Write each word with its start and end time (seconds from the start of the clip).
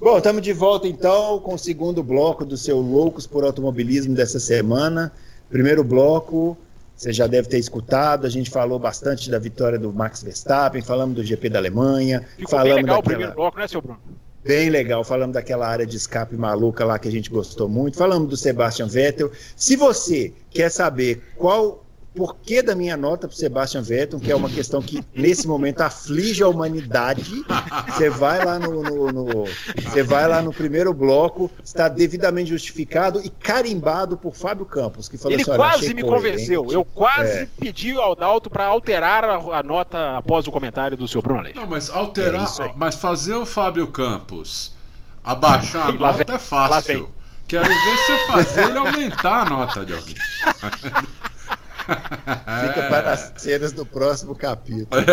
Bom, 0.00 0.16
estamos 0.16 0.40
de 0.40 0.54
volta 0.54 0.88
então 0.88 1.38
com 1.40 1.52
o 1.52 1.58
segundo 1.58 2.02
bloco 2.02 2.42
do 2.42 2.56
seu 2.56 2.80
Loucos 2.80 3.26
por 3.26 3.44
Automobilismo 3.44 4.14
dessa 4.14 4.40
semana. 4.40 5.12
Primeiro 5.50 5.84
bloco, 5.84 6.56
você 6.96 7.12
já 7.12 7.26
deve 7.26 7.48
ter 7.48 7.58
escutado, 7.58 8.26
a 8.26 8.30
gente 8.30 8.48
falou 8.48 8.78
bastante 8.78 9.30
da 9.30 9.38
vitória 9.38 9.78
do 9.78 9.92
Max 9.92 10.22
Verstappen, 10.22 10.80
falamos 10.80 11.14
do 11.14 11.22
GP 11.22 11.50
da 11.50 11.58
Alemanha, 11.58 12.26
Ficou 12.34 12.48
falamos 12.48 12.76
bem 12.76 12.82
legal 12.82 12.98
o 12.98 13.02
daquela... 13.02 13.02
primeiro 13.02 13.34
bloco, 13.34 13.58
né, 13.58 13.68
seu 13.68 13.82
Bruno? 13.82 14.00
Bem 14.42 14.70
legal, 14.70 15.04
falamos 15.04 15.34
daquela 15.34 15.68
área 15.68 15.84
de 15.84 15.98
escape 15.98 16.34
maluca 16.34 16.82
lá 16.82 16.98
que 16.98 17.06
a 17.06 17.12
gente 17.12 17.28
gostou 17.28 17.68
muito, 17.68 17.98
falamos 17.98 18.26
do 18.26 18.38
Sebastian 18.38 18.86
Vettel. 18.86 19.30
Se 19.54 19.76
você 19.76 20.32
quer 20.48 20.70
saber 20.70 21.22
qual 21.36 21.84
porquê 22.14 22.60
da 22.62 22.74
minha 22.74 22.96
nota 22.96 23.28
para 23.28 23.36
Sebastian 23.36 23.82
Vettel, 23.82 24.18
que 24.18 24.30
é 24.32 24.34
uma 24.34 24.48
questão 24.50 24.82
que 24.82 25.02
nesse 25.14 25.46
momento 25.46 25.80
aflige 25.80 26.42
a 26.42 26.48
humanidade, 26.48 27.44
você 27.86 28.10
vai 28.10 28.44
lá 28.44 28.58
no, 28.58 28.82
no- 28.82 29.12
no- 29.12 29.44
você 29.82 30.02
vai 30.02 30.26
lá 30.26 30.42
no 30.42 30.52
primeiro 30.52 30.92
bloco, 30.92 31.50
está 31.64 31.88
devidamente 31.88 32.50
justificado 32.50 33.20
e 33.24 33.30
carimbado 33.30 34.16
por 34.16 34.34
Fábio 34.34 34.66
Campos, 34.66 35.08
que 35.08 35.16
falou 35.16 35.32
Ele 35.34 35.42
assim, 35.42 35.50
"Olha, 35.52 35.58
quase 35.58 35.94
me 35.94 36.02
coerente." 36.02 36.30
convenceu. 36.32 36.66
Eu 36.70 36.84
quase 36.84 37.30
É. 37.42 37.48
pedi 37.58 37.92
ao 37.92 38.16
Dalto 38.16 38.50
para 38.50 38.64
alterar 38.66 39.24
a, 39.24 39.36
a 39.58 39.62
nota 39.62 40.16
após 40.18 40.46
o 40.46 40.50
comentário 40.52 40.96
do 40.96 41.06
seu 41.06 41.22
Bruno 41.22 41.40
Aleixo. 41.40 41.58
Não, 41.60 41.66
mas 41.66 41.88
É 41.88 41.92
alterar, 41.94 42.46
aí. 42.60 42.72
mas 42.76 42.96
fazer 42.96 43.34
o 43.34 43.46
Fábio 43.46 43.86
Campos 43.86 44.72
abaixar 45.22 45.82
a 45.82 45.92
Lá 45.92 46.12
nota 46.12 46.24
vem, 46.24 46.34
é 46.34 46.38
fácil. 46.38 47.08
Quero 47.46 47.68
ver 47.68 47.74
você 47.74 48.26
fazer 48.32 48.64
ele 48.68 48.78
aumentar 48.78 49.42
a 49.46 49.50
nota 49.50 49.84
de 49.84 49.92
alguém. 49.92 50.14
Fica 51.94 52.82
para 52.88 53.12
as 53.12 53.32
cenas 53.36 53.72
do 53.72 53.84
próximo 53.86 54.34
capítulo. 54.34 54.86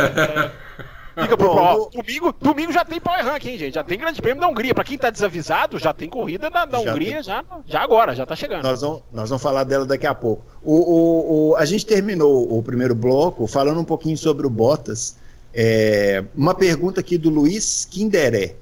Fica 1.19 1.35
pro 1.35 1.49
próximo. 1.51 1.89
Domingo, 2.03 2.35
domingo 2.39 2.71
já 2.71 2.85
tem 2.85 2.99
Power 2.99 3.25
Rank, 3.25 3.43
hein, 3.45 3.57
gente? 3.57 3.73
Já 3.73 3.83
tem 3.83 3.97
Grande 3.97 4.21
Prêmio 4.21 4.39
da 4.39 4.47
Hungria. 4.47 4.75
Pra 4.75 4.83
quem 4.83 4.99
tá 4.99 5.09
desavisado, 5.09 5.79
já 5.79 5.91
tem 5.91 6.07
corrida 6.07 6.47
da, 6.49 6.63
da 6.65 6.79
Já 6.83 6.91
Hungria 6.91 7.13
tem. 7.15 7.23
já, 7.23 7.43
já 7.65 7.81
agora, 7.81 8.13
já 8.15 8.23
tá 8.23 8.35
chegando. 8.35 8.61
Nós 8.61 8.81
vamos, 8.81 9.01
nós 9.11 9.27
vamos 9.29 9.41
falar 9.41 9.63
dela 9.63 9.83
daqui 9.83 10.05
a 10.05 10.13
pouco. 10.13 10.45
O, 10.61 10.75
o- 10.75 11.49
o- 11.49 11.55
a 11.55 11.65
gente 11.65 11.87
terminou 11.87 12.55
o 12.55 12.61
primeiro 12.61 12.93
bloco 12.93 13.47
falando 13.47 13.79
um 13.79 13.83
pouquinho 13.83 14.15
sobre 14.17 14.45
o 14.45 14.49
Bottas. 14.49 15.17
É, 15.51 16.23
uma 16.35 16.53
pergunta 16.53 16.99
aqui 16.99 17.17
do 17.17 17.31
Luiz 17.31 17.85
Kinderé. 17.89 18.53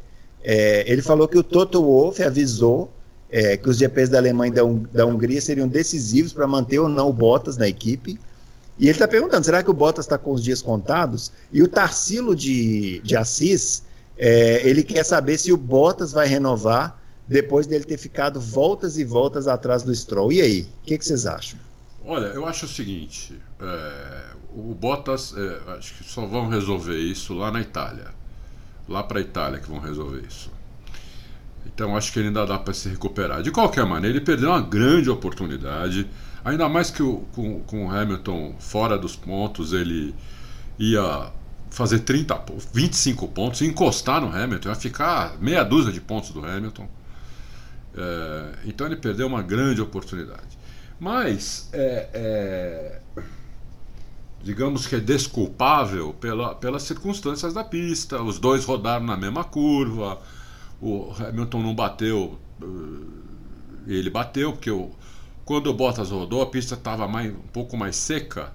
É, 0.42 0.86
ele 0.88 1.02
falou 1.02 1.28
que 1.28 1.38
o 1.38 1.44
Toto 1.44 1.84
Wolff 1.84 2.24
avisou 2.24 2.90
é, 3.30 3.58
que 3.58 3.70
os 3.70 3.78
GPs 3.78 4.10
da 4.10 4.18
Alemanha 4.18 4.52
e 4.52 4.56
da, 4.56 4.64
da 4.94 5.06
Hungria 5.06 5.42
seriam 5.42 5.68
decisivos 5.68 6.34
para 6.34 6.48
manter 6.48 6.80
ou 6.80 6.90
não 6.90 7.10
o 7.10 7.14
Bottas 7.14 7.58
na 7.58 7.68
equipe. 7.68 8.20
E 8.78 8.84
ele 8.84 8.92
está 8.92 9.08
perguntando: 9.08 9.46
será 9.46 9.64
que 9.64 9.70
o 9.70 9.74
Bottas 9.74 10.06
está 10.06 10.18
com 10.18 10.32
os 10.32 10.44
dias 10.44 10.62
contados? 10.62 11.32
E 11.52 11.64
o 11.64 11.68
Tarsilo 11.68 12.36
de, 12.36 13.00
de 13.04 13.16
Assis, 13.16 13.84
é, 14.18 14.68
ele 14.68 14.84
quer 14.84 15.04
saber 15.04 15.38
se 15.38 15.52
o 15.52 15.58
Bottas 15.58 16.12
vai 16.12 16.28
renovar 16.28 17.02
depois 17.28 17.66
dele 17.66 17.84
ter 17.84 17.98
ficado 17.98 18.40
voltas 18.40 18.98
e 18.98 19.04
voltas 19.04 19.48
atrás 19.48 19.84
do 19.84 19.94
Stroll. 19.94 20.32
E 20.32 20.42
aí, 20.42 20.62
o 20.62 20.86
que, 20.86 20.98
que 20.98 21.06
vocês 21.06 21.26
acham? 21.26 21.60
Olha, 22.06 22.28
eu 22.28 22.46
acho 22.46 22.66
o 22.66 22.70
seguinte: 22.70 23.40
é, 23.60 24.24
o 24.54 24.74
Bottas, 24.76 25.34
é, 25.36 25.72
acho 25.78 25.96
que 25.96 26.04
só 26.04 26.26
vão 26.26 26.48
resolver 26.50 26.98
isso 26.98 27.34
lá 27.34 27.52
na 27.52 27.62
Itália. 27.62 28.14
Lá 28.88 29.02
para 29.02 29.20
a 29.20 29.22
Itália 29.22 29.60
que 29.60 29.68
vão 29.68 29.80
resolver 29.80 30.24
isso. 30.28 30.52
Então 31.76 31.96
acho 31.98 32.14
que 32.14 32.20
ele 32.20 32.30
ainda 32.30 32.46
dá 32.46 32.58
para 32.60 32.74
se 32.74 32.90
recuperar. 32.90 33.44
De 33.44 33.52
qualquer 33.52 33.86
maneira, 33.86 34.18
ele 34.18 34.26
perdeu 34.26 34.50
uma 34.50 34.62
grande 34.62 35.10
oportunidade. 35.10 36.08
Ainda 36.44 36.70
mais 36.70 36.92
que 36.92 37.04
o, 37.04 37.20
com, 37.34 37.62
com 37.64 37.88
o 37.88 37.92
Hamilton 37.92 38.56
fora 38.60 38.98
dos 38.98 39.16
pontos, 39.16 39.74
ele 39.74 40.16
ia 40.80 41.32
fazer 41.72 42.00
30, 42.00 42.36
po- 42.38 42.58
25 42.74 43.28
pontos, 43.30 43.62
encostar 43.62 44.22
no 44.22 44.28
Hamilton, 44.36 44.70
ia 44.70 44.76
ficar 44.76 45.38
meia 45.40 45.64
dúzia 45.64 45.92
de 45.92 46.02
pontos 46.02 46.32
do 46.32 46.46
Hamilton. 46.46 46.88
É, 47.94 48.54
então 48.66 48.88
ele 48.88 48.96
perdeu 48.98 49.28
uma 49.28 49.42
grande 49.42 49.82
oportunidade. 49.82 50.58
Mas 51.00 51.70
é, 51.74 52.10
é, 52.14 53.02
digamos 54.44 54.86
que 54.86 54.96
é 54.96 55.00
desculpável 55.00 56.14
pela, 56.14 56.54
pelas 56.56 56.84
circunstâncias 56.84 57.54
da 57.54 57.64
pista. 57.64 58.22
Os 58.22 58.40
dois 58.40 58.66
rodaram 58.66 59.06
na 59.06 59.18
mesma 59.18 59.44
curva. 59.44 60.20
O 60.82 61.12
Hamilton 61.18 61.62
não 61.62 61.76
bateu. 61.76 62.40
eh, 62.62 62.66
ele 63.88 64.10
bateu, 64.10 64.54
porque 64.54 64.72
o, 64.72 64.92
quando 65.46 65.68
o 65.68 65.74
Bottas 65.74 66.10
rodou, 66.10 66.42
a 66.42 66.48
pista 66.48 66.76
estava 66.76 67.06
um 67.08 67.34
pouco 67.54 67.78
mais 67.78 67.96
seca. 67.96 68.54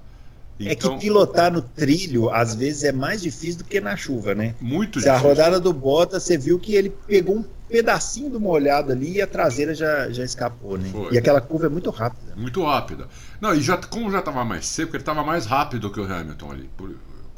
É 0.64 0.74
Então, 0.74 0.74
que 0.74 0.88
pilotar 0.88 1.52
no 1.52 1.60
trilho, 1.62 2.30
às 2.30 2.54
vezes, 2.54 2.84
é 2.84 2.92
mais 2.92 3.20
difícil 3.20 3.58
do 3.58 3.64
que 3.64 3.78
na 3.80 3.94
chuva, 3.96 4.34
né? 4.34 4.54
muito 4.60 5.00
Se 5.00 5.08
a 5.08 5.16
difícil. 5.16 5.18
rodada 5.18 5.58
do 5.60 5.72
Bottas, 5.72 6.22
você 6.22 6.36
viu 6.38 6.58
que 6.58 6.74
ele 6.74 6.88
pegou 6.90 7.36
um 7.38 7.44
pedacinho 7.68 8.30
do 8.30 8.40
molhado 8.40 8.92
ali 8.92 9.16
e 9.16 9.22
a 9.22 9.26
traseira 9.26 9.74
já, 9.74 10.10
já 10.10 10.24
escapou, 10.24 10.76
né? 10.78 10.94
Foi. 10.94 11.10
E 11.10 11.16
aquela 11.18 11.40
curva 11.42 11.66
é 11.66 11.68
muito 11.70 11.90
rápida. 11.90 12.36
Muito 12.36 12.64
rápida. 12.64 13.08
Não, 13.40 13.54
e 13.54 13.60
já, 13.60 13.76
como 13.76 14.10
já 14.10 14.20
estava 14.20 14.44
mais 14.44 14.66
seco, 14.66 14.94
ele 14.94 15.02
estava 15.02 15.24
mais 15.24 15.46
rápido 15.46 15.90
que 15.90 16.00
o 16.00 16.04
Hamilton 16.04 16.52
ali, 16.52 16.70
por- 16.76 16.94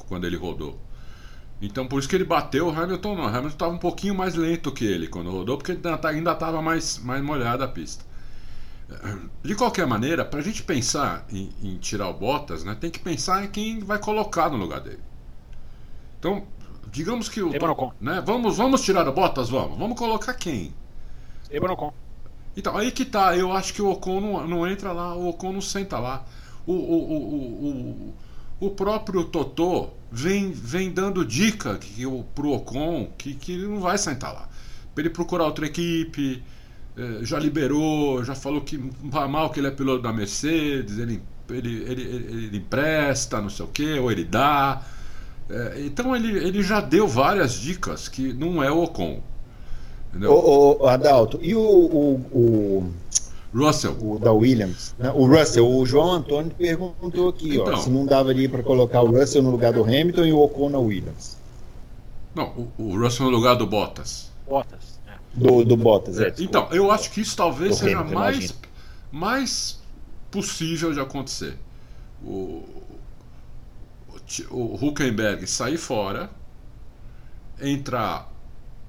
quando 0.09 0.27
ele 0.27 0.37
rodou. 0.37 0.79
Então 1.63 1.87
por 1.87 2.01
isso 2.01 2.09
que 2.09 2.17
ele 2.17 2.25
bateu 2.25 2.67
o 2.67 2.71
Hamilton 2.71 3.15
não. 3.15 3.25
O 3.25 3.29
Hamilton 3.29 3.49
estava 3.49 3.73
um 3.73 3.79
pouquinho 3.79 4.17
mais 4.17 4.35
lento 4.35 4.73
que 4.73 4.85
ele 4.85 5.07
quando 5.07 5.31
rodou, 5.31 5.57
porque 5.57 5.73
ainda 5.73 6.33
estava 6.33 6.61
mais, 6.61 6.99
mais 6.99 7.23
molhada 7.23 7.65
a 7.65 7.69
pista. 7.69 8.05
De 9.43 9.55
qualquer 9.55 9.87
maneira, 9.87 10.25
para 10.25 10.41
a 10.41 10.43
gente 10.43 10.63
pensar 10.63 11.25
em, 11.31 11.51
em 11.63 11.77
tirar 11.79 12.09
o 12.09 12.15
Bottas, 12.15 12.65
né, 12.65 12.77
tem 12.79 12.91
que 12.91 12.99
pensar 12.99 13.45
em 13.45 13.49
quem 13.49 13.79
vai 13.79 13.99
colocar 13.99 14.51
no 14.51 14.57
lugar 14.57 14.81
dele. 14.81 15.01
Então, 16.19 16.45
digamos 16.91 17.29
que 17.29 17.41
o. 17.41 17.51
Ocon. 17.71 17.93
Né, 18.01 18.21
vamos, 18.25 18.57
vamos 18.57 18.83
tirar 18.83 19.09
o 19.09 19.13
Bottas? 19.13 19.49
Vamos. 19.49 19.79
Vamos 19.79 19.97
colocar 19.97 20.35
quem? 20.35 20.75
Esteban 21.45 21.73
Ocon. 21.73 21.93
Então, 22.57 22.77
aí 22.77 22.91
que 22.91 23.05
tá, 23.05 23.37
eu 23.37 23.53
acho 23.53 23.73
que 23.73 23.81
o 23.81 23.91
Ocon 23.91 24.21
não, 24.21 24.47
não 24.47 24.67
entra 24.67 24.93
lá, 24.93 25.15
o 25.15 25.29
Ocon 25.29 25.53
não 25.53 25.61
senta 25.61 25.99
lá. 25.99 26.25
O, 26.67 26.73
o, 26.73 26.77
o, 26.77 27.17
o, 27.69 28.15
o, 28.63 28.67
o 28.67 28.71
próprio 28.71 29.25
Totó 29.25 29.91
vem, 30.11 30.53
vem 30.53 30.91
dando 30.91 31.25
dica 31.25 31.77
que, 31.79 32.07
o- 32.07 32.25
pro 32.35 32.51
Ocon 32.53 33.11
que, 33.19 33.35
que 33.35 33.53
ele 33.53 33.67
não 33.67 33.81
vai 33.81 33.99
sentar 33.99 34.33
lá. 34.33 34.49
Pra 34.95 35.03
ele 35.03 35.11
procurar 35.11 35.45
outra 35.47 35.67
equipe, 35.67 36.43
eh, 36.97 37.19
já 37.23 37.39
liberou, 37.39 38.23
já 38.25 38.35
falou 38.35 38.61
que 38.61 38.79
mal 39.03 39.51
que 39.51 39.61
ele 39.61 39.69
é 39.69 39.71
piloto 39.71 40.03
da 40.03 40.13
Mercedes, 40.13 40.99
ele, 40.99 41.23
ele, 41.51 41.83
ele, 41.85 42.03
ele, 42.03 42.57
empresta, 42.59 43.41
não 43.41 43.49
sei 43.51 43.65
o 43.65 43.69
que, 43.69 43.99
ou 43.99 44.11
ele 44.13 44.25
dá. 44.25 44.83
Eh, 45.49 45.85
então 45.87 46.15
ele, 46.15 46.31
ele 46.39 46.63
já 46.63 46.81
deu 46.81 47.09
várias 47.09 47.55
dicas 47.55 48.09
que 48.09 48.33
não 48.33 48.63
é 48.63 48.71
o 48.71 48.83
Ocon. 48.85 49.23
Ô, 50.29 50.83
ô, 50.85 50.87
Adalto, 50.89 51.39
e 51.43 51.55
o, 51.55 51.61
o, 51.61 52.15
o, 52.33 52.93
Russell. 53.55 53.97
o 54.01 54.19
da 54.19 54.33
Williams? 54.33 54.95
né? 54.99 55.13
O 55.15 55.27
Russell, 55.27 55.69
o 55.69 55.85
João 55.85 56.13
Antônio 56.13 56.51
perguntou 56.57 57.29
aqui, 57.29 57.59
ó, 57.59 57.63
Então. 57.63 57.77
se 57.77 57.91
não 57.91 58.07
dava 58.07 58.31
ali 58.31 58.49
para 58.49 58.63
colocar 58.63 59.03
o 59.03 59.11
Russell 59.11 59.43
no 59.43 59.51
lugar 59.51 59.73
do 59.73 59.83
Hamilton 59.83 60.25
e 60.25 60.33
o 60.33 60.39
Ocon 60.41 60.71
na 60.71 60.79
Williams. 60.79 61.37
Não, 62.35 62.49
o, 62.79 62.83
o 62.83 62.99
Russell 62.99 63.27
no 63.27 63.33
lugar 63.33 63.55
do 63.57 63.67
Bottas. 63.67 64.31
Bottas. 64.49 64.99
É. 65.07 65.13
Do, 65.35 65.65
do 65.65 65.77
Bottas, 65.77 66.19
é. 66.19 66.33
Então, 66.39 66.69
eu 66.73 66.91
acho 66.91 67.11
que 67.11 67.21
isso 67.21 67.37
talvez 67.37 67.73
Do 67.73 67.85
seja 67.85 67.99
Hamilton, 67.99 68.19
mais, 68.19 68.55
mais 69.11 69.81
possível 70.31 70.93
de 70.95 71.01
acontecer. 71.01 71.59
O, 72.25 72.65
o 74.51 74.79
Huckenberg 74.87 75.47
sair 75.47 75.77
fora, 75.77 76.31
entrar 77.61 78.32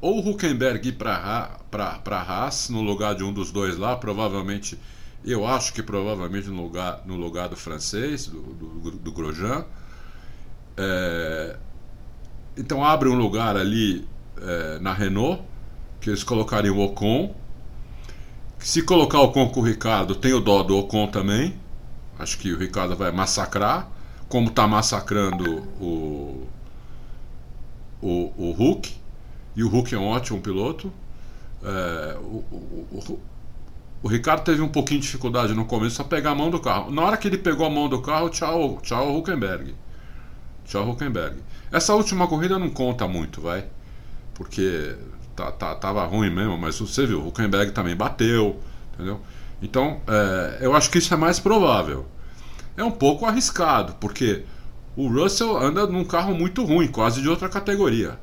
ou 0.04 0.18
o 0.18 0.32
Huckenberg 0.32 0.90
ir 0.90 0.98
para 0.98 1.62
a 1.72 2.22
Haas 2.22 2.68
no 2.68 2.82
lugar 2.82 3.16
de 3.16 3.24
um 3.24 3.32
dos 3.32 3.54
dois 3.54 3.78
lá, 3.78 3.96
provavelmente, 3.96 4.78
eu 5.24 5.48
acho 5.48 5.72
que 5.74 5.82
provavelmente 5.82 6.50
no 6.50 6.62
lugar, 6.62 7.02
no 7.06 7.16
lugar 7.16 7.48
do 7.48 7.56
francês, 7.56 8.28
do, 8.28 8.42
do, 8.42 8.92
do 8.92 9.12
Grosjean. 9.14 9.64
É, 10.76 11.56
então 12.58 12.84
abre 12.84 13.08
um 13.08 13.16
lugar 13.16 13.56
ali 13.56 14.06
é, 14.42 14.80
na 14.80 14.92
Renault, 14.92 15.42
que 16.02 16.10
eles 16.10 16.22
colocariam 16.22 16.78
o 16.78 16.84
Ocon. 16.84 17.34
Se 18.60 18.82
colocar 18.82 19.20
o 19.20 19.28
Ocon 19.28 19.48
com 19.52 19.62
o 19.62 19.64
Ricardo, 19.64 20.16
tem 20.16 20.34
o 20.34 20.42
dó 20.42 20.64
do 20.64 20.78
Ocon 20.80 21.08
também. 21.08 21.56
Acho 22.20 22.38
que 22.40 22.52
o 22.52 22.58
Ricardo 22.58 22.94
vai 22.98 23.14
massacrar, 23.14 23.90
como 24.28 24.50
está 24.50 24.68
massacrando 24.68 25.60
o, 25.80 26.46
o, 28.02 28.34
o 28.36 28.52
Hulk. 28.52 29.03
E 29.56 29.64
o 29.64 29.68
Hulk 29.68 29.94
é 29.94 29.98
um 29.98 30.08
ótimo 30.08 30.42
piloto. 30.42 30.92
É, 31.64 32.18
o, 32.20 32.44
o, 32.52 32.88
o, 32.92 33.20
o 34.04 34.08
Ricardo 34.08 34.44
teve 34.44 34.62
um 34.62 34.68
pouquinho 34.68 35.00
de 35.00 35.06
dificuldade 35.06 35.54
no 35.54 35.66
começo 35.66 36.02
a 36.02 36.06
pegar 36.06 36.32
a 36.32 36.36
mão 36.36 36.50
do 36.50 36.60
carro. 36.60 36.92
Na 36.92 37.04
hora 37.04 37.18
que 37.18 37.28
ele 37.28 37.38
pegou 37.38 37.66
a 37.66 37.70
mão 37.70 37.88
do 37.88 38.02
carro, 38.02 38.30
tchau, 38.30 38.80
tchau 38.82 39.18
Huckenberg. 39.18 39.74
Tchau 40.66 40.90
Huckenberg. 40.90 41.38
Essa 41.72 41.94
última 41.96 42.28
corrida 42.28 42.60
não 42.60 42.70
conta 42.70 43.08
muito, 43.08 43.40
vai. 43.40 43.66
Porque 44.34 44.96
tá, 45.36 45.52
tá, 45.52 45.76
tava 45.76 46.04
ruim 46.06 46.30
mesmo, 46.30 46.58
mas 46.58 46.80
você 46.80 47.06
viu, 47.06 47.22
o 47.22 47.28
Huckenberg 47.30 47.72
também 47.72 47.96
bateu, 47.96 48.60
entendeu? 48.94 49.22
Então, 49.62 50.02
é, 50.08 50.58
eu 50.60 50.76
acho 50.76 50.90
que 50.90 50.98
isso 50.98 51.14
é 51.14 51.18
mais 51.18 51.40
provável. 51.40 52.06
É 52.76 52.84
um 52.84 52.92
pouco 52.92 53.26
arriscado, 53.26 53.96
porque 54.02 54.44
o 54.96 55.08
Russell 55.08 55.58
anda 55.58 55.88
num 55.88 56.04
carro 56.04 56.36
muito 56.36 56.66
ruim, 56.66 56.88
quase 56.88 57.22
de 57.22 57.30
outra 57.30 57.48
categoria. 57.48 58.20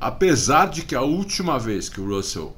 Apesar 0.00 0.66
de 0.66 0.82
que 0.82 0.94
a 0.94 1.02
última 1.02 1.58
vez 1.58 1.88
que 1.88 2.00
o 2.00 2.06
Russell 2.06 2.56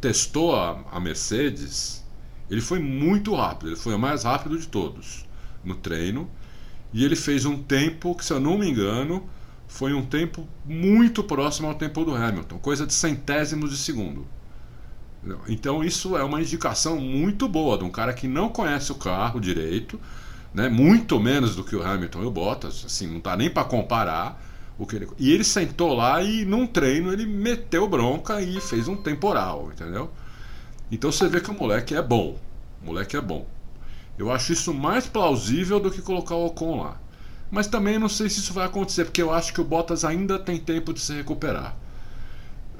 testou 0.00 0.54
a, 0.56 0.84
a 0.90 1.00
Mercedes, 1.00 2.04
ele 2.50 2.60
foi 2.60 2.78
muito 2.78 3.34
rápido, 3.34 3.68
ele 3.68 3.76
foi 3.76 3.94
o 3.94 3.98
mais 3.98 4.24
rápido 4.24 4.58
de 4.58 4.68
todos 4.68 5.26
no 5.64 5.74
treino. 5.74 6.30
E 6.92 7.04
ele 7.04 7.16
fez 7.16 7.44
um 7.44 7.62
tempo 7.62 8.14
que, 8.14 8.24
se 8.24 8.32
eu 8.32 8.40
não 8.40 8.56
me 8.56 8.68
engano, 8.68 9.28
foi 9.66 9.92
um 9.92 10.04
tempo 10.04 10.48
muito 10.64 11.22
próximo 11.22 11.68
ao 11.68 11.74
tempo 11.74 12.04
do 12.04 12.14
Hamilton, 12.14 12.58
coisa 12.58 12.86
de 12.86 12.94
centésimos 12.94 13.70
de 13.70 13.76
segundo. 13.76 14.26
Então 15.48 15.82
isso 15.82 16.16
é 16.16 16.22
uma 16.22 16.40
indicação 16.40 17.00
muito 17.00 17.48
boa 17.48 17.76
de 17.76 17.84
um 17.84 17.90
cara 17.90 18.12
que 18.12 18.28
não 18.28 18.48
conhece 18.48 18.92
o 18.92 18.94
carro 18.94 19.40
direito, 19.40 20.00
né? 20.54 20.68
muito 20.68 21.18
menos 21.18 21.56
do 21.56 21.64
que 21.64 21.74
o 21.74 21.82
Hamilton 21.84 22.22
e 22.22 22.26
o 22.26 22.30
Bottas, 22.30 22.84
assim, 22.86 23.08
não 23.08 23.20
dá 23.20 23.36
nem 23.36 23.50
para 23.50 23.64
comparar. 23.64 24.40
O 24.78 24.86
que 24.86 24.96
ele... 24.96 25.08
E 25.18 25.32
ele 25.32 25.44
sentou 25.44 25.94
lá 25.94 26.22
e 26.22 26.44
num 26.44 26.66
treino 26.66 27.12
ele 27.12 27.24
meteu 27.24 27.88
bronca 27.88 28.40
e 28.42 28.60
fez 28.60 28.88
um 28.88 28.96
temporal, 28.96 29.70
entendeu? 29.72 30.10
Então 30.90 31.10
você 31.10 31.28
vê 31.28 31.40
que 31.40 31.50
o 31.50 31.54
moleque 31.54 31.94
é 31.94 32.02
bom. 32.02 32.38
O 32.82 32.86
moleque 32.86 33.16
é 33.16 33.20
bom. 33.20 33.46
Eu 34.18 34.30
acho 34.30 34.52
isso 34.52 34.72
mais 34.72 35.06
plausível 35.06 35.78
do 35.80 35.90
que 35.90 36.00
colocar 36.00 36.34
o 36.34 36.46
Ocon 36.46 36.82
lá. 36.82 37.00
Mas 37.50 37.66
também 37.66 37.98
não 37.98 38.08
sei 38.08 38.28
se 38.28 38.40
isso 38.40 38.52
vai 38.52 38.66
acontecer, 38.66 39.04
porque 39.04 39.22
eu 39.22 39.32
acho 39.32 39.52
que 39.52 39.60
o 39.60 39.64
Bottas 39.64 40.04
ainda 40.04 40.38
tem 40.38 40.58
tempo 40.58 40.92
de 40.92 41.00
se 41.00 41.12
recuperar. 41.12 41.76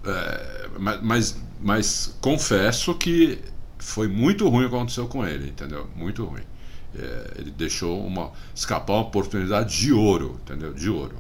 É, 0.05 0.69
mas, 0.79 1.03
mas, 1.03 1.41
mas, 1.61 2.17
confesso 2.21 2.95
que 2.95 3.39
foi 3.79 4.09
muito 4.09 4.49
ruim 4.49 4.67
o 4.67 4.69
que 4.69 4.75
aconteceu 4.75 5.07
com 5.09 5.27
ele, 5.27 5.51
entendeu? 5.51 5.89
Muito 5.95 6.25
ruim. 6.25 6.43
É, 6.95 7.33
ele 7.39 7.51
deixou 7.51 8.05
uma 8.05 8.33
escapar 8.55 8.95
uma 8.95 9.03
oportunidade 9.03 9.77
de 9.77 9.93
ouro, 9.93 10.41
entendeu? 10.43 10.73
De 10.73 10.89
ouro. 10.89 11.17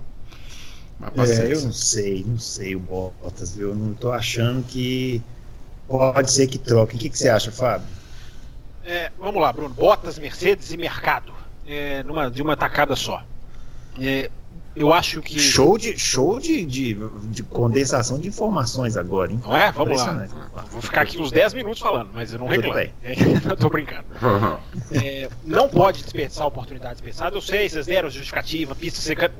É, 1.02 1.52
eu 1.52 1.60
não 1.60 1.72
sei, 1.72 2.24
não 2.26 2.38
sei 2.38 2.74
o 2.74 2.80
Bottas, 2.80 3.58
eu 3.58 3.74
não 3.74 3.92
estou 3.92 4.12
achando 4.12 4.64
que 4.66 5.22
pode 5.86 6.30
ser 6.30 6.46
que 6.46 6.58
troque. 6.58 6.96
O 6.96 6.98
que, 6.98 7.10
que 7.10 7.18
você 7.18 7.28
acha, 7.28 7.52
Fábio? 7.52 7.86
É, 8.84 9.10
vamos 9.18 9.40
lá, 9.40 9.52
Bruno. 9.52 9.74
Bottas, 9.74 10.18
Mercedes 10.18 10.72
e 10.72 10.76
mercado. 10.76 11.32
É, 11.66 12.02
numa, 12.04 12.30
de 12.30 12.40
uma 12.40 12.56
tacada 12.56 12.94
só. 12.96 13.22
É, 14.00 14.30
eu 14.76 14.92
acho 14.92 15.22
que. 15.22 15.38
Show 15.38 15.76
de, 15.76 15.98
show 15.98 16.38
de, 16.38 16.64
de, 16.64 16.94
de, 17.30 17.42
condensação 17.42 18.18
de 18.18 18.28
informações 18.28 18.96
agora, 18.96 19.32
hein? 19.32 19.40
Não 19.42 19.56
é? 19.56 19.72
Vamos 19.72 19.98
lá. 19.98 20.28
Vou 20.70 20.82
ficar 20.82 21.00
aqui 21.00 21.18
uns 21.18 21.32
10 21.32 21.54
minutos 21.54 21.80
falando, 21.80 22.10
mas 22.12 22.32
eu 22.32 22.38
não 22.38 22.46
reclamo. 22.46 22.78
É, 22.78 22.92
eu 23.50 23.56
tô 23.56 23.68
brincando. 23.68 24.04
É, 24.92 25.28
não 25.44 25.68
pode 25.68 26.02
desperdiçar 26.02 26.44
a 26.44 26.48
oportunidade 26.48 26.94
desperdiçada. 26.94 27.36
Eu 27.36 27.40
sei, 27.40 27.68
vocês 27.68 27.86
deram 27.86 28.08
justificativa, 28.08 28.74
pista 28.74 29.00
seca. 29.00 29.32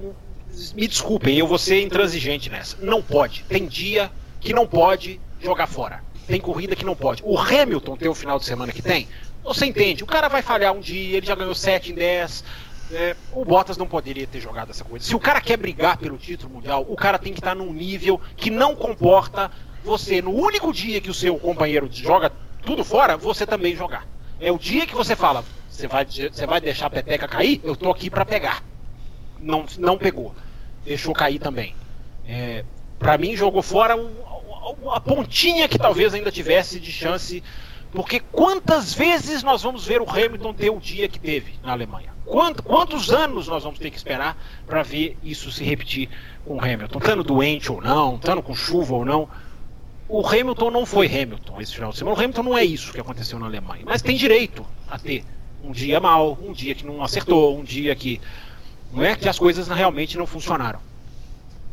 Me 0.74 0.86
desculpem, 0.86 1.38
eu 1.38 1.46
vou 1.46 1.58
ser 1.58 1.82
intransigente 1.82 2.50
nessa. 2.50 2.76
Não 2.80 3.02
pode. 3.02 3.44
Tem 3.44 3.66
dia 3.66 4.10
que 4.40 4.52
não 4.52 4.66
pode 4.66 5.20
jogar 5.40 5.66
fora. 5.66 6.02
Tem 6.26 6.40
corrida 6.40 6.74
que 6.74 6.84
não 6.84 6.96
pode. 6.96 7.22
O 7.24 7.38
Hamilton 7.38 7.96
tem 7.96 8.08
o 8.08 8.14
final 8.14 8.38
de 8.38 8.44
semana 8.44 8.72
que 8.72 8.82
tem. 8.82 9.06
Você 9.44 9.66
entende? 9.66 10.02
O 10.02 10.06
cara 10.06 10.28
vai 10.28 10.42
falhar 10.42 10.72
um 10.72 10.80
dia, 10.80 11.16
ele 11.16 11.26
já 11.26 11.34
ganhou 11.34 11.54
7 11.54 11.92
em 11.92 11.94
10. 11.94 12.44
É, 12.92 13.16
o 13.32 13.44
Bottas 13.44 13.76
não 13.76 13.86
poderia 13.86 14.26
ter 14.26 14.40
jogado 14.40 14.70
essa 14.70 14.84
coisa. 14.84 15.04
Se 15.04 15.14
o 15.14 15.20
cara 15.20 15.40
quer 15.40 15.56
brigar 15.56 15.96
pelo 15.98 16.16
título 16.16 16.54
mundial, 16.54 16.86
o 16.88 16.96
cara 16.96 17.18
tem 17.18 17.32
que 17.32 17.40
estar 17.40 17.54
num 17.54 17.72
nível 17.72 18.20
que 18.36 18.50
não 18.50 18.74
comporta 18.74 19.50
você, 19.84 20.20
no 20.20 20.32
único 20.32 20.72
dia 20.72 21.00
que 21.00 21.10
o 21.10 21.14
seu 21.14 21.38
companheiro 21.38 21.88
joga 21.90 22.32
tudo 22.64 22.84
fora, 22.84 23.16
você 23.16 23.46
também 23.46 23.76
jogar. 23.76 24.06
É 24.40 24.50
o 24.50 24.58
dia 24.58 24.86
que 24.86 24.94
você 24.94 25.14
fala, 25.14 25.44
você 25.68 25.86
vai, 25.86 26.04
você 26.04 26.46
vai 26.46 26.60
deixar 26.60 26.86
a 26.86 26.90
peteca 26.90 27.28
cair? 27.28 27.60
Eu 27.62 27.76
tô 27.76 27.90
aqui 27.90 28.10
para 28.10 28.24
pegar. 28.24 28.62
Não, 29.40 29.64
não 29.78 29.98
pegou. 29.98 30.34
Deixou 30.84 31.14
cair 31.14 31.38
também. 31.38 31.74
É, 32.26 32.64
para 32.98 33.18
mim, 33.18 33.36
jogou 33.36 33.62
fora 33.62 33.94
a 34.92 35.00
pontinha 35.00 35.68
que 35.68 35.78
talvez 35.78 36.14
ainda 36.14 36.30
tivesse 36.30 36.80
de 36.80 36.90
chance 36.90 37.42
porque 37.96 38.20
quantas 38.20 38.92
vezes 38.92 39.42
nós 39.42 39.62
vamos 39.62 39.86
ver 39.86 40.02
o 40.02 40.10
Hamilton 40.10 40.52
ter 40.52 40.70
o 40.70 40.78
dia 40.78 41.08
que 41.08 41.18
teve 41.18 41.54
na 41.62 41.72
Alemanha? 41.72 42.12
Quanto, 42.26 42.62
quantos 42.62 43.10
anos 43.10 43.48
nós 43.48 43.62
vamos 43.62 43.78
ter 43.78 43.90
que 43.90 43.96
esperar 43.96 44.36
para 44.66 44.82
ver 44.82 45.16
isso 45.22 45.50
se 45.50 45.64
repetir 45.64 46.10
com 46.44 46.56
o 46.56 46.60
Hamilton? 46.60 46.98
Estando 46.98 47.24
doente 47.24 47.70
ou 47.72 47.80
não, 47.80 48.16
estando 48.16 48.42
com 48.42 48.54
chuva 48.54 48.94
ou 48.94 49.04
não. 49.04 49.28
O 50.08 50.26
Hamilton 50.26 50.70
não 50.70 50.84
foi 50.84 51.06
Hamilton 51.06 51.60
esse 51.60 51.74
final 51.74 51.90
de 51.90 51.96
semana. 51.96 52.16
O 52.16 52.20
Hamilton 52.20 52.42
não 52.42 52.58
é 52.58 52.64
isso 52.64 52.92
que 52.92 53.00
aconteceu 53.00 53.38
na 53.38 53.46
Alemanha. 53.46 53.82
Mas 53.86 54.02
tem 54.02 54.16
direito 54.16 54.66
a 54.88 54.98
ter 54.98 55.24
um 55.64 55.72
dia 55.72 55.98
mal, 55.98 56.36
um 56.42 56.52
dia 56.52 56.74
que 56.74 56.84
não 56.84 57.02
acertou, 57.02 57.58
um 57.58 57.64
dia 57.64 57.94
que. 57.94 58.20
Não 58.92 59.04
é 59.04 59.14
que 59.14 59.28
as 59.28 59.38
coisas 59.38 59.68
realmente 59.68 60.16
não 60.16 60.26
funcionaram. 60.26 60.80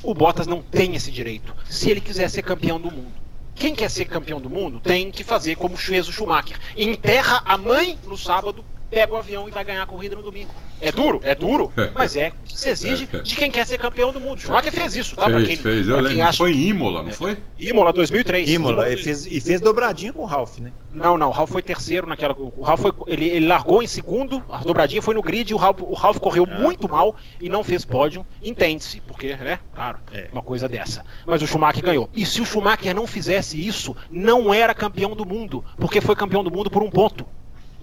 O 0.03 0.13
Bottas 0.13 0.47
não 0.47 0.61
tem 0.61 0.95
esse 0.95 1.11
direito 1.11 1.55
se 1.69 1.89
ele 1.89 2.01
quiser 2.01 2.29
ser 2.29 2.41
campeão 2.43 2.79
do 2.79 2.91
mundo. 2.91 3.13
Quem 3.55 3.73
quer 3.73 3.89
ser 3.89 4.05
campeão 4.05 4.41
do 4.41 4.49
mundo 4.49 4.79
tem 4.79 5.11
que 5.11 5.23
fazer 5.23 5.55
como 5.55 5.77
fez 5.77 6.07
o 6.07 6.11
Schumacher. 6.11 6.59
Enterra 6.75 7.41
a 7.45 7.57
mãe 7.57 7.97
no 8.05 8.17
sábado, 8.17 8.65
pega 8.93 9.13
o 9.13 9.17
avião 9.17 9.47
e 9.47 9.51
vai 9.51 9.63
ganhar 9.63 9.81
a 9.81 9.87
corrida 9.87 10.15
no 10.15 10.21
domingo. 10.21 10.51
É 10.79 10.91
duro? 10.91 11.19
É 11.23 11.33
duro, 11.33 11.71
mas 11.95 12.15
é 12.15 12.29
o 12.29 12.47
que 12.47 12.57
se 12.57 12.69
exige 12.69 13.07
de 13.07 13.35
quem 13.35 13.49
quer 13.49 13.65
ser 13.65 13.77
campeão 13.77 14.11
do 14.11 14.19
mundo. 14.19 14.39
Schumacher 14.39 14.71
fez 14.71 14.95
isso, 14.95 15.15
tá? 15.15 15.25
Fez, 15.25 15.47
quem, 15.47 15.55
fez. 15.57 15.87
Eu 15.87 15.99
lembro. 15.99 16.23
Acha... 16.23 16.37
Foi 16.37 16.51
em 16.51 16.67
Imola, 16.67 17.03
não 17.03 17.11
foi? 17.11 17.37
Imola 17.57 17.93
2003. 17.93 18.49
Imola, 18.49 18.89
e 18.89 18.97
fez, 18.97 19.25
e 19.25 19.39
fez 19.39 19.61
dobradinha 19.61 20.13
com 20.13 20.21
o 20.21 20.25
Ralph, 20.25 20.59
né? 20.59 20.71
Não, 20.91 21.17
não, 21.17 21.29
o 21.29 21.31
Ralph 21.31 21.49
foi 21.49 21.61
terceiro 21.61 22.05
naquela. 22.05 22.35
O 22.37 22.61
Ralph 22.61 22.81
foi, 22.81 22.91
ele, 23.07 23.29
ele 23.29 23.47
largou 23.47 23.81
em 23.81 23.87
segundo, 23.87 24.43
a 24.49 24.57
dobradinha 24.57 25.01
foi 25.01 25.15
no 25.15 25.21
grid 25.21 25.49
e 25.49 25.53
o 25.53 25.57
Ralph, 25.57 25.81
o 25.81 25.93
Ralph 25.93 26.19
correu 26.19 26.45
ah. 26.49 26.59
muito 26.59 26.89
mal 26.89 27.15
e 27.39 27.49
não 27.49 27.63
fez 27.63 27.85
pódio. 27.85 28.25
Entende-se, 28.43 29.01
porque, 29.01 29.35
né? 29.35 29.59
Claro, 29.73 29.99
é. 30.11 30.27
uma 30.31 30.43
coisa 30.43 30.67
dessa. 30.67 31.03
Mas 31.25 31.41
o 31.41 31.47
Schumacher 31.47 31.83
ganhou. 31.83 32.09
E 32.13 32.25
se 32.25 32.41
o 32.41 32.45
Schumacher 32.45 32.93
não 32.93 33.07
fizesse 33.07 33.65
isso, 33.65 33.95
não 34.11 34.53
era 34.53 34.73
campeão 34.73 35.15
do 35.15 35.25
mundo, 35.25 35.63
porque 35.77 36.01
foi 36.01 36.15
campeão 36.15 36.43
do 36.43 36.51
mundo 36.51 36.69
por 36.69 36.83
um 36.83 36.89
ponto. 36.89 37.25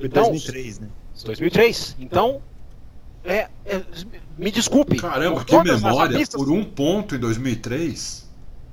Então, 0.00 0.25
2003, 0.25 0.79
né? 0.81 0.88
2003. 1.25 1.97
Então, 2.00 2.41
é, 3.25 3.49
é, 3.67 3.82
me 4.38 4.50
desculpe. 4.50 4.97
Caramba, 4.97 5.44
que 5.44 5.56
memória! 5.62 6.19
Pistas, 6.19 6.41
por 6.41 6.50
um 6.50 6.64
ponto 6.64 7.14
em 7.14 7.19
2003? 7.19 8.29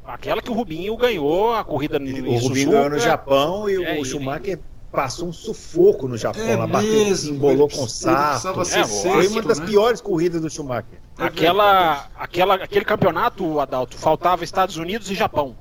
Aquela 0.06 0.42
que 0.42 0.50
o 0.50 0.54
Rubinho 0.54 0.96
ganhou 0.96 1.54
a 1.54 1.64
corrida 1.66 2.00
no 2.00 2.06
O 2.06 2.38
Rubinho 2.38 2.72
ganhou 2.72 2.90
no 2.92 3.00
Japão 3.00 3.70
e 3.70 3.84
é, 3.84 4.00
o 4.00 4.06
Schumacher 4.06 4.54
ele... 4.54 4.62
passou 4.90 5.28
um 5.28 5.34
sufoco 5.34 6.08
no 6.08 6.16
Japão. 6.16 6.48
É 6.48 6.56
lá 6.56 6.66
bateu, 6.66 7.14
embolou 7.30 7.68
com 7.68 7.84
o 7.84 7.90
saco. 7.90 8.62
É, 8.62 8.86
foi 8.86 9.28
uma 9.28 9.42
das 9.42 9.60
né? 9.60 9.66
piores 9.66 10.00
corridas 10.00 10.42
do 10.42 10.50
Schumacher. 10.50 10.98
Aquela, 11.18 12.08
aquela, 12.16 12.56
aquele 12.56 12.86
campeonato, 12.86 13.60
Adalto, 13.60 13.98
faltava 13.98 14.46
Estados 14.46 14.78
Unidos 14.78 15.12
e 15.12 15.16
Japão. 15.16 15.58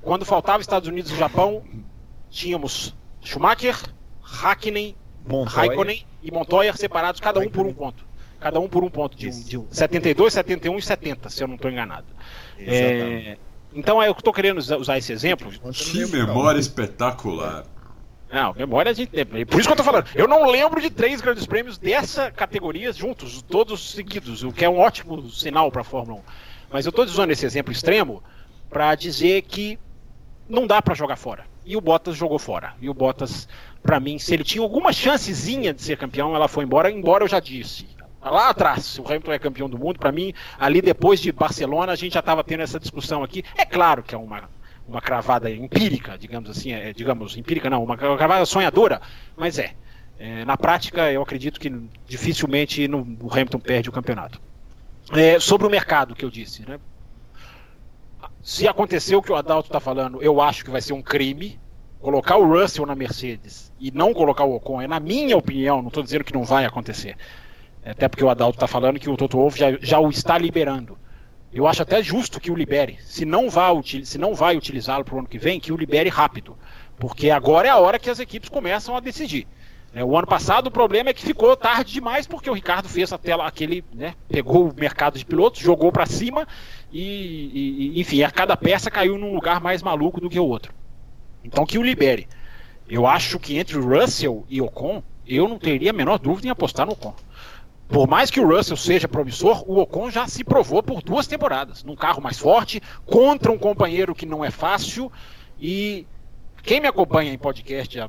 Quando 0.00 0.24
faltava 0.24 0.60
Estados 0.60 0.88
Unidos 0.88 1.10
e 1.10 1.16
Japão, 1.16 1.64
tínhamos 2.30 2.94
Schumacher, 3.20 3.76
Hakkinen, 4.42 4.94
Montoya. 5.26 5.56
Raikkonen 5.56 6.06
e 6.22 6.30
Montoya 6.30 6.72
separados, 6.74 7.20
cada 7.20 7.40
um 7.40 7.48
por 7.48 7.66
um 7.66 7.72
ponto. 7.72 8.04
Cada 8.40 8.58
um 8.58 8.68
por 8.68 8.82
um 8.82 8.88
ponto, 8.88 9.16
de, 9.16 9.28
de 9.44 9.60
72, 9.70 10.32
71 10.32 10.78
e 10.78 10.82
70, 10.82 11.28
se 11.28 11.42
eu 11.42 11.48
não 11.48 11.56
estou 11.56 11.70
enganado. 11.70 12.06
É, 12.58 13.36
então 13.72 14.02
é 14.02 14.08
eu 14.08 14.12
estou 14.12 14.32
querendo 14.32 14.58
usar 14.58 14.96
esse 14.96 15.12
exemplo. 15.12 15.50
Que 15.72 16.06
memória 16.06 16.58
espetacular. 16.58 17.64
Não, 18.32 18.54
memória 18.54 18.94
de 18.94 19.06
tempo. 19.06 19.32
Por 19.46 19.60
isso 19.60 19.68
que 19.68 19.72
eu 19.72 19.76
tô 19.76 19.84
falando. 19.84 20.06
Eu 20.14 20.28
não 20.28 20.48
lembro 20.48 20.80
de 20.80 20.88
três 20.88 21.20
grandes 21.20 21.46
prêmios 21.46 21.76
dessa 21.76 22.30
categoria 22.30 22.92
juntos, 22.92 23.42
todos 23.42 23.90
seguidos, 23.90 24.44
o 24.44 24.52
que 24.52 24.64
é 24.64 24.68
um 24.68 24.78
ótimo 24.78 25.28
sinal 25.30 25.70
para 25.70 25.80
a 25.80 25.84
Fórmula 25.84 26.20
1. 26.20 26.22
Mas 26.70 26.86
eu 26.86 26.90
estou 26.90 27.04
usando 27.04 27.32
esse 27.32 27.44
exemplo 27.44 27.72
extremo 27.72 28.22
para 28.70 28.94
dizer 28.94 29.42
que 29.42 29.78
não 30.48 30.66
dá 30.66 30.80
para 30.80 30.94
jogar 30.94 31.16
fora. 31.16 31.44
E 31.66 31.76
o 31.76 31.80
Bottas 31.80 32.16
jogou 32.16 32.38
fora. 32.38 32.74
E 32.80 32.88
o 32.88 32.94
Bottas 32.94 33.48
para 33.82 33.98
mim, 33.98 34.18
se 34.18 34.34
ele 34.34 34.44
tinha 34.44 34.62
alguma 34.62 34.92
chancezinha 34.92 35.72
de 35.72 35.82
ser 35.82 35.96
campeão, 35.96 36.34
ela 36.34 36.48
foi 36.48 36.64
embora, 36.64 36.90
embora 36.90 37.24
eu 37.24 37.28
já 37.28 37.40
disse. 37.40 37.86
Lá 38.22 38.50
atrás, 38.50 38.98
o 38.98 39.06
Hamilton 39.06 39.32
é 39.32 39.38
campeão 39.38 39.68
do 39.68 39.78
mundo, 39.78 39.98
para 39.98 40.12
mim, 40.12 40.34
ali 40.58 40.82
depois 40.82 41.20
de 41.20 41.32
Barcelona, 41.32 41.92
a 41.92 41.96
gente 41.96 42.12
já 42.12 42.20
estava 42.20 42.44
tendo 42.44 42.62
essa 42.62 42.78
discussão 42.78 43.24
aqui. 43.24 43.42
É 43.56 43.64
claro 43.64 44.02
que 44.02 44.14
é 44.14 44.18
uma, 44.18 44.50
uma 44.86 45.00
cravada 45.00 45.50
empírica, 45.50 46.18
digamos 46.18 46.50
assim, 46.50 46.72
é, 46.72 46.92
digamos, 46.92 47.36
empírica 47.36 47.70
não, 47.70 47.82
uma 47.82 47.96
cravada 47.96 48.44
sonhadora, 48.44 49.00
mas 49.36 49.58
é. 49.58 49.72
é 50.18 50.44
na 50.44 50.56
prática, 50.56 51.10
eu 51.10 51.22
acredito 51.22 51.58
que 51.58 51.72
dificilmente 52.06 52.86
no, 52.86 52.98
o 53.22 53.32
Hamilton 53.32 53.58
perde 53.58 53.88
o 53.88 53.92
campeonato. 53.92 54.40
É, 55.12 55.40
sobre 55.40 55.66
o 55.66 55.70
mercado 55.70 56.14
que 56.14 56.24
eu 56.24 56.30
disse, 56.30 56.68
né? 56.68 56.78
Se 58.42 58.68
acontecer 58.68 59.16
o 59.16 59.22
que 59.22 59.32
o 59.32 59.36
Adalto 59.36 59.68
está 59.68 59.80
falando, 59.80 60.22
eu 60.22 60.40
acho 60.40 60.64
que 60.64 60.70
vai 60.70 60.80
ser 60.80 60.92
um 60.92 61.02
crime, 61.02 61.58
colocar 62.00 62.36
o 62.36 62.46
Russell 62.46 62.86
na 62.86 62.94
Mercedes 62.94 63.72
e 63.78 63.90
não 63.90 64.14
colocar 64.14 64.44
o 64.44 64.54
Ocon 64.54 64.80
é, 64.80 64.86
na 64.86 64.98
minha 64.98 65.36
opinião, 65.36 65.80
não 65.82 65.88
estou 65.88 66.02
dizendo 66.02 66.24
que 66.24 66.32
não 66.32 66.44
vai 66.44 66.64
acontecer. 66.64 67.16
Até 67.84 68.08
porque 68.08 68.24
o 68.24 68.30
Adalto 68.30 68.56
está 68.56 68.66
falando 68.66 68.98
que 68.98 69.08
o 69.08 69.16
Toto 69.16 69.38
Wolff 69.38 69.58
já, 69.58 69.72
já 69.80 69.98
o 69.98 70.10
está 70.10 70.36
liberando. 70.36 70.98
Eu 71.52 71.66
acho 71.66 71.82
até 71.82 72.02
justo 72.02 72.38
que 72.38 72.50
o 72.50 72.54
libere. 72.54 72.98
Se 73.02 73.24
não 73.24 73.50
vai, 73.50 73.74
se 74.04 74.18
não 74.18 74.34
vai 74.34 74.56
utilizá-lo 74.56 75.04
para 75.04 75.14
o 75.14 75.18
ano 75.18 75.28
que 75.28 75.38
vem, 75.38 75.58
que 75.58 75.72
o 75.72 75.76
libere 75.76 76.08
rápido. 76.08 76.56
Porque 76.98 77.30
agora 77.30 77.66
é 77.66 77.70
a 77.70 77.78
hora 77.78 77.98
que 77.98 78.10
as 78.10 78.20
equipes 78.20 78.48
começam 78.48 78.96
a 78.96 79.00
decidir. 79.00 79.46
É, 79.92 80.04
o 80.04 80.16
ano 80.16 80.26
passado 80.26 80.68
o 80.68 80.70
problema 80.70 81.10
é 81.10 81.12
que 81.12 81.22
ficou 81.22 81.56
tarde 81.56 81.92
demais 81.92 82.26
porque 82.26 82.48
o 82.48 82.52
Ricardo 82.52 82.88
fez 82.88 83.12
a 83.12 83.18
tela 83.18 83.44
aquele, 83.44 83.84
né, 83.92 84.14
pegou 84.28 84.68
o 84.68 84.74
mercado 84.74 85.18
de 85.18 85.24
pilotos, 85.24 85.60
jogou 85.60 85.90
para 85.90 86.06
cima 86.06 86.46
e, 86.92 87.90
e, 87.96 88.00
enfim, 88.00 88.22
a 88.22 88.30
cada 88.30 88.56
peça 88.56 88.88
caiu 88.88 89.18
num 89.18 89.34
lugar 89.34 89.60
mais 89.60 89.82
maluco 89.82 90.20
do 90.20 90.30
que 90.30 90.38
o 90.38 90.46
outro. 90.46 90.72
Então 91.44 91.66
que 91.66 91.78
o 91.78 91.82
libere. 91.82 92.28
Eu 92.88 93.06
acho 93.06 93.38
que 93.38 93.56
entre 93.58 93.78
Russell 93.78 94.44
e 94.48 94.60
Ocon, 94.60 95.02
eu 95.26 95.48
não 95.48 95.58
teria 95.58 95.90
a 95.90 95.92
menor 95.92 96.18
dúvida 96.18 96.48
em 96.48 96.50
apostar 96.50 96.86
no 96.86 96.92
Ocon. 96.92 97.14
Por 97.88 98.06
mais 98.06 98.30
que 98.30 98.40
o 98.40 98.46
Russell 98.46 98.76
seja 98.76 99.08
promissor, 99.08 99.64
o 99.68 99.80
Ocon 99.80 100.10
já 100.10 100.26
se 100.26 100.44
provou 100.44 100.82
por 100.82 101.02
duas 101.02 101.26
temporadas, 101.26 101.82
num 101.82 101.96
carro 101.96 102.22
mais 102.22 102.38
forte, 102.38 102.80
contra 103.04 103.50
um 103.50 103.58
companheiro 103.58 104.14
que 104.14 104.24
não 104.24 104.44
é 104.44 104.50
fácil. 104.50 105.10
E 105.60 106.06
quem 106.62 106.80
me 106.80 106.86
acompanha 106.86 107.32
em 107.32 107.38
podcast 107.38 107.98
há 108.00 108.08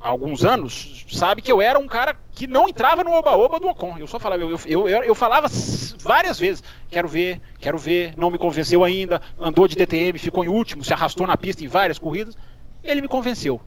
alguns 0.00 0.44
anos 0.44 1.06
sabe 1.10 1.40
que 1.40 1.50
eu 1.50 1.62
era 1.62 1.78
um 1.78 1.86
cara 1.86 2.16
que 2.32 2.46
não 2.46 2.68
entrava 2.68 3.04
no 3.04 3.12
oba-oba 3.12 3.60
do 3.60 3.68
Ocon. 3.68 3.96
Eu 3.98 4.06
só 4.06 4.18
falava, 4.18 4.42
eu, 4.42 4.58
eu, 4.66 4.88
eu, 4.88 5.14
falava 5.14 5.48
várias 6.00 6.38
vezes, 6.38 6.62
quero 6.90 7.08
ver, 7.08 7.40
quero 7.58 7.78
ver, 7.78 8.14
não 8.16 8.30
me 8.30 8.38
convenceu 8.38 8.84
ainda, 8.84 9.20
andou 9.38 9.68
de 9.68 9.76
DTM, 9.76 10.18
ficou 10.18 10.44
em 10.44 10.48
último, 10.48 10.84
se 10.84 10.92
arrastou 10.92 11.26
na 11.26 11.36
pista 11.36 11.64
em 11.64 11.68
várias 11.68 11.98
corridas. 11.98 12.36
Ele 12.82 13.00
me 13.00 13.08
convenceu. 13.08 13.60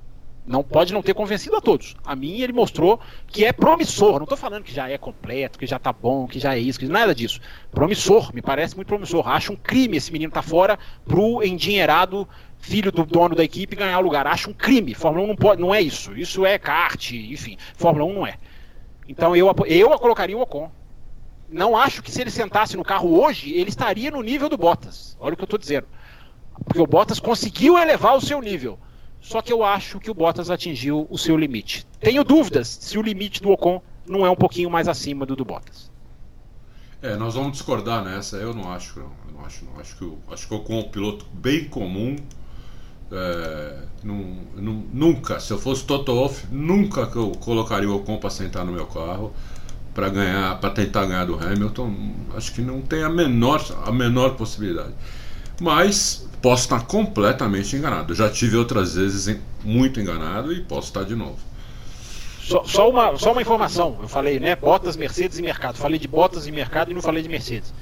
Não 0.46 0.64
pode 0.64 0.94
não 0.94 1.02
ter 1.02 1.16
convencido 1.16 1.56
a 1.56 1.62
todos. 1.62 1.96
A 2.06 2.16
mim 2.16 2.40
ele 2.42 2.54
mostrou 2.54 3.00
que 3.26 3.44
é 3.44 3.52
promissor. 3.52 4.14
Não 4.14 4.24
estou 4.24 4.38
falando 4.38 4.64
que 4.64 4.74
já 4.74 4.88
é 4.88 4.98
completo, 4.98 5.58
que 5.58 5.66
já 5.66 5.78
está 5.78 5.92
bom, 5.92 6.28
que 6.28 6.40
já 6.40 6.56
é 6.56 6.60
isso, 6.60 6.80
que 6.80 6.86
nada 6.86 7.16
disso. 7.16 7.40
Promissor, 7.72 8.32
me 8.32 8.44
parece 8.44 8.76
muito 8.76 8.88
promissor. 8.88 9.28
Acho 9.28 9.54
um 9.54 9.56
crime 9.56 9.98
esse 9.98 10.12
menino 10.12 10.30
estar 10.30 10.44
tá 10.44 10.48
fora 10.48 10.78
pro 11.04 11.44
endinheirado 11.44 12.28
filho 12.60 12.92
do 12.92 13.06
dono 13.06 13.36
da 13.36 13.44
equipe 13.44 13.76
ganhar 13.76 13.98
o 14.00 14.04
lugar. 14.04 14.28
Acho 14.28 14.52
um 14.52 14.54
crime. 14.54 14.94
Fórmula 14.94 15.26
1 15.26 15.28
não 15.28 15.36
pode, 15.36 15.62
não 15.62 15.74
é 15.74 15.82
isso. 15.82 16.16
Isso 16.16 16.46
é 16.46 16.60
kart, 16.60 17.12
enfim. 17.12 17.58
Fórmula 17.76 18.06
1 18.06 18.14
não 18.14 18.28
é. 18.28 18.38
Então 19.08 19.36
eu 19.36 19.48
eu 19.68 20.00
colocaria 20.00 20.38
o 20.38 20.42
Ocon. 20.42 20.70
Não 21.50 21.78
acho 21.78 22.04
que 22.04 22.12
se 22.12 22.22
ele 22.22 22.32
sentasse 22.32 22.76
no 22.76 22.84
carro 22.84 23.20
hoje, 23.20 23.52
ele 23.54 23.70
estaria 23.70 24.12
no 24.12 24.22
nível 24.22 24.50
do 24.50 24.58
Bottas. 24.58 25.16
Olha 25.20 25.34
o 25.34 25.38
que 25.38 25.44
eu 25.44 25.46
estou 25.46 25.60
dizendo. 25.60 25.88
Porque 26.64 26.82
o 26.82 26.88
Bottas 26.88 27.20
conseguiu 27.20 27.78
elevar 27.78 28.16
o 28.16 28.22
seu 28.22 28.42
nível. 28.42 28.80
Só 29.26 29.42
que 29.42 29.52
eu 29.52 29.64
acho 29.64 30.00
que 30.00 30.12
o 30.12 30.14
Bottas 30.14 30.52
atingiu 30.52 31.08
o 31.10 31.18
seu 31.18 31.36
limite. 31.36 31.84
Tenho 32.00 32.24
dúvidas 32.24 32.68
se 32.68 32.96
o 32.96 33.02
limite 33.02 33.42
do 33.42 33.50
Ocon 33.50 33.82
não 34.06 34.24
é 34.24 34.30
um 34.30 34.36
pouquinho 34.36 34.70
mais 34.70 34.88
acima 34.88 35.26
do 35.26 35.36
do 35.36 35.44
Bottas. 35.44 35.92
É, 37.02 37.16
nós 37.16 37.34
vamos 37.34 37.54
discordar 37.54 38.06
nessa. 38.06 38.38
Eu 38.38 38.54
não 38.54 38.72
acho, 38.72 39.00
não. 39.00 39.12
Eu 39.28 39.34
não 39.34 39.44
acho, 39.44 39.66
não. 39.66 39.80
Acho 39.80 39.98
que, 39.98 40.14
acho 40.32 40.48
que 40.48 40.54
o 40.54 40.58
Ocon 40.58 40.74
é 40.74 40.80
um 40.82 40.90
piloto 40.90 41.26
bem 41.34 41.66
comum. 41.66 42.16
É, 43.12 43.80
num, 44.04 44.46
num, 44.56 44.88
nunca, 44.94 45.40
se 45.40 45.52
eu 45.52 45.58
fosse 45.58 45.84
Toto 45.86 46.14
Wolff, 46.14 46.46
nunca 46.52 47.08
que 47.08 47.16
eu 47.16 47.32
colocaria 47.40 47.90
o 47.90 47.96
Ocon 47.96 48.18
para 48.18 48.30
sentar 48.30 48.64
no 48.64 48.72
meu 48.72 48.86
carro 48.86 49.34
para 49.96 50.10
ganhar, 50.10 50.60
para 50.60 50.70
tentar 50.70 51.06
ganhar 51.08 51.26
do 51.26 51.34
Hamilton. 51.34 51.96
Acho 52.36 52.54
que 52.54 52.62
não 52.62 52.80
tem 52.80 53.02
a 53.02 53.10
menor, 53.10 53.66
a 53.84 53.92
menor 53.92 54.36
possibilidade. 54.36 54.94
Mas 55.60 56.28
posso 56.42 56.64
estar 56.64 56.86
completamente 56.86 57.76
enganado. 57.76 58.14
já 58.14 58.30
tive 58.30 58.56
outras 58.56 58.96
vezes 58.96 59.38
muito 59.64 60.00
enganado 60.00 60.54
e 60.54 60.62
posso 60.62 60.88
estar 60.88 61.04
de 61.04 61.16
novo. 61.16 61.38
Só, 62.42 62.64
só, 62.64 62.90
uma, 62.90 63.18
só 63.18 63.32
uma 63.32 63.42
informação, 63.42 63.98
eu 64.02 64.08
falei, 64.08 64.40
né? 64.40 64.56
Botas, 64.56 64.96
Mercedes 64.96 65.40
e 65.40 65.42
mercado. 65.42 65.78
Falei 65.78 65.98
de 65.98 66.08
botas 66.08 66.46
e 66.46 66.52
mercado 66.52 66.92
e 66.92 66.94
não 66.94 67.02
falei 67.02 67.24
de 67.24 67.30
Mercedes. 67.30 67.74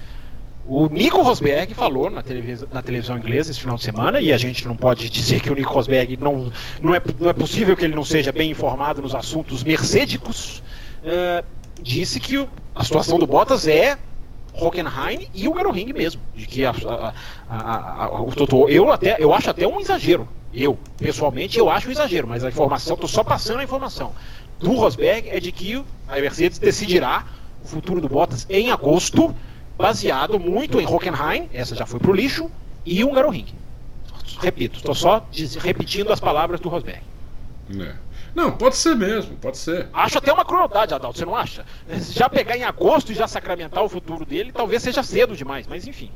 O 0.65 0.87
Nico 0.87 1.21
Rosberg 1.21 1.73
falou 1.73 2.09
na 2.09 2.21
televisão, 2.21 2.69
na 2.71 2.81
televisão 2.81 3.17
inglesa 3.17 3.51
esse 3.51 3.59
final 3.59 3.75
de 3.75 3.83
semana, 3.83 4.21
e 4.21 4.31
a 4.31 4.37
gente 4.37 4.65
não 4.65 4.77
pode 4.77 5.09
dizer 5.09 5.41
que 5.41 5.51
o 5.51 5.55
Nico 5.55 5.73
Rosberg 5.73 6.15
não, 6.15 6.49
não, 6.81 6.95
é, 6.95 7.01
não 7.19 7.29
é 7.29 7.33
possível 7.33 7.75
que 7.75 7.83
ele 7.83 7.93
não 7.93 8.05
seja 8.05 8.31
bem 8.31 8.51
informado 8.51 9.01
nos 9.01 9.13
assuntos 9.13 9.61
mercedicos. 9.61 10.63
Uh, 11.03 11.45
disse 11.81 12.17
que 12.21 12.47
a 12.73 12.83
situação 12.85 13.19
do 13.19 13.27
Bottas 13.27 13.67
é 13.67 13.97
Hockenheim 14.53 15.27
e 15.33 15.47
o 15.47 15.71
Ring 15.71 15.91
mesmo. 15.93 16.21
De 16.35 16.45
que 16.45 16.65
a, 16.65 16.73
a, 17.49 18.05
a, 18.05 18.21
o 18.21 18.31
Toto, 18.31 18.69
eu 18.69 18.91
até 18.91 19.17
eu 19.19 19.33
acho 19.33 19.49
até 19.49 19.67
um 19.67 19.79
exagero. 19.79 20.27
Eu, 20.53 20.77
pessoalmente, 20.97 21.57
eu 21.57 21.69
acho 21.69 21.87
um 21.87 21.91
exagero, 21.91 22.27
mas 22.27 22.43
a 22.43 22.49
informação, 22.49 22.93
estou 22.93 23.09
só 23.09 23.23
passando 23.23 23.59
a 23.59 23.63
informação 23.63 24.13
do 24.59 24.71
Rosberg 24.73 25.29
é 25.29 25.39
de 25.39 25.51
que 25.51 25.83
a 26.07 26.19
Mercedes 26.19 26.57
decidirá 26.57 27.25
o 27.63 27.67
futuro 27.67 27.99
do 27.99 28.07
Bottas 28.07 28.47
em 28.49 28.71
agosto, 28.71 29.35
baseado 29.77 30.39
muito 30.39 30.79
em 30.79 30.85
Hockenheim, 30.85 31.49
essa 31.53 31.75
já 31.75 31.85
foi 31.85 31.99
pro 31.99 32.13
lixo, 32.13 32.49
e 32.85 33.03
um 33.03 33.13
Ring. 33.29 33.47
Repito, 34.39 34.77
estou 34.77 34.95
só 34.95 35.25
repetindo 35.59 36.11
as 36.11 36.19
palavras 36.19 36.59
do 36.59 36.69
Rosberg. 36.69 37.01
É. 37.79 37.95
Não, 38.35 38.51
pode 38.51 38.75
ser 38.75 38.95
mesmo, 38.95 39.35
pode 39.37 39.57
ser. 39.57 39.87
Acho 39.93 40.17
até 40.17 40.33
uma 40.33 40.43
crueldade, 40.43 40.93
Adalto, 40.93 41.17
você 41.19 41.25
não 41.25 41.35
acha? 41.35 41.65
Já 42.11 42.27
pegar 42.27 42.57
em 42.57 42.63
agosto 42.63 43.11
e 43.11 43.15
já 43.15 43.27
sacramentar 43.27 43.83
o 43.83 43.89
futuro 43.89 44.25
dele, 44.25 44.51
talvez 44.51 44.81
seja 44.81 45.03
cedo 45.03 45.35
demais, 45.35 45.67
mas 45.67 45.87
enfim. 45.87 46.11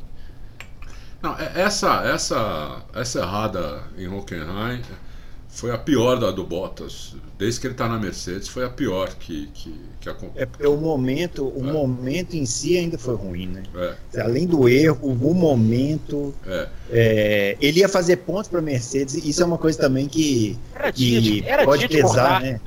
Não, 1.22 1.36
é, 1.38 1.52
essa, 1.62 2.04
essa, 2.04 2.82
essa 2.94 3.20
errada 3.20 3.84
em 3.98 4.08
Hockenheim 4.08 4.82
foi 5.58 5.72
a 5.72 5.78
pior 5.78 6.20
da 6.20 6.30
do 6.30 6.44
Bottas. 6.44 7.16
Desde 7.36 7.60
que 7.60 7.66
ele 7.66 7.74
está 7.74 7.88
na 7.88 7.98
Mercedes, 7.98 8.48
foi 8.48 8.64
a 8.64 8.70
pior 8.70 9.10
que, 9.16 9.48
que, 9.56 9.74
que 10.00 10.08
aconteceu. 10.08 10.48
É, 10.60 10.68
o 10.68 10.78
momento, 10.78 11.48
o 11.48 11.68
é. 11.68 11.72
momento 11.72 12.36
em 12.36 12.46
si 12.46 12.78
ainda 12.78 12.96
foi 12.96 13.16
ruim, 13.16 13.48
né? 13.48 13.64
É. 14.14 14.22
Além 14.22 14.46
do 14.46 14.70
erro, 14.70 15.00
o 15.20 15.34
momento. 15.34 16.34
É. 16.46 16.70
É, 16.92 17.58
ele 17.60 17.80
ia 17.80 17.90
fazer 17.90 18.18
pontos 18.18 18.48
para 18.50 18.62
Mercedes, 18.62 19.16
isso 19.16 19.42
é 19.42 19.46
uma 19.46 19.58
coisa 19.58 19.80
também 19.80 20.08
que, 20.08 20.60
era 20.76 20.92
dia, 20.92 21.22
que 21.22 21.44
era 21.48 21.66
pode 21.66 21.88
pesar, 21.88 22.40
né? 22.40 22.62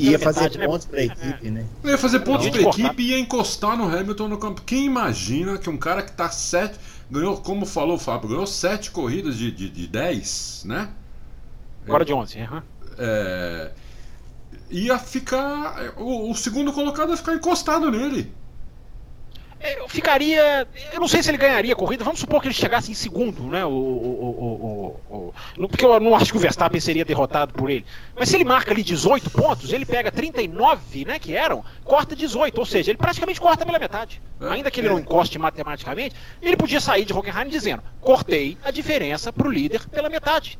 ia 0.00 0.18
fazer 0.18 0.40
metade, 0.40 0.58
né? 0.58 0.66
pontos 0.66 0.86
né? 0.86 0.90
para 0.90 1.00
a 1.00 1.04
equipe, 1.04 1.50
né? 1.50 1.64
Ia 1.84 1.98
fazer 1.98 2.20
pontos 2.20 2.48
para 2.48 2.58
a 2.58 2.62
equipe 2.62 3.02
e 3.02 3.10
ia 3.10 3.18
encostar 3.18 3.76
no 3.76 3.84
Hamilton 3.84 4.28
no 4.28 4.38
campo. 4.38 4.60
Quem 4.62 4.84
imagina 4.84 5.56
que 5.56 5.70
um 5.70 5.78
cara 5.78 6.02
que 6.02 6.10
está 6.10 6.28
sete. 6.30 6.80
Ganhou, 7.08 7.36
como 7.36 7.64
falou 7.64 7.96
o 7.96 7.98
Fábio, 7.98 8.30
ganhou 8.30 8.46
sete 8.46 8.90
corridas 8.90 9.36
de, 9.36 9.52
de, 9.52 9.68
de 9.68 9.86
dez, 9.86 10.62
né? 10.64 10.88
Agora 11.86 12.04
de 12.04 12.12
11, 12.12 12.38
uhum. 12.38 12.62
é, 12.98 13.70
ia 14.70 14.98
ficar. 14.98 15.94
O, 15.96 16.30
o, 16.30 16.34
segundo 16.34 16.72
colocado 16.72 17.10
ia 17.10 17.16
ficar 17.16 17.34
encostado 17.34 17.90
nele. 17.90 18.32
Eu 19.64 19.88
ficaria. 19.88 20.68
Eu 20.92 21.00
não 21.00 21.08
sei 21.08 21.22
se 21.22 21.30
ele 21.30 21.38
ganharia 21.38 21.72
a 21.72 21.76
corrida. 21.76 22.04
Vamos 22.04 22.20
supor 22.20 22.42
que 22.42 22.48
ele 22.48 22.54
chegasse 22.54 22.90
em 22.90 22.94
segundo, 22.94 23.44
né? 23.44 23.64
O, 23.64 23.70
o, 23.70 25.00
o, 25.08 25.32
o, 25.58 25.68
porque 25.68 25.84
eu 25.84 25.98
não 26.00 26.14
acho 26.14 26.30
que 26.32 26.36
o 26.36 26.40
Verstappen 26.40 26.80
seria 26.80 27.04
derrotado 27.04 27.54
por 27.54 27.70
ele. 27.70 27.84
Mas 28.14 28.28
se 28.28 28.36
ele 28.36 28.44
marca 28.44 28.72
ali 28.72 28.82
18 28.82 29.30
pontos, 29.30 29.72
ele 29.72 29.86
pega 29.86 30.12
39, 30.12 31.06
né? 31.06 31.18
Que 31.18 31.34
eram, 31.34 31.64
corta 31.82 32.14
18. 32.14 32.58
Ou 32.58 32.66
seja, 32.66 32.90
ele 32.90 32.98
praticamente 32.98 33.40
corta 33.40 33.64
pela 33.64 33.78
metade. 33.78 34.20
É, 34.40 34.48
Ainda 34.48 34.70
que 34.70 34.80
ele 34.80 34.88
é. 34.88 34.90
não 34.90 34.98
encoste 34.98 35.38
matematicamente, 35.38 36.14
ele 36.42 36.56
podia 36.56 36.80
sair 36.80 37.04
de 37.06 37.12
Hockenheim 37.14 37.48
dizendo: 37.48 37.82
cortei 38.00 38.58
a 38.62 38.70
diferença 38.70 39.32
para 39.32 39.48
o 39.48 39.50
líder 39.50 39.88
pela 39.88 40.10
metade. 40.10 40.58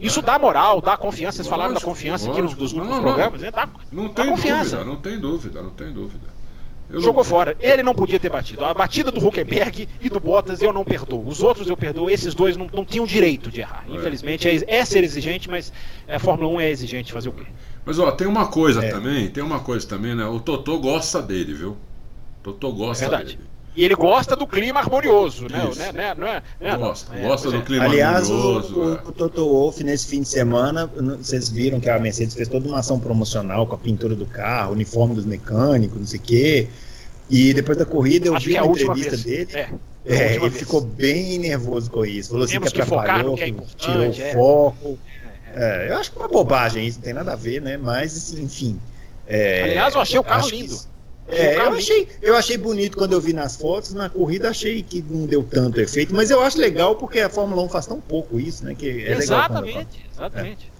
Isso 0.00 0.22
dá 0.22 0.38
moral, 0.38 0.80
dá 0.80 0.96
confiança. 0.96 1.36
Vocês 1.36 1.48
falaram 1.48 1.74
da 1.74 1.80
confiança 1.80 2.30
aqui 2.30 2.40
nos, 2.40 2.54
nos 2.54 2.72
não, 2.72 3.02
programas, 3.02 3.40
né? 3.40 3.50
Dá, 3.50 3.68
não 3.92 4.08
tem 4.08 4.26
confiança. 4.26 4.76
dúvida, 4.76 4.84
não 4.84 4.96
tem 4.96 5.20
dúvida, 5.20 5.62
não 5.62 5.70
tem 5.70 5.92
dúvida. 5.92 6.35
Eu 6.88 7.00
Jogou 7.00 7.22
não... 7.22 7.24
fora. 7.24 7.56
Ele 7.60 7.82
não 7.82 7.94
podia 7.94 8.18
ter 8.18 8.30
batido. 8.30 8.64
A 8.64 8.72
batida 8.72 9.10
do 9.10 9.24
Huckenberg 9.24 9.88
e 10.00 10.08
do 10.08 10.20
Bottas 10.20 10.62
eu 10.62 10.72
não 10.72 10.84
perdoo. 10.84 11.26
Os 11.26 11.42
outros 11.42 11.68
eu 11.68 11.76
perdoo. 11.76 12.08
Esses 12.08 12.34
dois 12.34 12.56
não, 12.56 12.68
não 12.72 12.84
tinham 12.84 13.06
direito 13.06 13.50
de 13.50 13.60
errar. 13.60 13.84
É. 13.88 13.94
Infelizmente 13.94 14.48
é, 14.48 14.78
é, 14.78 14.84
ser 14.84 15.02
exigente, 15.02 15.50
mas 15.50 15.72
a 16.08 16.18
Fórmula 16.18 16.48
1 16.54 16.60
é 16.60 16.70
exigente 16.70 17.12
fazer 17.12 17.28
o 17.28 17.32
quê? 17.32 17.46
Mas 17.84 17.98
ó, 17.98 18.10
tem 18.10 18.26
uma 18.26 18.46
coisa 18.46 18.84
é. 18.84 18.90
também, 18.90 19.28
tem 19.28 19.42
uma 19.42 19.60
coisa 19.60 19.86
também, 19.86 20.14
né? 20.14 20.24
O 20.26 20.40
Totô 20.40 20.78
gosta 20.78 21.22
dele, 21.22 21.54
viu? 21.54 21.70
O 21.70 22.44
Totô 22.44 22.72
gosta 22.72 23.04
é 23.04 23.24
dele. 23.24 23.38
E 23.76 23.84
ele 23.84 23.94
gosta 23.94 24.34
do 24.34 24.46
clima 24.46 24.80
harmonioso, 24.80 25.48
né? 25.50 25.70
né? 25.76 25.92
né? 25.92 26.14
Não 26.16 26.26
é, 26.26 26.42
né? 26.58 26.76
Gosta, 26.78 27.14
é, 27.14 27.22
gosta 27.22 27.50
do 27.50 27.58
é. 27.58 27.60
clima 27.60 27.84
Aliás, 27.84 28.30
harmonioso. 28.30 28.80
Aliás, 28.80 29.04
o, 29.04 29.06
é. 29.06 29.08
o, 29.08 29.12
Toto 29.12 29.46
Wolff, 29.46 29.84
nesse 29.84 30.06
fim 30.06 30.22
de 30.22 30.28
semana, 30.28 30.86
vocês 31.18 31.50
viram 31.50 31.78
que 31.78 31.90
a 31.90 31.98
Mercedes 31.98 32.34
fez 32.34 32.48
toda 32.48 32.66
uma 32.66 32.78
ação 32.78 32.98
promocional 32.98 33.66
com 33.66 33.74
a 33.74 33.78
pintura 33.78 34.14
do 34.14 34.24
carro, 34.24 34.72
uniforme 34.72 35.14
dos 35.14 35.26
mecânicos, 35.26 35.98
não 35.98 36.06
sei 36.06 36.18
o 36.18 36.22
quê. 36.22 36.68
E 37.28 37.52
depois 37.52 37.76
da 37.76 37.84
corrida 37.84 38.28
eu 38.28 38.36
Acho 38.36 38.46
vi 38.46 38.56
a 38.56 38.64
entrevista 38.64 39.16
vez. 39.16 39.48
dele. 39.48 39.50
É, 39.52 39.68
é 40.06 40.30
ele 40.36 40.48
vez. 40.48 40.56
ficou 40.56 40.80
bem 40.80 41.38
nervoso 41.38 41.90
com 41.90 42.06
isso. 42.06 42.30
Falou 42.30 42.44
assim 42.44 42.58
que 42.58 42.68
atrapalhou, 42.68 43.36
que, 43.36 43.52
que 43.52 43.76
tirou 43.76 44.08
o 44.08 44.22
é. 44.22 44.32
foco. 44.32 44.98
É, 45.54 45.88
eu 45.90 45.96
acho 45.98 46.12
que 46.12 46.18
é 46.18 46.20
uma 46.20 46.28
bobagem 46.28 46.86
isso, 46.86 46.98
não 46.98 47.04
tem 47.04 47.14
nada 47.14 47.32
a 47.32 47.36
ver, 47.36 47.60
né? 47.60 47.76
Mas, 47.76 48.32
enfim. 48.32 48.80
É, 49.26 49.64
Aliás, 49.64 49.94
eu 49.94 50.00
achei 50.00 50.18
o 50.18 50.24
carro 50.24 50.48
lindo. 50.48 50.78
É, 51.28 51.56
eu 51.56 51.72
achei, 51.72 52.08
eu 52.22 52.36
achei 52.36 52.56
bonito 52.56 52.96
quando 52.96 53.12
eu 53.12 53.20
vi 53.20 53.32
nas 53.32 53.56
fotos, 53.56 53.92
na 53.92 54.08
corrida 54.08 54.50
achei 54.50 54.82
que 54.82 55.04
não 55.08 55.26
deu 55.26 55.42
tanto 55.42 55.80
efeito, 55.80 56.14
mas 56.14 56.30
eu 56.30 56.40
acho 56.40 56.58
legal 56.58 56.94
porque 56.94 57.18
a 57.18 57.28
Fórmula 57.28 57.62
1 57.62 57.68
faz 57.68 57.86
tão 57.86 58.00
pouco 58.00 58.38
isso, 58.38 58.64
né? 58.64 58.74
Que 58.74 59.04
é 59.04 59.12
exatamente, 59.12 60.06
exatamente. 60.12 60.70
É. 60.72 60.76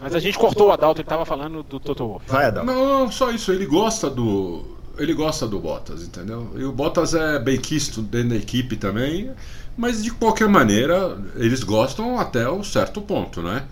Mas 0.00 0.14
a 0.14 0.18
gente 0.18 0.38
cortou 0.38 0.68
o 0.68 0.72
Adalto, 0.72 1.00
ele 1.00 1.06
estava 1.06 1.24
falando 1.24 1.62
do 1.62 1.78
Toto 1.78 2.06
Wolff. 2.06 2.26
Vai, 2.28 2.46
Adalto. 2.46 2.70
Não, 2.70 3.00
não, 3.00 3.12
só 3.12 3.30
isso, 3.30 3.52
ele 3.52 3.66
gosta 3.66 4.08
do, 4.08 4.74
ele 4.98 5.12
gosta 5.12 5.46
do 5.46 5.58
Bottas, 5.58 6.02
entendeu? 6.02 6.50
E 6.56 6.64
o 6.64 6.72
Bottas 6.72 7.14
é 7.14 7.38
bem 7.38 7.58
quisto 7.58 8.00
dentro 8.00 8.30
da 8.30 8.36
equipe 8.36 8.76
também, 8.76 9.30
mas 9.76 10.02
de 10.02 10.10
qualquer 10.10 10.48
maneira, 10.48 11.18
eles 11.36 11.62
gostam 11.62 12.18
até 12.18 12.50
um 12.50 12.62
certo 12.62 13.00
ponto, 13.00 13.42
né? 13.42 13.64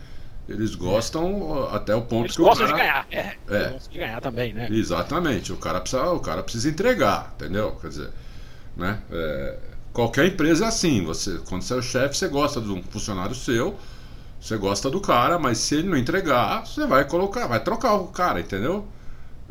Eles 0.49 0.75
gostam 0.75 1.69
até 1.73 1.95
o 1.95 2.03
ponto 2.03 2.27
eles 2.27 2.37
que 2.37 2.43
o 2.43 2.45
gostam 2.45 2.67
cara... 2.67 2.77
de 2.77 2.83
ganhar. 2.83 3.07
É, 3.11 3.37
é. 3.49 3.71
Gostam 3.71 3.93
de 3.93 3.99
ganhar 3.99 4.21
também, 4.21 4.53
né? 4.53 4.69
Exatamente. 4.71 5.53
O 5.53 5.57
cara 5.57 5.81
precisa, 5.81 6.11
o 6.11 6.21
cara 6.21 6.43
precisa 6.43 6.69
entregar, 6.69 7.33
entendeu? 7.37 7.73
Quer 7.81 7.89
dizer, 7.89 8.11
né? 8.77 8.99
É... 9.11 9.59
Qualquer 9.93 10.27
empresa 10.27 10.65
é 10.65 10.69
assim. 10.69 11.05
Você, 11.05 11.39
quando 11.49 11.63
você 11.63 11.75
é 11.75 11.77
o 11.77 11.83
chefe, 11.83 12.17
você 12.17 12.29
gosta 12.29 12.61
de 12.61 12.71
um 12.71 12.83
funcionário 12.83 13.35
seu, 13.35 13.79
você 14.41 14.57
gosta 14.57 14.91
do 14.91 15.01
cara, 15.01 15.39
mas 15.39 15.59
se 15.59 15.77
ele 15.77 15.89
não 15.89 15.97
entregar, 15.97 16.67
você 16.67 16.87
vai 16.87 17.05
colocar, 17.07 17.47
vai 17.47 17.63
trocar 17.63 17.95
o 17.95 18.09
cara, 18.09 18.41
entendeu? 18.41 18.87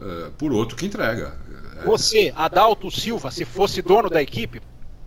É, 0.01 0.29
por 0.37 0.51
outro 0.51 0.75
que 0.75 0.85
entrega. 0.85 1.33
É. 1.79 1.85
Você, 1.85 2.33
Adalto 2.35 2.91
Silva, 2.91 3.31
se 3.31 3.45
fosse 3.45 3.81
dono 3.81 4.09
da 4.09 4.21
equipe, 4.21 4.61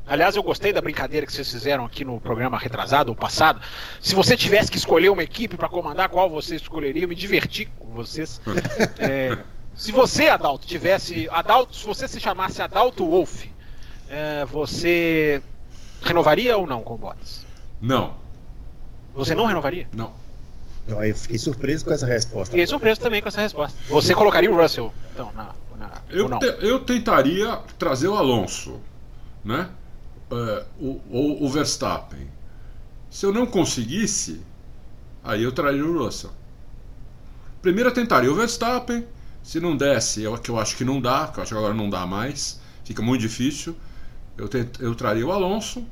Aliás, 0.06 0.37
eu 0.37 0.42
gostei 0.42 0.73
da 0.73 0.82
brincadeira 0.82 1.26
que 1.26 1.32
vocês 1.32 1.50
fizeram 1.50 1.84
aqui 1.84 2.04
no 2.04 2.20
programa 2.20 2.58
retrasado 2.58 3.11
ou 3.11 3.16
passado. 3.16 3.61
Se 4.00 4.14
você 4.14 4.37
tivesse 4.37 4.70
que 4.70 4.76
escolher 4.76 5.08
uma 5.08 5.23
equipe 5.23 5.56
para 5.56 5.68
comandar, 5.68 6.11
qual 6.11 6.28
você 6.28 6.56
escolheria? 6.56 7.04
Eu 7.04 7.08
me 7.08 7.14
diverti 7.14 7.66
com 7.78 7.88
vocês. 7.88 8.40
É, 8.99 9.37
se 9.75 9.90
você, 9.90 10.28
Adalto, 10.28 10.66
tivesse. 10.66 11.28
Adalto, 11.30 11.75
se 11.75 11.87
você 11.87 12.06
se 12.06 12.20
chamasse 12.20 12.61
Adalto 12.61 13.04
Wolf, 13.04 13.44
é, 14.08 14.44
você 14.44 15.42
renovaria 16.02 16.56
ou 16.56 16.66
não 16.66 16.82
com 16.82 16.94
o 16.94 16.99
Bottas? 16.99 17.44
Não. 17.80 18.14
Você 19.14 19.34
não 19.34 19.46
renovaria? 19.46 19.88
Não. 19.92 20.12
Eu 20.87 21.14
fiquei 21.14 21.38
surpreso 21.38 21.84
com 21.84 21.92
essa 21.92 22.06
resposta. 22.06 22.52
Fiquei 22.52 22.66
surpreso 22.66 23.00
também 23.00 23.23
com 23.23 23.28
essa 23.28 23.40
resposta. 23.40 23.78
Você 23.88 24.14
colocaria 24.14 24.50
o 24.50 24.56
Russell, 24.56 24.92
então, 25.12 25.32
na. 25.32 25.54
na 25.78 26.02
eu, 26.11 26.38
te, 26.38 26.46
eu 26.61 26.80
tentaria 26.80 27.58
trazer 27.78 28.08
o 28.08 28.16
Alonso, 28.16 28.80
né? 29.42 29.68
Uh, 30.34 31.00
o, 31.40 31.48
Verstappen. 31.48 32.26
Se 33.08 33.24
eu 33.24 33.32
não 33.32 33.46
conseguisse, 33.46 34.40
aí 35.22 35.44
eu 35.44 35.52
traria 35.52 35.84
o 35.84 35.96
Russell. 35.96 36.32
Primeiro 37.62 37.90
eu 37.90 37.94
tentaria 37.94 38.32
o 38.32 38.34
Verstappen. 38.34 39.06
Se 39.42 39.60
não 39.60 39.76
desse, 39.76 40.22
eu, 40.22 40.36
que 40.38 40.50
eu 40.50 40.58
acho 40.58 40.76
que 40.76 40.84
não 40.84 41.00
dá, 41.00 41.28
que 41.28 41.38
eu 41.38 41.42
acho 41.42 41.52
que 41.52 41.58
agora 41.58 41.74
não 41.74 41.88
dá 41.88 42.06
mais, 42.06 42.60
fica 42.82 43.02
muito 43.02 43.20
difícil. 43.20 43.76
Eu, 44.36 44.48
tent, 44.48 44.80
eu 44.80 44.94
traria 44.94 45.24
o 45.24 45.30
Alonso. 45.30 45.86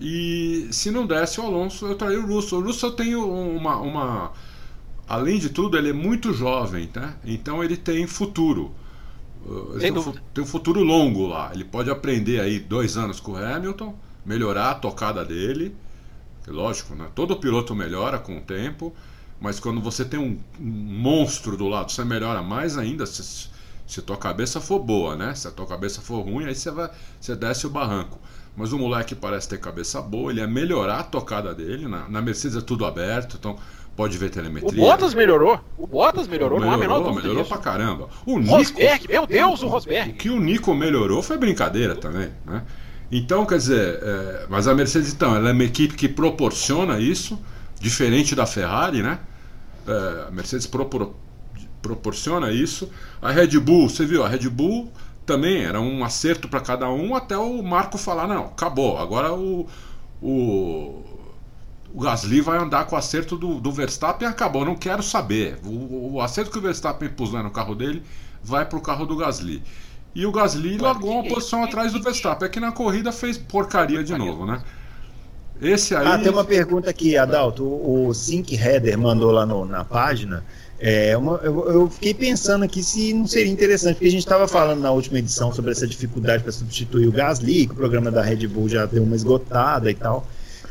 E 0.00 0.68
se 0.70 0.90
não 0.92 1.06
desse 1.06 1.40
o 1.40 1.44
Alonso, 1.44 1.86
eu 1.86 1.96
traria 1.96 2.20
o 2.20 2.26
Russell. 2.26 2.58
O 2.58 2.62
Russell 2.62 2.92
tem 2.92 3.16
uma, 3.16 3.76
uma. 3.78 4.32
Além 5.08 5.38
de 5.38 5.48
tudo, 5.48 5.76
ele 5.76 5.90
é 5.90 5.92
muito 5.92 6.32
jovem, 6.32 6.88
né? 6.94 7.16
então 7.24 7.64
ele 7.64 7.76
tem 7.76 8.06
futuro. 8.06 8.72
Tem, 9.78 9.92
um, 9.92 10.12
tem 10.34 10.44
um 10.44 10.46
futuro 10.46 10.82
longo 10.82 11.26
lá. 11.26 11.50
Ele 11.52 11.64
pode 11.64 11.90
aprender 11.90 12.40
aí 12.40 12.58
dois 12.58 12.96
anos 12.96 13.20
com 13.20 13.32
o 13.32 13.36
Hamilton, 13.36 13.94
melhorar 14.24 14.70
a 14.70 14.74
tocada 14.74 15.24
dele. 15.24 15.74
Lógico, 16.46 16.94
né? 16.94 17.08
todo 17.14 17.36
piloto 17.36 17.74
melhora 17.74 18.18
com 18.18 18.38
o 18.38 18.40
tempo, 18.40 18.94
mas 19.40 19.60
quando 19.60 19.80
você 19.80 20.04
tem 20.04 20.18
um, 20.18 20.38
um 20.58 20.64
monstro 20.64 21.56
do 21.56 21.68
lado, 21.68 21.92
você 21.92 22.04
melhora 22.04 22.42
mais 22.42 22.78
ainda 22.78 23.04
se, 23.04 23.50
se 23.86 24.02
tua 24.02 24.16
cabeça 24.16 24.60
for 24.60 24.78
boa, 24.78 25.14
né? 25.14 25.34
Se 25.34 25.46
a 25.46 25.50
tua 25.50 25.66
cabeça 25.66 26.00
for 26.00 26.22
ruim, 26.22 26.46
aí 26.46 26.54
você, 26.54 26.70
vai, 26.70 26.90
você 27.20 27.36
desce 27.36 27.66
o 27.66 27.70
barranco. 27.70 28.18
Mas 28.56 28.72
o 28.72 28.78
moleque 28.78 29.14
parece 29.14 29.48
ter 29.48 29.60
cabeça 29.60 30.00
boa, 30.00 30.32
ele 30.32 30.40
ia 30.40 30.46
melhorar 30.46 31.00
a 31.00 31.04
tocada 31.04 31.54
dele. 31.54 31.86
Na, 31.86 32.08
na 32.08 32.20
Mercedes 32.20 32.56
é 32.56 32.60
tudo 32.60 32.84
aberto, 32.84 33.36
então 33.38 33.58
pode 33.98 34.16
ver 34.16 34.30
telemetria. 34.30 34.70
O 34.70 34.86
Bottas 34.86 35.12
melhorou. 35.12 35.60
O 35.76 35.84
Bottas 35.84 36.28
melhorou, 36.28 36.60
melhorou 36.60 36.60
não 36.60 36.72
há 36.72 36.78
menor 36.78 37.00
dúvida 37.00 37.22
Melhorou 37.22 37.42
disso. 37.42 37.52
pra 37.52 37.58
caramba. 37.58 38.08
O 38.24 38.38
Nico, 38.38 38.52
Rosberg, 38.52 39.08
meu 39.08 39.26
Deus, 39.26 39.60
o 39.60 39.66
Rosberg. 39.66 40.10
O 40.10 40.14
que 40.14 40.30
o 40.30 40.38
Nico 40.38 40.72
melhorou 40.72 41.20
foi 41.20 41.36
brincadeira 41.36 41.96
também, 41.96 42.30
né? 42.46 42.62
Então, 43.10 43.44
quer 43.44 43.58
dizer, 43.58 43.98
é, 44.00 44.46
mas 44.48 44.68
a 44.68 44.74
Mercedes, 44.74 45.12
então, 45.12 45.34
ela 45.34 45.48
é 45.48 45.52
uma 45.52 45.64
equipe 45.64 45.96
que 45.96 46.08
proporciona 46.08 47.00
isso, 47.00 47.36
diferente 47.80 48.36
da 48.36 48.46
Ferrari, 48.46 49.02
né? 49.02 49.18
É, 49.84 50.28
a 50.28 50.30
Mercedes 50.30 50.68
propor, 50.68 51.12
proporciona 51.82 52.52
isso. 52.52 52.88
A 53.20 53.32
Red 53.32 53.58
Bull, 53.58 53.88
você 53.88 54.06
viu, 54.06 54.24
a 54.24 54.28
Red 54.28 54.48
Bull 54.48 54.92
também 55.26 55.64
era 55.64 55.80
um 55.80 56.04
acerto 56.04 56.46
para 56.46 56.60
cada 56.60 56.88
um 56.88 57.16
até 57.16 57.36
o 57.36 57.60
Marco 57.64 57.98
falar: 57.98 58.28
não, 58.28 58.44
acabou, 58.44 58.96
agora 58.96 59.34
o, 59.34 59.66
o, 60.22 61.02
o 61.94 62.00
Gasly 62.00 62.40
vai 62.40 62.58
andar 62.58 62.86
com 62.86 62.94
o 62.94 62.98
acerto 62.98 63.36
do, 63.36 63.60
do 63.60 63.72
Verstappen 63.72 64.28
e 64.28 64.30
acabou, 64.30 64.64
não 64.64 64.76
quero 64.76 65.02
saber. 65.02 65.58
O, 65.64 66.14
o 66.14 66.20
acerto 66.20 66.50
que 66.50 66.58
o 66.58 66.62
Verstappen 66.62 67.08
pôs 67.08 67.32
no 67.32 67.50
carro 67.50 67.74
dele 67.74 68.02
vai 68.42 68.64
para 68.64 68.78
o 68.78 68.82
carro 68.82 69.06
do 69.06 69.16
Gasly. 69.16 69.62
E 70.14 70.26
o 70.26 70.32
Gasly 70.32 70.78
largou 70.78 71.12
uma 71.12 71.24
posição 71.24 71.62
atrás 71.62 71.92
do 71.92 72.02
Verstappen. 72.02 72.46
É 72.46 72.50
que 72.50 72.60
na 72.60 72.72
corrida 72.72 73.12
fez 73.12 73.38
porcaria 73.38 74.02
de 74.02 74.16
novo, 74.16 74.46
né? 74.46 74.62
Esse 75.60 75.94
aí. 75.94 76.06
Ah, 76.06 76.18
tem 76.18 76.30
uma 76.30 76.44
pergunta 76.44 76.88
aqui, 76.88 77.16
Adalto. 77.16 77.64
O 77.64 78.12
Sync 78.14 78.54
Header 78.54 78.96
mandou 78.98 79.30
lá 79.30 79.44
no, 79.44 79.64
na 79.64 79.84
página. 79.84 80.44
É 80.80 81.16
uma, 81.16 81.36
eu, 81.42 81.68
eu, 81.68 81.90
fiquei 81.90 82.14
pensando 82.14 82.64
aqui 82.64 82.84
se 82.84 83.12
não 83.12 83.26
seria 83.26 83.50
interessante, 83.50 83.94
porque 83.94 84.06
a 84.06 84.10
gente 84.10 84.20
estava 84.20 84.46
falando 84.46 84.80
na 84.80 84.92
última 84.92 85.18
edição 85.18 85.52
sobre 85.52 85.72
essa 85.72 85.86
dificuldade 85.86 86.44
para 86.44 86.52
substituir 86.52 87.08
o 87.08 87.12
Gasly, 87.12 87.66
que 87.66 87.72
o 87.72 87.76
programa 87.76 88.12
da 88.12 88.22
Red 88.22 88.46
Bull 88.46 88.68
já 88.68 88.86
deu 88.86 89.02
uma 89.02 89.16
esgotada 89.16 89.90
e 89.90 89.94
tal. 89.94 90.24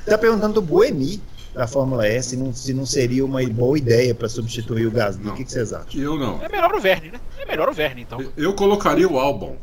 Está 0.08 0.18
perguntando 0.18 0.54
do 0.54 0.62
Buemi 0.62 1.22
da 1.54 1.68
Fórmula 1.68 2.08
S 2.08 2.30
se 2.30 2.38
não, 2.38 2.54
se 2.54 2.74
não 2.74 2.86
seria 2.86 3.26
uma 3.26 3.46
boa 3.50 3.78
ideia 3.78 4.16
para 4.16 4.30
substituir 4.30 4.88
o 4.88 4.92
Gasly. 4.92 5.28
O 5.28 5.34
que, 5.34 5.44
que, 5.44 5.52
vocês 5.52 5.74
acham? 5.74 6.02
Eu 6.02 6.18
não. 6.18 6.42
É 6.42 6.48
melhor 6.48 6.74
o 6.74 6.80
Verne, 6.80 7.12
né? 7.12 7.20
É 7.38 7.46
melhor 7.46 7.68
o 7.68 7.74
Verne, 7.74 8.04
então. 8.04 8.22
Eu, 8.22 8.32
eu 8.38 8.54
colocaria 8.54 9.06
o 9.06 9.20
Albon, 9.20 9.58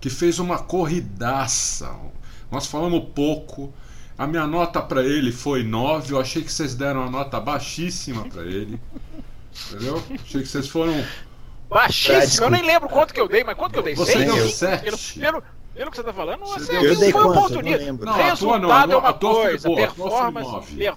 que 0.00 0.08
fez 0.08 0.38
uma 0.38 0.60
corridaça. 0.60 1.94
Nós 2.50 2.66
falamos 2.66 3.04
pouco. 3.14 3.70
A 4.16 4.26
minha 4.26 4.46
nota 4.46 4.80
para 4.80 5.02
ele 5.02 5.30
foi 5.30 5.62
9. 5.62 6.14
Eu 6.14 6.18
achei 6.18 6.40
que 6.40 6.50
vocês 6.50 6.74
deram 6.74 7.02
uma 7.02 7.10
nota 7.10 7.38
baixíssima 7.38 8.24
para 8.30 8.44
ele. 8.44 8.80
Entendeu? 9.68 10.02
Achei 10.24 10.40
que 10.40 10.48
vocês 10.48 10.68
foram. 10.68 11.04
Baixíssimo, 11.68 12.46
eu 12.46 12.50
nem 12.50 12.62
lembro 12.62 12.88
quanto 12.88 13.12
que 13.12 13.20
eu 13.20 13.28
dei, 13.28 13.44
mas 13.44 13.58
quanto 13.58 13.74
que 13.74 13.78
eu 13.78 13.82
dei? 13.82 13.94
Você 13.94 14.12
Seis? 14.12 14.34
deu 14.34 14.48
7? 14.48 14.84
Pelo, 14.84 14.98
pelo, 15.20 15.42
pelo, 15.74 15.90
que 15.90 15.96
você 15.96 16.02
tá 16.02 16.12
falando, 16.12 16.40
você 16.40 16.76
eu 16.76 16.96
dei 16.96 17.12
foi 17.12 17.22
oportunidade. 17.24 17.92
Não, 17.92 18.12
resultado 18.12 18.88
não, 18.88 18.96
é 18.96 18.96
uma 18.98 19.14
coisa, 19.14 19.68
boa, 19.68 19.80
performance, 19.80 20.76
per, 20.76 20.94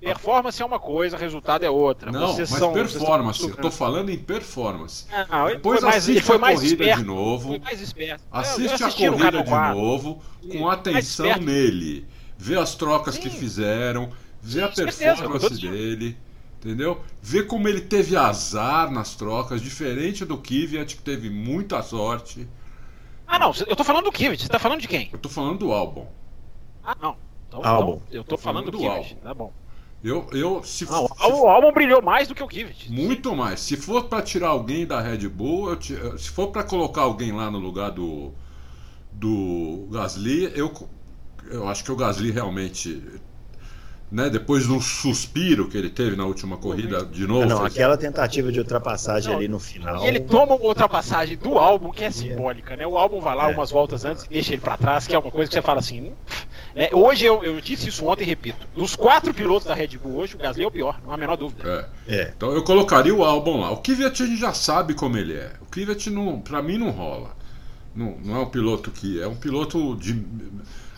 performance 0.00 0.62
é 0.62 0.64
uma 0.64 0.78
coisa, 0.78 1.16
resultado 1.16 1.64
é 1.64 1.70
outra. 1.70 2.10
Não, 2.10 2.28
Vocês 2.28 2.50
mas 2.50 2.58
são, 2.58 2.72
performance, 2.72 3.42
eu 3.42 3.56
tô 3.56 3.70
falando 3.70 4.10
em 4.10 4.18
performance. 4.18 5.06
Não, 5.30 5.46
Depois 5.48 5.82
mais, 5.82 5.96
assiste 5.96 6.32
a 6.32 6.38
corrida 6.38 6.64
esperto, 6.64 7.00
de 7.00 7.06
novo. 7.06 7.60
Assiste 8.30 8.84
a 8.84 8.92
corrida 8.92 9.42
de 9.42 9.74
novo, 9.74 10.22
com 10.50 10.68
atenção 10.68 11.36
nele. 11.36 12.06
Vê 12.36 12.56
as 12.56 12.74
trocas 12.74 13.16
Sim. 13.16 13.22
que 13.22 13.30
fizeram, 13.30 14.10
vê 14.40 14.60
Sim, 14.60 14.64
a 14.64 14.68
performance 14.68 15.48
certeza, 15.48 15.72
dele. 15.72 16.16
Entendeu? 16.60 17.00
Ver 17.22 17.46
como 17.46 17.68
ele 17.68 17.80
teve 17.80 18.16
azar 18.16 18.90
nas 18.90 19.14
trocas, 19.14 19.60
diferente 19.60 20.24
do 20.24 20.36
Kvyat, 20.36 20.96
que 20.96 21.02
teve 21.02 21.30
muita 21.30 21.82
sorte. 21.82 22.48
Ah, 23.28 23.38
não, 23.38 23.52
eu 23.66 23.76
tô 23.76 23.84
falando 23.84 24.06
do 24.06 24.12
Kvyat, 24.12 24.42
você 24.42 24.48
tá 24.48 24.58
falando 24.58 24.80
de 24.80 24.88
quem? 24.88 25.10
Eu 25.12 25.18
tô 25.18 25.28
falando 25.28 25.58
do 25.58 25.72
Albon. 25.72 26.08
Ah, 26.82 26.96
não. 27.00 27.16
Então, 27.46 27.64
Albon. 27.64 28.00
Então, 28.08 28.18
eu 28.18 28.24
tô, 28.24 28.36
tô 28.36 28.42
falando, 28.42 28.72
falando, 28.72 29.02
do, 29.02 29.14
do 29.14 29.22
tá 29.22 29.34
bom. 29.34 29.52
Eu, 30.02 30.28
eu, 30.32 30.62
se 30.62 30.84
não, 30.84 31.08
for, 31.08 31.32
o 31.32 31.48
Albon 31.48 31.72
brilhou 31.72 32.00
mais 32.00 32.26
do 32.26 32.34
que 32.34 32.42
o 32.42 32.48
Kvyat. 32.48 32.90
Muito 32.90 33.36
mais. 33.36 33.60
Se 33.60 33.76
for 33.76 34.04
para 34.04 34.22
tirar 34.22 34.48
alguém 34.48 34.86
da 34.86 35.00
Red 35.00 35.28
Bull, 35.28 35.70
eu, 35.70 36.18
se 36.18 36.30
for 36.30 36.48
para 36.48 36.64
colocar 36.64 37.02
alguém 37.02 37.32
lá 37.32 37.50
no 37.50 37.58
lugar 37.58 37.90
do 37.90 38.32
do 39.12 39.88
Gasly, 39.90 40.52
eu, 40.54 40.72
eu 41.50 41.68
acho 41.68 41.82
que 41.82 41.90
o 41.90 41.96
Gasly 41.96 42.30
realmente 42.30 43.02
né, 44.10 44.30
depois 44.30 44.64
de 44.64 44.72
um 44.72 44.80
suspiro 44.80 45.68
que 45.68 45.76
ele 45.76 45.90
teve 45.90 46.16
na 46.16 46.24
última 46.24 46.56
corrida 46.56 47.04
de 47.04 47.26
novo. 47.26 47.46
Não, 47.46 47.64
aquela 47.64 47.96
tentativa 47.96 48.50
de 48.50 48.58
ultrapassagem 48.58 49.30
não, 49.30 49.38
ali 49.38 49.48
no 49.48 49.58
final. 49.58 50.04
Ele 50.04 50.20
toma 50.20 50.54
uma 50.54 50.64
ultrapassagem 50.64 51.36
do 51.36 51.58
álbum 51.58 51.90
que 51.90 52.04
é 52.04 52.10
simbólica, 52.10 52.74
né? 52.74 52.86
O 52.86 52.96
álbum 52.96 53.20
vai 53.20 53.36
lá 53.36 53.50
é. 53.50 53.54
umas 53.54 53.70
voltas 53.70 54.04
antes 54.04 54.24
e 54.24 54.28
deixa 54.30 54.52
ele 54.54 54.62
para 54.62 54.78
trás, 54.78 55.06
que 55.06 55.14
é 55.14 55.18
uma 55.18 55.30
coisa 55.30 55.48
que 55.48 55.54
você 55.54 55.62
fala 55.62 55.80
assim. 55.80 56.12
Né? 56.74 56.88
Hoje 56.92 57.26
eu, 57.26 57.44
eu 57.44 57.60
disse 57.60 57.90
isso 57.90 58.06
ontem 58.06 58.24
e 58.24 58.26
repito. 58.26 58.66
Dos 58.74 58.96
quatro 58.96 59.34
pilotos 59.34 59.68
da 59.68 59.74
Red 59.74 59.98
Bull 59.98 60.16
hoje, 60.16 60.36
o 60.36 60.38
Gasly 60.38 60.64
é 60.64 60.66
o 60.66 60.70
pior, 60.70 60.98
não 61.04 61.10
há 61.10 61.14
a 61.14 61.18
menor 61.18 61.36
dúvida. 61.36 61.90
É. 62.08 62.16
é. 62.16 62.32
Então 62.34 62.52
eu 62.52 62.64
colocaria 62.64 63.14
o 63.14 63.22
álbum 63.22 63.60
lá. 63.60 63.70
O 63.70 63.78
Kvyat 63.78 64.22
a 64.22 64.26
gente 64.26 64.40
já 64.40 64.54
sabe 64.54 64.94
como 64.94 65.18
ele 65.18 65.34
é. 65.34 65.52
O 65.60 65.66
Kvyat 65.66 66.08
não, 66.08 66.40
para 66.40 66.62
mim 66.62 66.78
não 66.78 66.90
rola. 66.90 67.36
Não, 67.94 68.16
não 68.24 68.36
é 68.36 68.38
um 68.40 68.46
piloto 68.46 68.90
que 68.90 69.20
é 69.20 69.26
um 69.26 69.34
piloto 69.34 69.96
de 69.96 70.14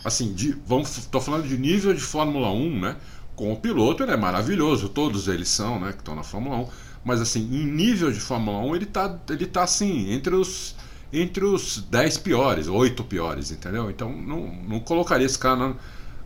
assim, 0.03 0.33
de, 0.33 0.57
vamos, 0.65 1.05
tô 1.07 1.19
falando 1.19 1.47
de 1.47 1.57
nível 1.57 1.93
de 1.93 2.01
Fórmula 2.01 2.51
1, 2.51 2.79
né? 2.79 2.95
Com 3.35 3.51
o 3.53 3.55
piloto 3.55 4.03
ele 4.03 4.11
é 4.11 4.17
maravilhoso, 4.17 4.89
todos 4.89 5.27
eles 5.27 5.49
são, 5.49 5.79
né, 5.79 5.93
que 5.93 5.99
estão 5.99 6.15
na 6.15 6.23
Fórmula 6.23 6.57
1, 6.57 6.67
mas 7.03 7.21
assim, 7.21 7.41
em 7.51 7.65
nível 7.65 8.11
de 8.11 8.19
Fórmula 8.19 8.59
1 8.59 8.75
ele 8.75 8.85
tá, 8.85 9.19
ele 9.29 9.45
tá 9.45 9.63
assim, 9.63 10.11
entre 10.11 10.35
os 10.35 10.75
entre 11.13 11.43
os 11.43 11.79
10 11.89 12.19
piores, 12.19 12.67
8 12.67 13.03
piores, 13.03 13.51
entendeu? 13.51 13.89
Então 13.89 14.09
não, 14.15 14.47
não 14.67 14.79
colocaria 14.79 15.25
esse 15.25 15.37
cara 15.37 15.55
na, 15.55 15.75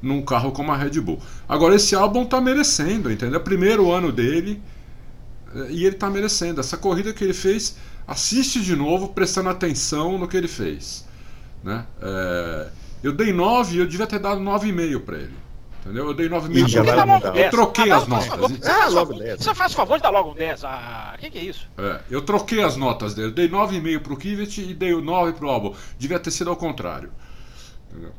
num 0.02 0.22
carro 0.22 0.52
como 0.52 0.72
a 0.72 0.78
Red 0.78 1.00
Bull. 1.02 1.20
Agora 1.50 1.76
esse 1.76 1.96
álbum 1.96 2.24
tá 2.26 2.40
merecendo, 2.40 3.12
entendeu? 3.12 3.40
Primeiro 3.40 3.92
ano 3.92 4.12
dele 4.12 4.62
e 5.70 5.86
ele 5.86 5.96
tá 5.96 6.10
merecendo. 6.10 6.60
Essa 6.60 6.78
corrida 6.78 7.14
que 7.14 7.24
ele 7.24 7.34
fez, 7.34 7.78
assiste 8.08 8.62
de 8.62 8.76
novo, 8.76 9.10
prestando 9.10 9.50
atenção 9.50 10.18
no 10.18 10.28
que 10.28 10.36
ele 10.36 10.48
fez. 10.48 11.06
Né? 11.64 11.86
É, 12.02 12.68
eu 13.06 13.14
dei 13.14 13.32
9 13.32 13.76
e 13.76 13.80
eu 13.80 13.88
devia 13.88 14.08
ter 14.08 14.20
dado 14.20 14.42
9,5 14.42 15.00
para 15.02 15.18
ele. 15.18 15.34
Entendeu? 15.82 16.08
Eu 16.08 16.14
dei 16.16 16.28
9,5 16.28 17.36
Eu 17.36 17.50
troquei 17.52 17.92
ah, 17.92 17.98
as 17.98 18.08
notas. 18.08 18.68
Ah, 18.68 18.88
logo 18.90 19.14
10. 19.14 19.38
Você 19.38 19.54
faz 19.54 19.72
o 19.72 19.76
favor 19.76 19.98
de 19.98 20.04
dar 20.04 20.10
logo 20.10 20.32
um 20.32 20.34
10. 20.34 20.64
Ah, 20.64 21.14
o 21.16 21.20
que, 21.20 21.30
que, 21.30 21.38
é 21.38 21.44
isso? 21.44 21.70
É, 21.78 22.00
eu 22.10 22.24
troquei 22.24 22.64
as 22.64 22.76
notas 22.76 23.14
dele. 23.14 23.28
Eu 23.28 23.32
dei 23.32 23.48
9,5 23.48 24.00
pro 24.00 24.18
Kivet 24.18 24.60
e 24.60 24.74
dei 24.74 24.96
o 24.96 25.02
9 25.02 25.34
pro 25.34 25.48
Albon. 25.48 25.76
Devia 26.00 26.20
ter 26.20 26.32
sido 26.32 26.50
ao 26.50 26.56
contrário. 26.56 27.12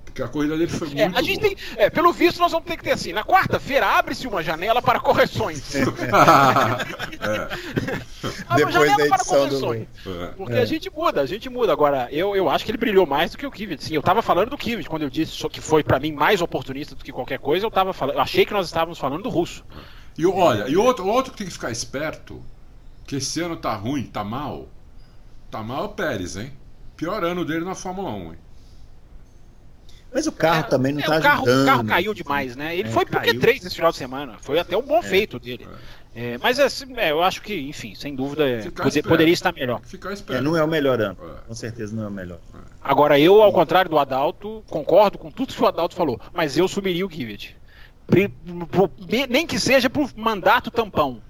Porque 0.05 0.23
a 0.23 0.29
corrida 0.29 0.57
dele 0.57 0.71
foi 0.71 0.89
é, 0.89 1.05
muito. 1.05 1.19
a 1.19 1.23
gente 1.23 1.41
tem, 1.41 1.57
é, 1.77 1.91
pelo 1.91 2.12
visto, 2.12 2.39
nós 2.39 2.51
vamos 2.51 2.67
ter 2.67 2.77
que 2.77 2.85
ter 2.85 2.93
assim: 2.93 3.12
na 3.12 3.25
quarta-feira 3.25 3.87
abre-se 3.87 4.27
uma 4.27 4.43
janela 4.43 4.81
para 4.81 4.99
correções. 4.99 5.75
é. 5.75 5.81
Depois 8.57 8.75
janela 8.75 8.97
da 8.97 9.07
edição 9.07 9.09
para 9.09 9.25
correções. 9.25 9.87
Do... 10.05 10.23
É. 10.23 10.27
Porque 10.29 10.55
a 10.55 10.65
gente 10.65 10.91
muda, 10.91 11.21
a 11.21 11.27
gente 11.27 11.51
muda. 11.51 11.73
Agora, 11.73 12.09
eu, 12.11 12.35
eu 12.35 12.49
acho 12.49 12.65
que 12.65 12.71
ele 12.71 12.79
brilhou 12.79 13.07
mais 13.07 13.33
do 13.33 13.39
que 13.39 13.47
o 13.47 13.51
Kivet. 13.51 13.85
Sim, 13.85 13.95
eu 13.95 14.01
estava 14.01 14.23
falando 14.23 14.51
do 14.51 14.59
Kivet 14.59 14.89
quando 14.89 15.03
eu 15.03 15.11
disse 15.11 15.47
que 15.49 15.61
foi 15.61 15.83
para 15.83 16.01
mim 16.01 16.12
mais 16.12 16.41
oportunista 16.41 16.95
do 16.95 17.05
que 17.05 17.12
qualquer 17.12 17.39
coisa. 17.39 17.67
Eu 17.67 17.71
tava 17.71 17.93
falando, 17.93 18.17
eu 18.17 18.23
achei 18.23 18.47
que 18.47 18.53
nós 18.53 18.67
estávamos 18.67 18.99
falando 18.99 19.23
do 19.23 19.29
russo. 19.29 19.65
E 20.19 20.27
olha, 20.27 20.69
e 20.69 20.77
outro, 20.77 21.07
outro 21.07 21.33
que 21.33 21.39
tem 21.39 21.47
que 21.47 21.53
ficar 21.53 21.71
esperto, 21.71 22.43
que 23.07 23.17
esse 23.17 23.41
ano 23.41 23.57
tá 23.57 23.75
ruim, 23.75 24.05
tá 24.05 24.25
mal. 24.25 24.69
Tá 25.51 25.62
mal 25.62 25.83
é 25.83 25.87
o 25.87 25.89
Pérez, 25.91 26.37
hein? 26.37 26.53
Pior 26.97 27.23
ano 27.23 27.45
dele 27.45 27.65
na 27.65 27.75
Fórmula 27.75 28.11
1, 28.11 28.33
hein? 28.33 28.39
Mas 30.12 30.27
o 30.27 30.33
carro 30.33 30.61
é, 30.61 30.62
também 30.62 30.92
não 30.92 31.01
está 31.01 31.16
é, 31.16 31.19
ajudando. 31.19 31.62
O 31.62 31.66
carro 31.66 31.85
caiu 31.85 32.14
demais, 32.14 32.57
né? 32.57 32.77
Ele 32.77 32.88
é, 32.88 32.92
foi 32.92 33.05
pro 33.05 33.21
Q3 33.21 33.57
esse 33.57 33.75
final 33.75 33.90
de 33.90 33.99
semana. 33.99 34.37
Foi 34.40 34.59
até 34.59 34.77
um 34.77 34.83
bom 34.83 34.99
é. 34.99 35.03
feito 35.03 35.38
dele. 35.38 35.66
É. 36.14 36.35
é 36.35 36.38
mas 36.38 36.59
assim, 36.59 36.87
eu 36.97 37.23
acho 37.23 37.42
que, 37.42 37.55
enfim, 37.69 37.95
sem 37.95 38.14
dúvida, 38.14 38.45
poder, 38.75 39.03
poderia 39.03 39.35
estar 39.35 39.53
melhor. 39.53 39.81
não 40.42 40.57
é 40.57 40.64
o 40.64 40.69
melhor 40.69 41.01
ano. 41.01 41.16
Com 41.47 41.55
certeza 41.55 41.95
não 41.95 42.05
é 42.05 42.09
o 42.09 42.11
melhor. 42.11 42.38
Agora, 42.83 43.19
eu, 43.19 43.42
ao 43.42 43.53
contrário 43.53 43.90
do 43.90 43.99
Adalto, 43.99 44.64
concordo 44.69 45.19
com 45.19 45.31
tudo 45.31 45.53
que 45.53 45.62
o 45.62 45.66
Adalto 45.66 45.95
falou, 45.95 46.21
mas 46.33 46.57
eu 46.57 46.66
subiria 46.66 47.05
o 47.05 47.09
Kivet. 47.09 47.57
Nem 49.29 49.47
que 49.47 49.59
seja 49.59 49.90
por 49.90 50.11
mandato 50.16 50.71
tampão 50.71 51.21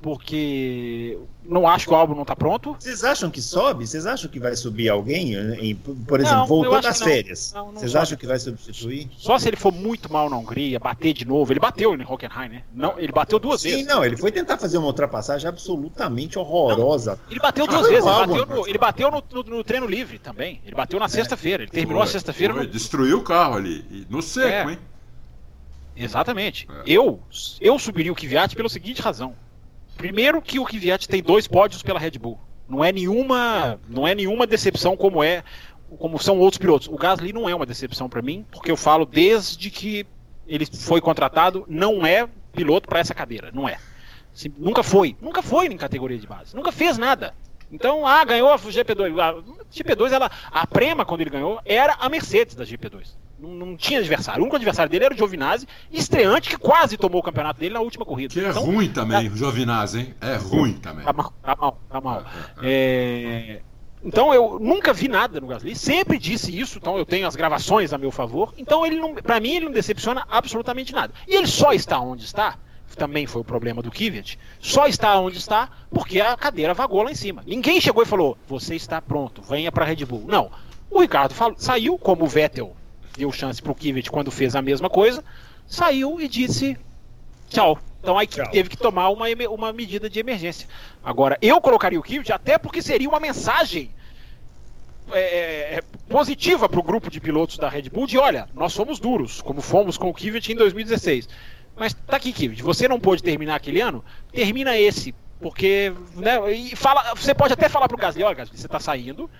porque 0.00 1.18
não 1.44 1.66
acho 1.66 1.86
que 1.86 1.92
o 1.92 1.96
álbum 1.96 2.14
não 2.14 2.22
está 2.22 2.36
pronto. 2.36 2.76
Vocês 2.78 3.02
acham 3.02 3.30
que 3.30 3.40
sobe? 3.40 3.86
Vocês 3.86 4.06
acham 4.06 4.30
que 4.30 4.38
vai 4.38 4.54
subir 4.54 4.88
alguém? 4.88 5.34
Em, 5.34 5.74
por 5.74 6.20
exemplo, 6.20 6.38
não, 6.38 6.46
voltou 6.46 6.80
das 6.80 7.00
férias. 7.00 7.52
Não, 7.54 7.66
não 7.66 7.80
Vocês 7.80 7.92
sobe. 7.92 8.02
acham 8.02 8.18
que 8.18 8.26
vai 8.26 8.38
substituir? 8.38 9.08
Só 9.16 9.38
se 9.38 9.48
ele 9.48 9.56
for 9.56 9.72
muito 9.72 10.12
mal 10.12 10.28
na 10.28 10.36
Hungria, 10.36 10.78
bater 10.78 11.12
de 11.12 11.24
novo. 11.24 11.52
Ele 11.52 11.60
bateu 11.60 11.94
em 11.94 12.02
Hockenheim, 12.02 12.48
né? 12.48 12.62
Não, 12.74 12.98
ele 12.98 13.12
bateu 13.12 13.38
duas 13.38 13.60
Sim, 13.60 13.70
vezes. 13.70 13.84
Sim, 13.84 13.88
não, 13.88 14.04
ele 14.04 14.16
foi 14.16 14.30
tentar 14.30 14.58
fazer 14.58 14.78
uma 14.78 14.88
ultrapassagem 14.88 15.48
absolutamente 15.48 16.38
horrorosa. 16.38 17.18
ele 17.30 17.40
bateu 17.40 17.66
duas 17.66 17.88
vezes. 17.88 18.06
Ele 18.06 18.26
bateu, 18.26 18.46
no, 18.46 18.68
ele 18.68 18.78
bateu 18.78 19.10
no, 19.10 19.24
no, 19.32 19.42
no, 19.42 19.64
treino 19.64 19.86
livre 19.86 20.18
também. 20.18 20.60
Ele 20.64 20.74
bateu 20.74 20.98
na 20.98 21.06
é. 21.06 21.08
sexta-feira. 21.08 21.62
Ele 21.62 21.70
terminou 21.70 22.02
foi, 22.02 22.08
a 22.08 22.12
sexta-feira. 22.12 22.54
No... 22.54 22.66
Destruiu 22.66 23.18
o 23.18 23.22
carro 23.22 23.56
ali. 23.56 24.06
No 24.10 24.20
seco, 24.20 24.68
é. 24.68 24.72
hein? 24.72 24.78
Exatamente. 25.96 26.68
É. 26.70 26.82
Eu, 26.86 27.20
eu 27.60 27.78
subiria 27.78 28.12
o 28.12 28.14
Kvyat 28.14 28.54
pela 28.54 28.68
seguinte 28.68 29.00
razão. 29.00 29.34
Primeiro 29.96 30.42
que 30.42 30.58
o 30.58 30.64
Kvyat 30.64 31.08
tem 31.08 31.22
dois 31.22 31.46
pódios 31.46 31.82
pela 31.82 31.98
Red 31.98 32.12
Bull. 32.12 32.38
Não 32.68 32.84
é 32.84 32.92
nenhuma, 32.92 33.80
não 33.88 34.06
é 34.06 34.14
nenhuma 34.14 34.46
decepção 34.46 34.96
como 34.96 35.22
é, 35.22 35.42
como 35.98 36.18
são 36.18 36.38
outros 36.38 36.58
pilotos. 36.58 36.88
O 36.88 36.96
Gasly 36.96 37.32
não 37.32 37.48
é 37.48 37.54
uma 37.54 37.66
decepção 37.66 38.08
para 38.08 38.22
mim, 38.22 38.44
porque 38.50 38.70
eu 38.70 38.76
falo 38.76 39.06
desde 39.06 39.70
que 39.70 40.06
ele 40.46 40.66
foi 40.66 41.00
contratado, 41.00 41.64
não 41.68 42.06
é 42.06 42.28
piloto 42.52 42.88
para 42.88 43.00
essa 43.00 43.14
cadeira, 43.14 43.50
não 43.52 43.68
é. 43.68 43.78
Nunca 44.58 44.82
foi, 44.82 45.16
nunca 45.20 45.42
foi 45.42 45.66
em 45.66 45.76
categoria 45.76 46.18
de 46.18 46.26
base, 46.26 46.54
nunca 46.54 46.70
fez 46.70 46.98
nada. 46.98 47.34
Então, 47.70 48.06
ah, 48.06 48.24
ganhou 48.24 48.50
a 48.50 48.58
GP2. 48.58 49.18
A 49.18 49.34
GP2, 49.72 50.12
ela, 50.12 50.30
a 50.50 50.66
Prema, 50.66 51.04
quando 51.04 51.22
ele 51.22 51.30
ganhou, 51.30 51.60
era 51.64 51.94
a 51.94 52.08
Mercedes 52.08 52.54
da 52.54 52.64
GP2. 52.64 53.08
Não, 53.38 53.50
não, 53.50 53.76
tinha 53.76 54.00
adversário. 54.00 54.40
O 54.40 54.44
único 54.44 54.56
adversário 54.56 54.90
dele 54.90 55.04
era 55.04 55.14
o 55.14 55.16
Giovinazzi, 55.16 55.66
estreante, 55.90 56.48
que 56.48 56.56
quase 56.56 56.96
tomou 56.96 57.20
o 57.20 57.24
campeonato 57.24 57.60
dele 57.60 57.74
na 57.74 57.80
última 57.80 58.04
corrida. 58.04 58.32
Que 58.32 58.40
é 58.40 58.48
então, 58.48 58.64
ruim 58.64 58.88
também, 58.88 59.28
tá... 59.28 59.34
o 59.34 59.36
Giovinazzi, 59.36 59.98
hein? 59.98 60.14
É 60.20 60.36
ruim 60.36 60.74
também. 60.74 61.04
Tá 61.04 61.12
mal, 61.12 61.32
tá 61.42 61.56
mal, 61.56 61.80
tá 61.88 62.00
mal. 62.00 62.24
É, 62.62 62.68
é... 62.68 63.52
é 63.52 63.62
então 64.06 64.32
eu 64.32 64.58
nunca 64.60 64.92
vi 64.92 65.08
nada 65.08 65.40
no 65.40 65.48
Gasly, 65.48 65.74
sempre 65.74 66.16
disse 66.16 66.56
isso, 66.56 66.78
então 66.78 66.96
eu 66.96 67.04
tenho 67.04 67.26
as 67.26 67.34
gravações 67.34 67.92
a 67.92 67.98
meu 67.98 68.12
favor. 68.12 68.54
Então 68.56 68.86
ele 68.86 69.00
não, 69.00 69.14
para 69.14 69.40
mim 69.40 69.56
ele 69.56 69.64
não 69.64 69.72
decepciona 69.72 70.24
absolutamente 70.30 70.92
nada. 70.92 71.12
E 71.26 71.34
ele 71.34 71.48
só 71.48 71.72
está 71.72 71.98
onde 71.98 72.24
está, 72.24 72.56
também 72.96 73.26
foi 73.26 73.40
o 73.40 73.44
problema 73.44 73.82
do 73.82 73.90
Kvyat, 73.90 74.38
só 74.60 74.86
está 74.86 75.18
onde 75.18 75.38
está 75.38 75.68
porque 75.90 76.20
a 76.20 76.36
cadeira 76.36 76.72
vagou 76.72 77.02
lá 77.02 77.10
em 77.10 77.16
cima. 77.16 77.42
Ninguém 77.46 77.80
chegou 77.80 78.02
e 78.02 78.06
falou: 78.06 78.38
"Você 78.46 78.76
está 78.76 79.02
pronto, 79.02 79.42
venha 79.42 79.72
para 79.72 79.84
Red 79.84 80.04
Bull". 80.04 80.24
Não. 80.26 80.50
O 80.88 81.00
Ricardo 81.00 81.34
falou, 81.34 81.56
saiu 81.58 81.98
como 81.98 82.24
o 82.24 82.28
Vettel 82.28 82.75
deu 83.16 83.32
chance 83.32 83.60
para 83.60 83.72
o 83.72 83.74
Kivet 83.74 84.10
quando 84.10 84.30
fez 84.30 84.54
a 84.54 84.62
mesma 84.62 84.88
coisa, 84.88 85.24
saiu 85.66 86.20
e 86.20 86.28
disse 86.28 86.78
tchau. 87.48 87.78
Então 88.00 88.18
aí 88.18 88.26
tchau. 88.26 88.48
teve 88.50 88.68
que 88.68 88.76
tomar 88.76 89.08
uma, 89.08 89.26
uma 89.50 89.72
medida 89.72 90.08
de 90.08 90.20
emergência. 90.20 90.68
Agora, 91.04 91.38
eu 91.40 91.60
colocaria 91.60 91.98
o 91.98 92.02
Kivet 92.02 92.32
até 92.32 92.58
porque 92.58 92.80
seria 92.82 93.08
uma 93.08 93.20
mensagem 93.20 93.90
é, 95.12 95.20
é, 95.20 95.78
é 95.78 95.82
positiva 96.08 96.68
para 96.68 96.80
o 96.80 96.82
grupo 96.82 97.10
de 97.10 97.20
pilotos 97.20 97.58
da 97.58 97.68
Red 97.68 97.90
Bull 97.90 98.06
de 98.06 98.18
olha, 98.18 98.48
nós 98.54 98.72
somos 98.72 98.98
duros, 98.98 99.40
como 99.40 99.60
fomos 99.60 99.96
com 99.96 100.08
o 100.08 100.14
Kivet 100.14 100.52
em 100.52 100.56
2016. 100.56 101.28
Mas 101.76 101.92
tá 101.92 102.16
aqui, 102.16 102.32
Kivet, 102.32 102.62
você 102.62 102.88
não 102.88 102.98
pôde 102.98 103.22
terminar 103.22 103.56
aquele 103.56 103.80
ano? 103.80 104.04
Termina 104.32 104.78
esse. 104.78 105.14
Porque, 105.38 105.92
né, 106.14 106.50
e 106.52 106.74
fala, 106.74 107.14
você 107.14 107.34
pode 107.34 107.52
até 107.52 107.68
falar 107.68 107.88
pro 107.88 107.98
Gasly, 107.98 108.22
olha, 108.22 108.34
Gasly, 108.34 108.56
você 108.56 108.66
tá 108.66 108.80
saindo, 108.80 109.30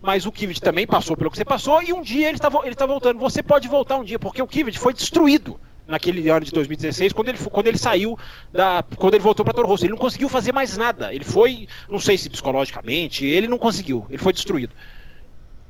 mas 0.00 0.26
o 0.26 0.32
Kivet 0.32 0.60
também 0.60 0.86
passou 0.86 1.16
pelo 1.16 1.30
que 1.30 1.36
você 1.36 1.44
passou 1.44 1.82
e 1.82 1.92
um 1.92 2.02
dia 2.02 2.28
ele 2.28 2.36
está 2.36 2.50
ele 2.64 2.74
tá 2.74 2.86
voltando. 2.86 3.18
Você 3.18 3.42
pode 3.42 3.68
voltar 3.68 3.96
um 3.96 4.04
dia, 4.04 4.18
porque 4.18 4.40
o 4.40 4.46
Kivet 4.46 4.78
foi 4.78 4.94
destruído 4.94 5.58
naquele 5.86 6.28
ano 6.28 6.44
de 6.44 6.52
2016, 6.52 7.12
quando 7.12 7.30
ele, 7.30 7.38
quando 7.38 7.66
ele 7.66 7.78
saiu 7.78 8.18
da. 8.52 8.84
quando 8.96 9.14
ele 9.14 9.22
voltou 9.22 9.44
para 9.44 9.54
Toro 9.54 9.66
Rosso. 9.66 9.84
Ele 9.84 9.92
não 9.92 9.98
conseguiu 9.98 10.28
fazer 10.28 10.52
mais 10.52 10.76
nada. 10.76 11.12
Ele 11.12 11.24
foi, 11.24 11.66
não 11.88 11.98
sei 11.98 12.18
se 12.18 12.28
psicologicamente, 12.28 13.24
ele 13.24 13.48
não 13.48 13.58
conseguiu. 13.58 14.06
Ele 14.08 14.18
foi 14.18 14.32
destruído 14.32 14.72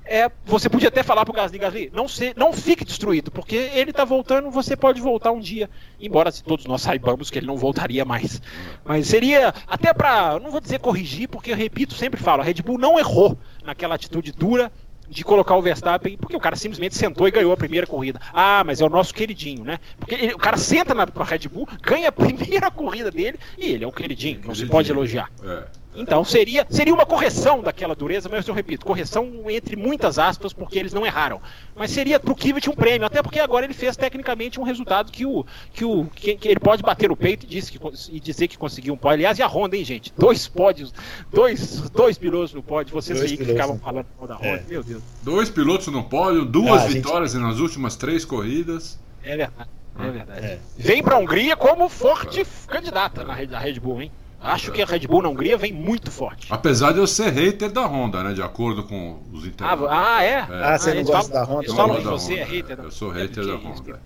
é, 0.09 0.31
você 0.47 0.71
podia 0.71 0.89
até 0.89 1.03
falar 1.03 1.25
pro 1.25 1.35
Gasly, 1.35 1.59
Gasly, 1.59 1.91
não, 1.93 2.09
se, 2.09 2.33
não 2.35 2.51
fique 2.53 2.85
destruído, 2.85 3.31
porque 3.31 3.55
ele 3.75 3.93
tá 3.93 4.05
voltando, 4.07 4.51
você 4.51 4.75
pode 4.75 5.01
voltar 5.01 5.31
um 5.31 5.39
dia. 5.39 5.69
Embora 6.01 6.33
todos 6.33 6.65
nós 6.65 6.81
saibamos 6.81 7.31
que 7.31 7.39
ele 7.39 7.47
não 7.47 7.59
voltaria 7.59 8.05
mais. 8.05 8.41
Mas 8.85 9.07
seria, 9.07 9.53
até 9.67 9.93
para, 9.93 10.41
não 10.41 10.51
vou 10.51 10.61
dizer 10.61 10.79
corrigir, 10.81 11.29
porque 11.29 11.53
eu 11.53 11.57
repito, 11.57 11.95
sempre 11.95 12.21
falo, 12.21 12.41
a 12.41 12.45
Red 12.45 12.55
Bull 12.55 12.79
não 12.79 12.99
errou 12.99 13.39
naquela 13.69 13.95
atitude 13.95 14.33
dura 14.33 14.73
de 15.09 15.25
colocar 15.25 15.57
o 15.57 15.63
Verstappen, 15.63 16.17
porque 16.19 16.37
o 16.37 16.41
cara 16.41 16.57
simplesmente 16.57 16.95
sentou 16.95 17.27
e 17.29 17.31
ganhou 17.31 17.53
a 17.53 17.57
primeira 17.57 17.87
corrida. 17.87 18.21
Ah, 18.33 18.63
mas 18.65 18.81
é 18.81 18.85
o 18.85 18.91
nosso 18.91 19.15
queridinho, 19.15 19.65
né? 19.65 19.79
Porque 19.99 20.15
ele, 20.15 20.35
o 20.35 20.39
cara 20.39 20.57
senta 20.57 20.95
na 20.95 21.07
Red 21.25 21.49
Bull, 21.49 21.67
ganha 21.83 22.09
a 22.09 22.13
primeira 22.13 22.71
corrida 22.71 23.11
dele 23.11 23.39
e 23.57 23.73
ele 23.73 23.85
é 23.85 23.89
um 23.89 23.93
queridinho, 23.93 24.41
não 24.45 24.55
se 24.55 24.67
pode 24.67 24.91
elogiar. 24.91 25.31
É. 25.43 25.65
Então 25.99 26.25
seria, 26.25 26.67
seria 26.71 26.95
uma 26.95 27.05
correção 27.05 27.61
daquela 27.61 27.95
dureza, 27.95 28.29
mas 28.29 28.47
eu 28.47 28.55
repito, 28.55 28.87
correção 28.87 29.45
entre 29.49 29.75
muitas 29.75 30.19
aspas, 30.19 30.53
porque 30.53 30.79
eles 30.79 30.93
não 30.93 31.05
erraram. 31.05 31.41
Mas 31.75 31.91
seria 31.91 32.21
pro 32.21 32.35
Kivet 32.35 32.71
um 32.71 32.75
prêmio, 32.75 33.07
até 33.07 33.23
porque 33.23 33.41
agora 33.41 33.65
ele 33.65 33.75
fez 33.75 33.97
tecnicamente 33.97 34.61
um 34.61 34.63
resultado 34.63 35.11
que 35.11 35.27
o 35.27 35.45
que 35.73 35.85
o 35.85 36.05
que, 36.07 36.37
que 36.37 36.49
ele 36.49 36.61
pode 36.61 36.83
bater 36.83 37.11
o 37.11 37.17
peito 37.17 37.45
e, 37.45 37.49
disse 37.49 37.73
que, 37.73 37.81
e 38.11 38.21
dizer 38.21 38.49
que 38.49 38.57
conseguiu 38.57 38.95
um 38.95 38.97
pódio. 38.97 39.17
Aliás, 39.17 39.39
e 39.39 39.43
a 39.43 39.49
Honda, 39.49 39.77
hein, 39.77 39.85
gente? 39.85 40.13
Dois 40.17 40.47
pódios, 40.47 40.93
dois, 41.33 41.91
dois 41.91 42.17
pilotos 42.17 42.55
no 42.55 42.63
pódio, 42.63 42.93
vocês 42.93 43.19
dois 43.19 43.31
aí 43.31 43.37
que 43.37 43.45
ficavam 43.45 43.79
falando 43.79 44.07
da 44.27 44.37
Honda, 44.37 44.47
é. 44.47 44.65
meu 44.69 44.83
Deus. 44.83 45.03
Dois 45.23 45.51
pilotos 45.51 45.89
no 45.89 46.05
pódio, 46.05 46.45
duas 46.45 46.83
ah, 46.83 46.87
vitórias 46.87 47.33
gente... 47.33 47.43
nas 47.43 47.59
últimas 47.59 47.97
três 47.97 48.25
corridas. 48.25 48.99
É 49.23 49.37
verdade. 49.37 49.71
É 49.99 50.11
verdade. 50.11 50.47
É. 50.47 50.59
Vem 50.77 51.03
para 51.03 51.17
a 51.17 51.19
Hungria 51.19 51.57
como 51.57 51.89
forte 51.89 52.47
candidata 52.67 53.25
na 53.25 53.35
Red 53.35 53.81
Bull, 53.81 54.03
hein? 54.03 54.13
Acho 54.41 54.71
que 54.71 54.81
a 54.81 54.87
Red 54.87 55.01
Bull 55.01 55.23
na 55.23 55.29
Hungria 55.29 55.57
vem 55.57 55.73
muito 55.73 56.11
forte. 56.11 56.47
Apesar 56.51 56.93
de 56.93 56.99
eu 56.99 57.07
ser 57.07 57.33
hater 57.33 57.71
da 57.71 57.85
Honda, 57.87 58.23
né? 58.23 58.33
De 58.33 58.43
acordo 58.43 58.85
com 58.85 59.21
os 59.33 59.45
internautas. 59.45 59.91
Ah, 59.91 60.17
ah, 60.17 60.25
é? 60.25 60.29
é? 60.29 60.47
Ah, 60.49 60.79
você 60.79 60.91
ah, 60.91 60.95
não 60.95 61.05
gosta 61.05 61.33
da 61.33 61.43
Honda? 61.45 61.65
Eles 61.65 61.75
falam 61.75 61.97
que 61.97 62.05
você 62.05 62.35
é 62.35 62.45
hater 62.45 62.77
da 62.77 62.83
Eu 62.85 62.91
sou 62.91 63.11
hater 63.11 63.47
da 63.47 63.55
Honda. 63.57 64.01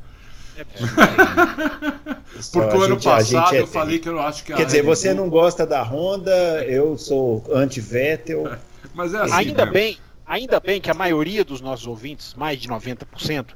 É 0.56 0.64
Porque 2.52 2.76
o 2.76 2.82
ano 2.82 3.00
passado 3.00 3.54
é 3.54 3.60
eu 3.60 3.66
falei 3.66 3.98
que 3.98 4.08
eu 4.08 4.20
acho 4.20 4.44
que 4.44 4.52
Quer 4.54 4.66
dizer, 4.66 4.78
Red 4.78 4.86
você 4.86 5.14
Bull... 5.14 5.24
não 5.24 5.30
gosta 5.30 5.66
da 5.66 5.82
Honda, 5.82 6.64
eu 6.64 6.96
sou 6.96 7.44
anti-Vettel. 7.52 8.50
Mas 8.94 9.14
é 9.14 9.18
assim. 9.18 9.34
Ainda 9.34 9.64
mesmo. 9.64 9.72
bem, 9.72 9.98
ainda 10.26 10.60
bem 10.60 10.80
que 10.80 10.90
a 10.90 10.94
maioria 10.94 11.44
dos 11.44 11.60
nossos 11.60 11.86
ouvintes, 11.86 12.34
mais 12.34 12.58
de 12.58 12.68
90%, 12.68 13.46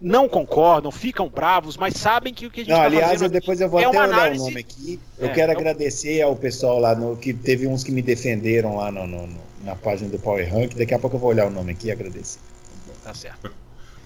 não 0.00 0.28
concordam, 0.28 0.90
ficam 0.90 1.28
bravos, 1.28 1.76
mas 1.76 1.94
sabem 1.94 2.32
que 2.32 2.46
o 2.46 2.50
que 2.50 2.60
a 2.60 2.64
gente 2.64 2.72
está 2.72 2.84
Aliás, 2.84 3.22
eu 3.22 3.28
depois 3.28 3.60
eu 3.60 3.68
vou 3.68 3.80
é 3.80 3.84
até 3.84 3.98
olhar 3.98 4.12
análise... 4.12 4.42
o 4.42 4.46
nome 4.46 4.60
aqui. 4.60 5.00
Eu 5.18 5.28
é, 5.28 5.32
quero 5.32 5.52
é 5.52 5.54
agradecer 5.54 6.20
ao 6.22 6.36
pessoal 6.36 6.78
lá, 6.78 6.94
no, 6.94 7.16
que 7.16 7.32
teve 7.32 7.66
uns 7.66 7.82
que 7.82 7.90
me 7.90 8.02
defenderam 8.02 8.76
lá 8.76 8.92
no, 8.92 9.06
no, 9.06 9.28
na 9.64 9.74
página 9.74 10.10
do 10.10 10.18
Power 10.18 10.52
Rank. 10.52 10.74
Daqui 10.74 10.94
a 10.94 10.98
pouco 10.98 11.16
eu 11.16 11.20
vou 11.20 11.30
olhar 11.30 11.46
o 11.46 11.50
nome 11.50 11.72
aqui 11.72 11.88
e 11.88 11.92
agradecer. 11.92 12.38
Tá 13.02 13.14
certo. 13.14 13.50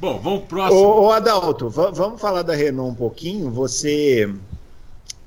Bom, 0.00 0.18
vamos 0.18 0.40
pro 0.40 0.58
próximo. 0.58 0.80
Ô, 0.80 1.06
ô 1.06 1.12
Adalto, 1.12 1.68
vamos 1.68 2.20
falar 2.20 2.42
da 2.42 2.54
Renault 2.54 2.92
um 2.92 2.94
pouquinho. 2.94 3.50
Você 3.50 4.32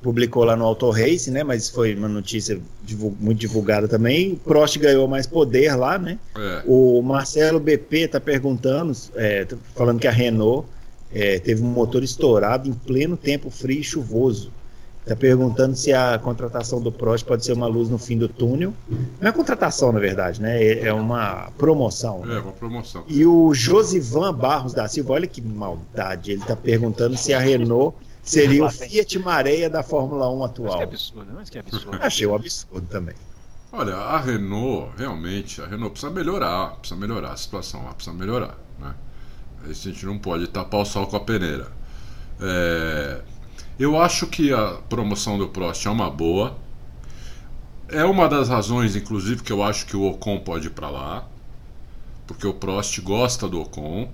publicou 0.03 0.43
lá 0.43 0.55
no 0.55 0.65
Auto 0.65 0.89
Race, 0.91 1.31
né? 1.31 1.43
Mas 1.43 1.69
foi 1.69 1.95
uma 1.95 2.09
notícia 2.09 2.59
divulg 2.83 3.15
muito 3.19 3.39
divulgada 3.39 3.87
também. 3.87 4.33
O 4.33 4.37
Prost 4.37 4.77
ganhou 4.77 5.07
mais 5.07 5.25
poder 5.25 5.73
lá, 5.75 5.97
né? 5.97 6.19
É. 6.35 6.63
O 6.67 7.01
Marcelo 7.01 7.59
BP 7.59 7.99
está 7.99 8.19
perguntando, 8.19 8.91
é, 9.15 9.45
tá 9.45 9.55
falando 9.73 9.99
que 9.99 10.07
a 10.07 10.11
Renault 10.11 10.67
é, 11.11 11.39
teve 11.39 11.63
um 11.63 11.67
motor 11.67 12.03
estourado 12.03 12.69
em 12.69 12.73
pleno 12.73 13.15
tempo 13.15 13.49
frio 13.49 13.79
e 13.79 13.83
chuvoso. 13.83 14.51
Está 15.01 15.17
perguntando 15.17 15.75
se 15.75 15.91
a 15.91 16.17
contratação 16.17 16.79
do 16.79 16.89
Prost 16.89 17.25
pode 17.25 17.43
ser 17.43 17.51
uma 17.51 17.67
luz 17.67 17.89
no 17.89 17.97
fim 17.97 18.17
do 18.17 18.29
túnel. 18.29 18.73
Não 19.19 19.29
é 19.29 19.31
contratação, 19.33 19.91
na 19.91 19.99
verdade, 19.99 20.41
né? 20.41 20.63
É, 20.63 20.87
é 20.87 20.93
uma 20.93 21.51
promoção. 21.57 22.23
É, 22.29 22.39
uma 22.39 22.53
promoção. 22.53 23.03
E 23.07 23.25
o 23.25 23.53
Josivan 23.53 24.33
Barros 24.33 24.73
da 24.73 24.87
Silva, 24.87 25.13
olha 25.13 25.27
que 25.27 25.41
maldade. 25.41 26.31
Ele 26.31 26.41
está 26.41 26.55
perguntando 26.55 27.17
se 27.17 27.33
a 27.33 27.39
Renault 27.39 27.97
seria 28.23 28.65
o 28.65 28.71
Fiat 28.71 29.19
Mareia 29.19 29.69
da 29.69 29.83
Fórmula 29.83 30.29
1 30.31 30.43
atual. 30.43 30.67
Mas 30.69 30.77
que 30.77 30.83
absurdo, 30.83 31.33
mas 31.33 31.49
que 31.49 31.59
absurdo. 31.59 31.99
Achei 32.01 32.25
um 32.25 32.35
absurdo 32.35 32.87
também. 32.87 33.15
Olha, 33.71 33.95
a 33.95 34.19
Renault, 34.19 34.91
realmente, 34.97 35.61
a 35.61 35.65
Renault 35.65 35.91
precisa 35.91 36.11
melhorar, 36.11 36.75
precisa 36.75 36.99
melhorar 36.99 37.31
a 37.31 37.37
situação 37.37 37.83
lá, 37.83 37.93
precisa 37.93 38.15
melhorar. 38.15 38.57
Né? 38.79 38.93
A 39.65 39.73
gente 39.73 40.05
não 40.05 40.17
pode 40.17 40.47
tapar 40.47 40.81
o 40.81 40.85
sol 40.85 41.07
com 41.07 41.15
a 41.15 41.19
peneira. 41.19 41.71
É, 42.39 43.21
eu 43.79 43.99
acho 43.99 44.27
que 44.27 44.53
a 44.53 44.73
promoção 44.87 45.37
do 45.37 45.47
Prost 45.47 45.85
é 45.85 45.89
uma 45.89 46.09
boa. 46.09 46.55
É 47.89 48.05
uma 48.05 48.29
das 48.29 48.47
razões, 48.47 48.95
inclusive, 48.95 49.41
que 49.41 49.51
eu 49.51 49.63
acho 49.63 49.85
que 49.87 49.97
o 49.97 50.03
Ocon 50.03 50.39
pode 50.39 50.67
ir 50.67 50.71
para 50.71 50.89
lá. 50.89 51.27
Porque 52.27 52.45
o 52.45 52.53
Prost 52.53 52.99
gosta 53.01 53.47
do 53.47 53.61
Ocon. 53.61 54.09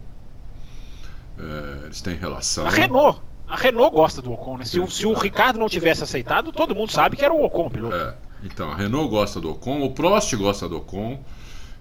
É, 1.37 1.85
eles 1.85 2.01
têm 2.01 2.15
relação. 2.15 2.65
A 2.65 2.69
Renault. 2.69 3.21
A 3.49 3.55
Renault 3.55 3.91
gosta 3.91 4.21
do 4.21 4.31
Ocon, 4.31 4.57
né? 4.57 4.65
Se, 4.65 4.79
se 4.91 5.07
o 5.07 5.13
Ricardo 5.13 5.57
não 5.57 5.67
tivesse 5.67 6.03
aceitado, 6.03 6.51
todo 6.51 6.75
mundo 6.75 6.91
sabe 6.91 7.17
que 7.17 7.25
era 7.25 7.33
o 7.33 7.43
Ocon, 7.43 7.69
piloto. 7.69 7.95
É. 7.95 8.13
Então, 8.43 8.71
a 8.71 8.75
Renault 8.75 9.09
gosta 9.09 9.41
do 9.41 9.51
Ocon, 9.51 9.81
o 9.81 9.91
Prost 9.91 10.33
gosta 10.35 10.69
do 10.69 10.77
Ocon. 10.77 11.19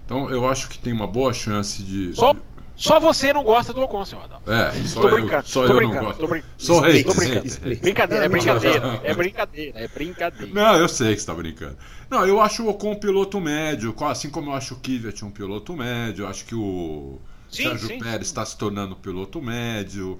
Então, 0.03 0.29
eu 0.31 0.47
acho 0.47 0.67
que 0.67 0.79
tem 0.79 0.91
uma 0.91 1.05
boa 1.05 1.31
chance 1.31 1.83
de. 1.83 2.13
Só, 2.15 2.35
só 2.75 2.99
você 2.99 3.31
não 3.31 3.43
gosta 3.43 3.71
do 3.71 3.81
Ocon, 3.81 4.03
senhor 4.03 4.23
Adalto. 4.23 4.51
É, 4.51 4.71
só 4.87 5.01
tô 5.01 5.09
brincando, 5.09 5.35
eu, 5.35 5.43
só 5.43 5.67
tô 5.67 5.73
eu 5.73 5.77
brincando, 5.77 6.01
não 6.01 6.07
gosto. 6.07 6.19
Tô 6.19 6.27
brincando, 6.27 6.53
sou 6.57 6.79
rei. 6.79 7.03
Brincando. 7.03 7.79
Brincadeira, 7.81 8.25
é 8.25 8.29
brincadeira. 8.29 9.01
É 9.03 9.13
brincadeira, 9.13 9.79
é 9.79 9.87
brincadeira. 9.87 10.53
Não, 10.53 10.75
eu 10.75 10.89
sei 10.89 11.13
que 11.13 11.21
você 11.21 11.27
tá 11.27 11.33
brincando. 11.35 11.77
Não, 12.09 12.25
eu 12.25 12.41
acho 12.41 12.63
o 12.63 12.69
Ocon 12.69 12.93
um 12.93 12.99
piloto 12.99 13.39
médio, 13.39 13.95
assim 14.05 14.31
como 14.31 14.49
eu 14.49 14.55
acho 14.55 14.73
o 14.73 14.77
Kvyat 14.77 15.23
um 15.23 15.29
piloto 15.29 15.75
médio, 15.75 16.25
acho 16.25 16.45
que 16.45 16.55
o 16.55 17.19
sim, 17.47 17.63
Sérgio 17.63 17.87
sim, 17.87 17.99
Pérez 17.99 18.27
está 18.27 18.43
se 18.43 18.57
tornando 18.57 18.95
piloto 18.95 19.39
médio, 19.39 20.17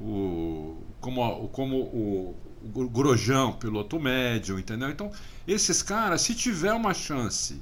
o, 0.00 0.82
como, 1.00 1.48
como 1.48 1.76
o, 1.76 2.36
o 2.62 3.52
piloto 3.58 4.00
médio, 4.00 4.58
entendeu? 4.58 4.90
Então, 4.90 5.12
esses 5.46 5.82
caras, 5.82 6.22
se 6.22 6.34
tiver 6.34 6.72
uma 6.72 6.94
chance, 6.94 7.60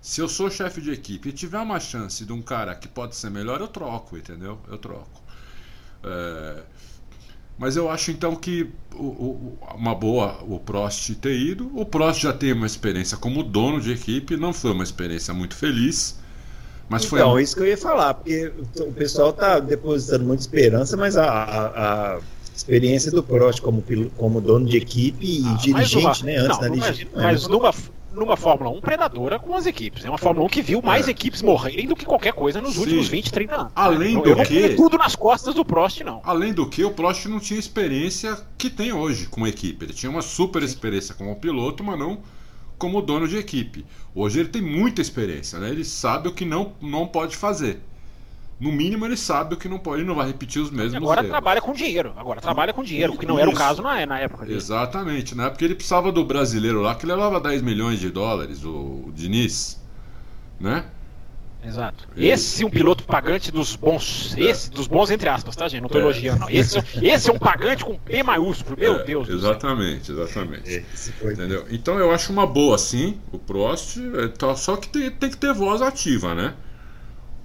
se 0.00 0.20
eu 0.20 0.28
sou 0.28 0.50
chefe 0.50 0.80
de 0.80 0.90
equipe 0.90 1.28
e 1.28 1.32
tiver 1.32 1.58
uma 1.58 1.78
chance 1.78 2.24
de 2.24 2.32
um 2.32 2.42
cara 2.42 2.74
que 2.74 2.88
pode 2.88 3.16
ser 3.16 3.30
melhor, 3.30 3.60
eu 3.60 3.68
troco, 3.68 4.16
entendeu? 4.16 4.58
Eu 4.68 4.78
troco. 4.78 5.22
É, 6.02 6.62
mas 7.58 7.76
eu 7.76 7.90
acho 7.90 8.10
então 8.10 8.34
que 8.34 8.70
o, 8.94 9.04
o, 9.04 9.58
uma 9.74 9.94
boa 9.94 10.42
o 10.42 10.58
Prost 10.58 11.14
ter 11.16 11.38
ido. 11.38 11.70
O 11.78 11.86
Prost 11.86 12.22
já 12.22 12.32
tem 12.32 12.52
uma 12.52 12.66
experiência 12.66 13.16
como 13.16 13.42
dono 13.42 13.80
de 13.80 13.92
equipe, 13.92 14.36
não 14.36 14.52
foi 14.52 14.72
uma 14.72 14.84
experiência 14.84 15.32
muito 15.32 15.54
feliz. 15.54 16.18
Mas 16.88 17.04
então, 17.04 17.32
foi... 17.32 17.42
isso 17.42 17.56
que 17.56 17.62
eu 17.62 17.66
ia 17.66 17.78
falar, 17.78 18.14
porque 18.14 18.52
o 18.78 18.92
pessoal 18.92 19.30
está 19.30 19.58
depositando 19.58 20.24
muita 20.24 20.42
esperança, 20.42 20.96
mas 20.96 21.16
a, 21.16 21.24
a, 21.24 22.14
a 22.16 22.20
experiência 22.54 23.10
do 23.10 23.22
Prost 23.22 23.60
como, 23.60 23.82
como 24.16 24.40
dono 24.40 24.66
de 24.66 24.76
equipe 24.76 25.26
e 25.26 25.44
ah, 25.46 25.54
dirigente, 25.54 26.22
uma, 26.22 26.32
né? 26.32 26.36
Antes 26.36 26.60
não, 26.60 26.70
da 26.70 26.76
mas, 26.76 27.06
mas 27.14 27.48
numa, 27.48 27.74
numa 28.14 28.36
Fórmula 28.36 28.70
1 28.70 28.80
predadora 28.80 29.38
com 29.38 29.54
as 29.54 29.66
equipes. 29.66 30.04
É 30.04 30.08
uma 30.08 30.18
Fórmula 30.18 30.46
1 30.46 30.48
que 30.48 30.62
viu 30.62 30.80
mais 30.80 31.08
é. 31.08 31.10
equipes 31.10 31.42
morrerem 31.42 31.86
do 31.86 31.96
que 31.96 32.04
qualquer 32.04 32.32
coisa 32.32 32.60
nos 32.60 32.74
Sim. 32.74 32.80
últimos 32.80 33.08
20, 33.08 33.32
30 33.32 33.54
anos. 33.54 33.72
Além 33.74 34.20
do 34.20 34.28
eu 34.28 34.36
que. 34.44 34.68
Não 34.68 34.76
tudo 34.76 34.98
nas 34.98 35.16
costas 35.16 35.54
do 35.54 35.64
Prost, 35.64 36.00
não. 36.02 36.20
Além 36.24 36.52
do 36.52 36.68
que, 36.68 36.84
o 36.84 36.90
Prost 36.90 37.26
não 37.26 37.40
tinha 37.40 37.58
experiência 37.58 38.38
que 38.56 38.70
tem 38.70 38.92
hoje 38.92 39.26
com 39.26 39.44
a 39.44 39.48
equipe. 39.48 39.84
Ele 39.84 39.92
tinha 39.92 40.10
uma 40.10 40.22
super 40.22 40.62
experiência 40.62 41.14
como 41.14 41.34
piloto, 41.36 41.82
mas 41.82 41.98
não 41.98 42.20
como 42.78 43.02
dono 43.02 43.26
de 43.28 43.36
equipe. 43.36 43.84
Hoje 44.14 44.40
ele 44.40 44.48
tem 44.48 44.62
muita 44.62 45.00
experiência, 45.00 45.58
né? 45.58 45.70
Ele 45.70 45.84
sabe 45.84 46.28
o 46.28 46.32
que 46.32 46.44
não, 46.44 46.72
não 46.80 47.06
pode 47.06 47.36
fazer. 47.36 47.80
No 48.58 48.70
mínimo 48.70 49.04
ele 49.04 49.16
sabe 49.16 49.54
o 49.54 49.58
que 49.58 49.68
não 49.68 49.78
pode, 49.78 50.00
ele 50.00 50.08
não 50.08 50.14
vai 50.14 50.28
repetir 50.28 50.62
os 50.62 50.70
mesmos 50.70 50.94
Agora 50.94 51.20
erros. 51.20 51.30
trabalha 51.30 51.60
com 51.60 51.72
dinheiro, 51.72 52.14
agora 52.16 52.40
trabalha 52.40 52.72
com 52.72 52.84
dinheiro, 52.84 53.12
o 53.12 53.18
que 53.18 53.26
não 53.26 53.34
Isso. 53.34 53.42
era 53.42 53.50
o 53.50 53.54
caso 53.54 53.82
na, 53.82 54.06
na 54.06 54.20
época. 54.20 54.46
Dele. 54.46 54.56
Exatamente, 54.56 55.34
na 55.34 55.46
época 55.46 55.64
ele 55.64 55.74
precisava 55.74 56.12
do 56.12 56.24
brasileiro 56.24 56.80
lá 56.80 56.94
que 56.94 57.04
levava 57.04 57.40
10 57.40 57.62
milhões 57.62 57.98
de 57.98 58.10
dólares, 58.10 58.64
o, 58.64 59.04
o 59.08 59.12
Diniz, 59.12 59.82
né? 60.60 60.84
Exato. 61.64 62.06
Esse 62.16 62.62
é 62.62 62.66
um 62.66 62.70
piloto 62.70 63.04
pagante 63.04 63.50
dos 63.50 63.74
bons. 63.74 64.34
Esse, 64.36 64.70
dos 64.70 64.86
bons 64.86 65.10
entre 65.10 65.28
aspas, 65.28 65.56
tá, 65.56 65.66
gente? 65.66 65.82
Não 65.82 65.88
tô 65.88 65.98
é. 65.98 66.02
elogiando, 66.02 66.40
não. 66.40 66.50
Esse, 66.50 66.78
esse 67.02 67.30
é 67.30 67.32
um 67.32 67.38
pagante 67.38 67.84
com 67.84 67.96
P 67.96 68.22
maiúsculo, 68.22 68.76
meu 68.78 68.96
é, 68.96 69.04
Deus. 69.04 69.28
Exatamente, 69.28 70.12
exatamente. 70.12 70.84
Entendeu? 71.22 71.66
Então 71.70 71.98
eu 71.98 72.10
acho 72.10 72.32
uma 72.32 72.46
boa, 72.46 72.76
sim, 72.76 73.18
o 73.32 73.38
Prost. 73.38 73.98
É, 73.98 74.54
só 74.56 74.76
que 74.76 74.88
tem, 74.88 75.10
tem 75.10 75.30
que 75.30 75.36
ter 75.36 75.52
voz 75.54 75.80
ativa, 75.80 76.34
né? 76.34 76.54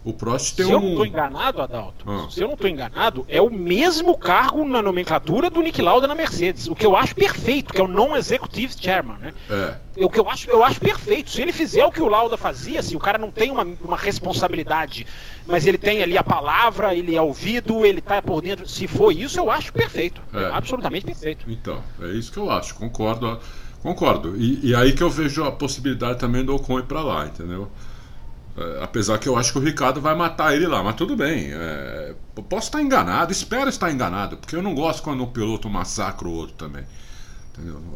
O 0.03 0.13
Prost 0.13 0.55
tem 0.55 0.65
Se 0.65 0.71
um. 0.71 0.75
eu 0.75 0.81
não 0.81 0.89
estou 0.89 1.05
enganado, 1.05 1.61
Adalto, 1.61 2.05
ah. 2.09 2.27
se 2.29 2.41
eu 2.41 2.47
não 2.47 2.53
estou 2.53 2.69
enganado, 2.69 3.25
é 3.27 3.41
o 3.41 3.49
mesmo 3.49 4.17
cargo 4.17 4.63
na 4.63 4.81
nomenclatura 4.81 5.49
do 5.49 5.61
Nick 5.61 5.81
Lauda 5.81 6.07
na 6.07 6.15
Mercedes. 6.15 6.67
O 6.67 6.75
que 6.75 6.85
eu 6.85 6.95
acho 6.95 7.13
perfeito, 7.13 7.73
que 7.73 7.81
é 7.81 7.83
o 7.83 7.87
non-executive 7.87 8.73
chairman, 8.79 9.17
né? 9.17 9.33
É. 9.49 9.75
O 9.97 10.09
que 10.09 10.17
eu 10.17 10.29
acho, 10.29 10.49
eu 10.49 10.63
acho 10.63 10.79
perfeito. 10.79 11.29
Se 11.29 11.41
ele 11.41 11.51
fizer 11.51 11.85
o 11.85 11.91
que 11.91 12.01
o 12.01 12.07
Lauda 12.07 12.37
fazia, 12.37 12.81
se 12.81 12.95
o 12.95 12.99
cara 12.99 13.17
não 13.17 13.29
tem 13.29 13.51
uma, 13.51 13.67
uma 13.81 13.97
responsabilidade, 13.97 15.05
mas 15.45 15.67
ele 15.67 15.77
tem 15.77 16.01
ali 16.01 16.17
a 16.17 16.23
palavra, 16.23 16.95
ele 16.95 17.15
é 17.15 17.21
ouvido, 17.21 17.85
ele 17.85 17.99
está 17.99 18.21
por 18.21 18.41
dentro. 18.41 18.67
Se 18.67 18.87
for 18.87 19.11
isso, 19.11 19.37
eu 19.37 19.51
acho 19.51 19.73
perfeito. 19.73 20.21
É. 20.33 20.45
absolutamente 20.45 21.05
perfeito. 21.05 21.45
Então, 21.49 21.83
é 22.01 22.07
isso 22.13 22.31
que 22.31 22.37
eu 22.37 22.49
acho, 22.49 22.73
concordo. 22.75 23.37
Concordo. 23.81 24.35
E, 24.37 24.69
e 24.69 24.75
aí 24.75 24.93
que 24.93 25.03
eu 25.03 25.09
vejo 25.09 25.43
a 25.43 25.51
possibilidade 25.51 26.19
também 26.19 26.43
do 26.43 26.55
Ocon 26.55 26.79
ir 26.79 26.83
para 26.83 27.01
lá, 27.01 27.25
entendeu? 27.25 27.69
É, 28.59 28.83
apesar 28.83 29.17
que 29.17 29.29
eu 29.29 29.37
acho 29.37 29.53
que 29.53 29.57
o 29.57 29.61
Ricardo 29.61 30.01
vai 30.01 30.13
matar 30.13 30.53
ele 30.53 30.67
lá, 30.67 30.83
mas 30.83 30.95
tudo 30.95 31.15
bem. 31.15 31.51
É, 31.53 32.13
posso 32.49 32.67
estar 32.67 32.81
enganado, 32.81 33.31
espero 33.31 33.69
estar 33.69 33.89
enganado, 33.89 34.35
porque 34.37 34.55
eu 34.55 34.61
não 34.61 34.75
gosto 34.75 35.01
quando 35.01 35.23
um 35.23 35.27
piloto 35.27 35.69
massacra 35.69 36.27
o 36.27 36.33
outro 36.33 36.55
também. 36.55 36.83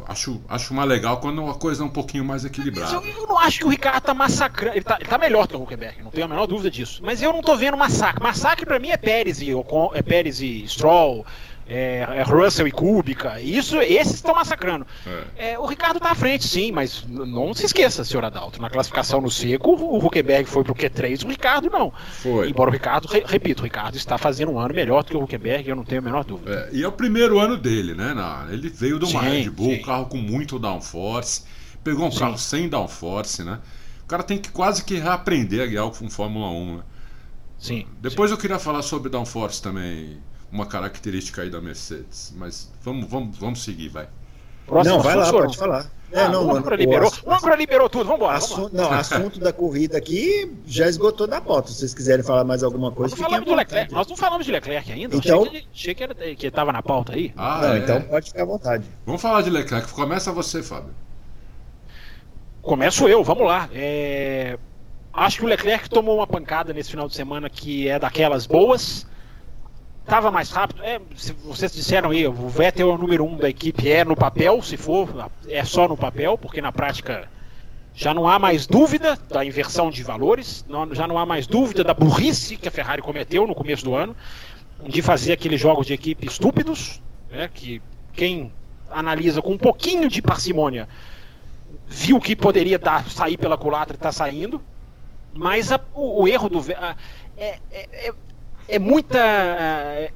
Acho, 0.06 0.42
acho 0.46 0.74
mais 0.74 0.88
legal 0.88 1.18
quando 1.18 1.48
a 1.48 1.54
coisa 1.54 1.82
é 1.82 1.86
um 1.86 1.90
pouquinho 1.90 2.24
mais 2.24 2.44
equilibrada. 2.44 2.94
Eu, 2.94 3.02
eu, 3.02 3.26
não 3.26 3.38
acho 3.38 3.60
que 3.60 3.64
o 3.64 3.68
Ricardo 3.68 4.04
tá 4.04 4.12
massacrando. 4.12 4.76
Ele 4.76 4.84
tá, 4.84 4.96
ele 5.00 5.08
tá 5.08 5.16
melhor 5.16 5.48
que 5.48 5.56
o 5.56 5.62
Huckenberg, 5.62 6.02
não 6.02 6.10
tenho 6.10 6.26
a 6.26 6.28
menor 6.28 6.46
dúvida 6.46 6.70
disso. 6.70 7.00
Mas 7.02 7.22
eu 7.22 7.32
não 7.32 7.40
tô 7.40 7.56
vendo 7.56 7.76
massacre. 7.76 8.22
Massacre 8.22 8.66
para 8.66 8.78
mim 8.78 8.90
é 8.90 8.96
Pérez 8.98 9.40
e, 9.40 9.48
é 9.94 10.02
Pérez 10.02 10.40
e 10.40 10.66
Stroll 10.68 11.24
é, 11.66 12.06
é 12.16 12.22
Russell 12.22 12.68
e 12.68 12.70
Kubica. 12.70 13.40
Isso, 13.40 13.80
esses 13.80 14.14
estão 14.14 14.34
massacrando. 14.34 14.86
É. 15.06 15.52
É, 15.52 15.58
o 15.58 15.66
Ricardo 15.66 15.96
está 15.96 16.10
à 16.10 16.14
frente, 16.14 16.46
sim, 16.46 16.70
mas 16.70 17.04
não 17.08 17.54
se 17.54 17.64
esqueça, 17.64 18.04
senhor 18.04 18.24
Adalto. 18.24 18.60
Na 18.60 18.68
classificação 18.68 19.20
no 19.20 19.30
seco, 19.30 19.72
o 19.72 20.04
Huckenberg 20.04 20.48
foi 20.48 20.62
pro 20.62 20.74
Q3, 20.74 21.24
o 21.24 21.28
Ricardo 21.28 21.70
não. 21.70 21.92
Foi. 22.22 22.50
Embora 22.50 22.70
o 22.70 22.72
Ricardo, 22.72 23.06
re, 23.06 23.24
repito, 23.26 23.62
o 23.62 23.64
Ricardo 23.64 23.96
está 23.96 24.18
fazendo 24.18 24.52
um 24.52 24.58
ano 24.58 24.74
melhor 24.74 25.02
do 25.02 25.10
que 25.10 25.16
o 25.16 25.22
Huckenberg, 25.22 25.68
eu 25.68 25.76
não 25.76 25.84
tenho 25.84 26.00
a 26.00 26.04
menor 26.04 26.24
dúvida. 26.24 26.68
É, 26.72 26.76
e 26.76 26.82
é 26.82 26.88
o 26.88 26.92
primeiro 26.92 27.38
ano 27.38 27.56
dele, 27.56 27.94
né? 27.94 28.12
Na, 28.14 28.46
ele 28.50 28.68
veio 28.68 28.98
de 28.98 29.06
uma 29.06 29.22
sim, 29.22 29.28
Red 29.28 29.50
Bull, 29.50 29.76
sim. 29.76 29.82
carro 29.82 30.06
com 30.06 30.18
muito 30.18 30.58
downforce, 30.58 31.44
pegou 31.82 32.06
um 32.06 32.10
sim. 32.10 32.18
carro 32.18 32.38
sem 32.38 32.68
downforce, 32.68 33.42
né? 33.42 33.60
O 34.02 34.06
cara 34.06 34.22
tem 34.22 34.36
que 34.36 34.50
quase 34.50 34.84
que 34.84 34.96
reaprender 34.96 35.62
a 35.62 35.66
guiar 35.66 35.90
com 35.90 36.10
Fórmula 36.10 36.50
1, 36.50 36.76
né? 36.76 36.82
Sim. 37.58 37.86
Depois 38.02 38.30
eu 38.30 38.36
queria 38.36 38.58
falar 38.58 38.82
sobre 38.82 39.08
downforce 39.08 39.62
também 39.62 40.18
uma 40.54 40.64
característica 40.64 41.42
aí 41.42 41.50
da 41.50 41.60
Mercedes. 41.60 42.32
Mas 42.36 42.70
vamos, 42.80 43.10
vamos, 43.10 43.36
vamos 43.36 43.64
seguir, 43.64 43.88
vai. 43.88 44.08
Próximo 44.64 44.96
não, 44.96 45.02
vai 45.02 45.16
lá, 45.16 45.30
pode 45.30 45.58
falar. 45.58 45.90
É, 46.12 46.20
ah, 46.20 46.28
não, 46.28 46.46
o 46.46 46.56
Âncora 46.56 46.76
liberou, 46.76 47.10
o 47.10 47.54
liberou 47.56 47.90
tudo, 47.90 48.04
vamos 48.04 48.20
embora. 48.20 48.38
Assunto, 48.38 48.74
não, 48.74 48.90
assunto 48.94 49.40
da 49.40 49.52
corrida 49.52 49.98
aqui 49.98 50.56
já 50.64 50.88
esgotou 50.88 51.26
da 51.26 51.40
pauta. 51.40 51.68
Se 51.68 51.80
vocês 51.80 51.92
quiserem 51.92 52.24
falar 52.24 52.44
mais 52.44 52.62
alguma 52.62 52.92
coisa, 52.92 53.16
nós, 53.16 53.20
falamos 53.20 53.46
do 53.46 53.54
Leclerc, 53.54 53.92
nós 53.92 54.06
não 54.06 54.16
falamos 54.16 54.46
de 54.46 54.52
Leclerc 54.52 54.92
ainda. 54.92 55.16
Então, 55.16 55.42
achei 55.42 55.60
que, 55.60 55.68
achei 55.74 55.94
que, 55.94 56.02
era, 56.04 56.14
que 56.14 56.50
tava 56.52 56.72
na 56.72 56.82
pauta 56.82 57.14
aí. 57.14 57.32
Ah, 57.36 57.60
não, 57.62 57.74
é. 57.74 57.78
então 57.78 58.00
pode 58.02 58.28
ficar 58.28 58.42
à 58.42 58.46
vontade. 58.46 58.84
Vamos 59.04 59.20
falar 59.20 59.42
de 59.42 59.50
Leclerc. 59.50 59.92
Começa 59.92 60.30
você, 60.30 60.62
Fábio. 60.62 60.94
Começo 62.62 63.08
eu, 63.08 63.24
vamos 63.24 63.44
lá. 63.44 63.68
É... 63.74 64.56
Acho 65.12 65.38
que 65.38 65.44
o 65.44 65.48
Leclerc 65.48 65.90
tomou 65.90 66.16
uma 66.16 66.26
pancada 66.26 66.72
nesse 66.72 66.90
final 66.90 67.08
de 67.08 67.14
semana 67.14 67.50
que 67.50 67.88
é 67.88 67.98
daquelas 67.98 68.46
boas 68.46 69.04
estava 70.04 70.30
mais 70.30 70.50
rápido. 70.50 70.82
É, 70.82 71.00
vocês 71.44 71.72
disseram 71.72 72.10
aí, 72.10 72.26
o 72.26 72.48
Vettel 72.48 72.90
é 72.90 72.94
o 72.94 72.98
número 72.98 73.24
um 73.24 73.36
da 73.36 73.48
equipe, 73.48 73.90
é 73.90 74.04
no 74.04 74.14
papel, 74.14 74.62
se 74.62 74.76
for, 74.76 75.08
é 75.48 75.64
só 75.64 75.88
no 75.88 75.96
papel, 75.96 76.38
porque 76.38 76.60
na 76.60 76.70
prática 76.70 77.28
já 77.94 78.12
não 78.12 78.28
há 78.28 78.38
mais 78.38 78.66
dúvida 78.66 79.16
da 79.28 79.44
inversão 79.44 79.90
de 79.90 80.02
valores, 80.02 80.64
não, 80.68 80.94
já 80.94 81.06
não 81.06 81.16
há 81.18 81.24
mais 81.24 81.46
dúvida 81.46 81.82
da 81.82 81.94
burrice 81.94 82.56
que 82.56 82.68
a 82.68 82.70
Ferrari 82.70 83.00
cometeu 83.00 83.46
no 83.46 83.54
começo 83.54 83.84
do 83.84 83.94
ano, 83.94 84.14
de 84.86 85.00
fazer 85.00 85.32
aqueles 85.32 85.60
jogos 85.60 85.86
de 85.86 85.94
equipe 85.94 86.26
estúpidos, 86.26 87.00
né, 87.30 87.48
que 87.52 87.80
quem 88.12 88.52
analisa 88.90 89.40
com 89.40 89.52
um 89.52 89.58
pouquinho 89.58 90.08
de 90.08 90.20
parcimônia 90.20 90.88
viu 91.86 92.20
que 92.20 92.34
poderia 92.34 92.78
dar, 92.78 93.08
sair 93.08 93.36
pela 93.36 93.56
culatra 93.56 93.94
e 93.94 93.96
está 93.96 94.10
saindo, 94.12 94.60
mas 95.32 95.72
a, 95.72 95.80
o, 95.94 96.22
o, 96.22 96.28
erro 96.28 96.48
do. 96.48 96.60
A, 96.76 96.96
é, 97.36 97.58
é, 97.70 98.12
é 98.68 98.76
é 98.76 98.78
muita 98.78 99.18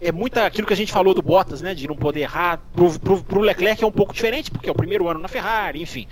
é 0.00 0.12
muita 0.12 0.46
aquilo 0.46 0.66
que 0.66 0.72
a 0.72 0.76
gente 0.76 0.92
falou 0.92 1.14
do 1.14 1.22
Bottas, 1.22 1.62
né, 1.62 1.74
de 1.74 1.86
não 1.86 1.96
poder 1.96 2.20
errar. 2.20 2.60
Pro, 2.72 2.98
pro, 2.98 3.22
pro 3.22 3.40
Leclerc 3.40 3.82
é 3.82 3.86
um 3.86 3.92
pouco 3.92 4.12
diferente, 4.12 4.50
porque 4.50 4.68
é 4.68 4.72
o 4.72 4.74
primeiro 4.74 5.08
ano 5.08 5.20
na 5.20 5.28
Ferrari, 5.28 5.82
enfim. 5.82 6.06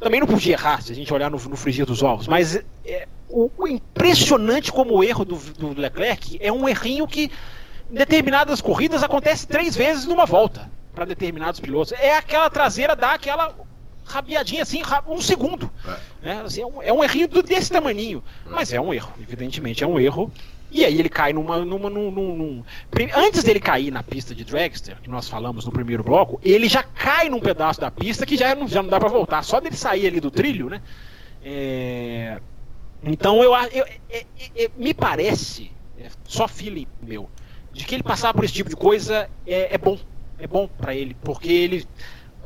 Também 0.00 0.20
não 0.20 0.26
podia 0.26 0.52
errar, 0.52 0.82
se 0.82 0.92
a 0.92 0.94
gente 0.94 1.12
olhar 1.14 1.30
no, 1.30 1.38
no 1.38 1.56
frigir 1.56 1.86
dos 1.86 2.02
ovos, 2.02 2.28
mas 2.28 2.62
é, 2.84 3.08
o, 3.28 3.50
o, 3.56 3.66
impressionante 3.66 4.70
como 4.70 4.94
o 4.94 5.04
erro 5.04 5.24
do, 5.24 5.36
do 5.36 5.80
Leclerc 5.80 6.36
é 6.40 6.52
um 6.52 6.68
errinho 6.68 7.06
que 7.06 7.30
em 7.90 7.94
determinadas 7.94 8.60
corridas 8.60 9.02
acontece 9.02 9.46
três 9.46 9.74
vezes 9.74 10.04
numa 10.04 10.26
volta 10.26 10.70
para 10.94 11.04
determinados 11.04 11.60
pilotos. 11.60 11.92
É 11.92 12.16
aquela 12.16 12.50
traseira 12.50 12.94
dá 12.94 13.12
aquela 13.12 13.54
rabiadinha 14.04 14.62
assim, 14.62 14.82
um 15.06 15.20
segundo. 15.20 15.70
É, 16.22 16.26
né? 16.26 16.42
assim, 16.44 16.62
é, 16.62 16.66
um, 16.66 16.82
é 16.82 16.92
um 16.92 17.02
errinho 17.02 17.28
desse 17.42 17.70
tamaninho. 17.70 18.22
É. 18.46 18.50
Mas 18.50 18.72
é 18.72 18.80
um 18.80 18.92
erro, 18.92 19.12
evidentemente 19.20 19.82
é 19.82 19.86
um 19.86 19.98
erro. 19.98 20.30
E 20.74 20.84
aí 20.84 20.98
ele 20.98 21.08
cai 21.08 21.32
numa. 21.32 21.64
numa 21.64 21.88
num, 21.88 22.10
num, 22.10 22.36
num... 22.36 22.64
Antes 23.14 23.44
dele 23.44 23.60
cair 23.60 23.92
na 23.92 24.02
pista 24.02 24.34
de 24.34 24.44
Dragster, 24.44 25.00
que 25.00 25.08
nós 25.08 25.28
falamos 25.28 25.64
no 25.64 25.70
primeiro 25.70 26.02
bloco, 26.02 26.40
ele 26.42 26.68
já 26.68 26.82
cai 26.82 27.28
num 27.28 27.38
pedaço 27.38 27.80
da 27.80 27.92
pista 27.92 28.26
que 28.26 28.36
já 28.36 28.56
não, 28.56 28.66
já 28.66 28.82
não 28.82 28.90
dá 28.90 28.98
para 28.98 29.08
voltar. 29.08 29.44
Só 29.44 29.60
dele 29.60 29.76
sair 29.76 30.08
ali 30.08 30.18
do 30.18 30.32
trilho, 30.32 30.68
né? 30.68 30.82
É... 31.44 32.40
Então 33.04 33.40
eu, 33.40 33.54
eu, 33.54 33.68
eu, 33.72 33.86
é, 34.10 34.24
é, 34.56 34.70
me 34.76 34.92
parece, 34.92 35.70
só 36.24 36.48
feeling 36.48 36.88
meu, 37.00 37.30
de 37.72 37.84
que 37.84 37.94
ele 37.94 38.02
passar 38.02 38.34
por 38.34 38.44
esse 38.44 38.54
tipo 38.54 38.68
de 38.68 38.76
coisa 38.76 39.30
é, 39.46 39.74
é 39.76 39.78
bom. 39.78 39.96
É 40.40 40.48
bom 40.48 40.66
para 40.66 40.92
ele, 40.92 41.16
porque 41.22 41.52
ele. 41.52 41.86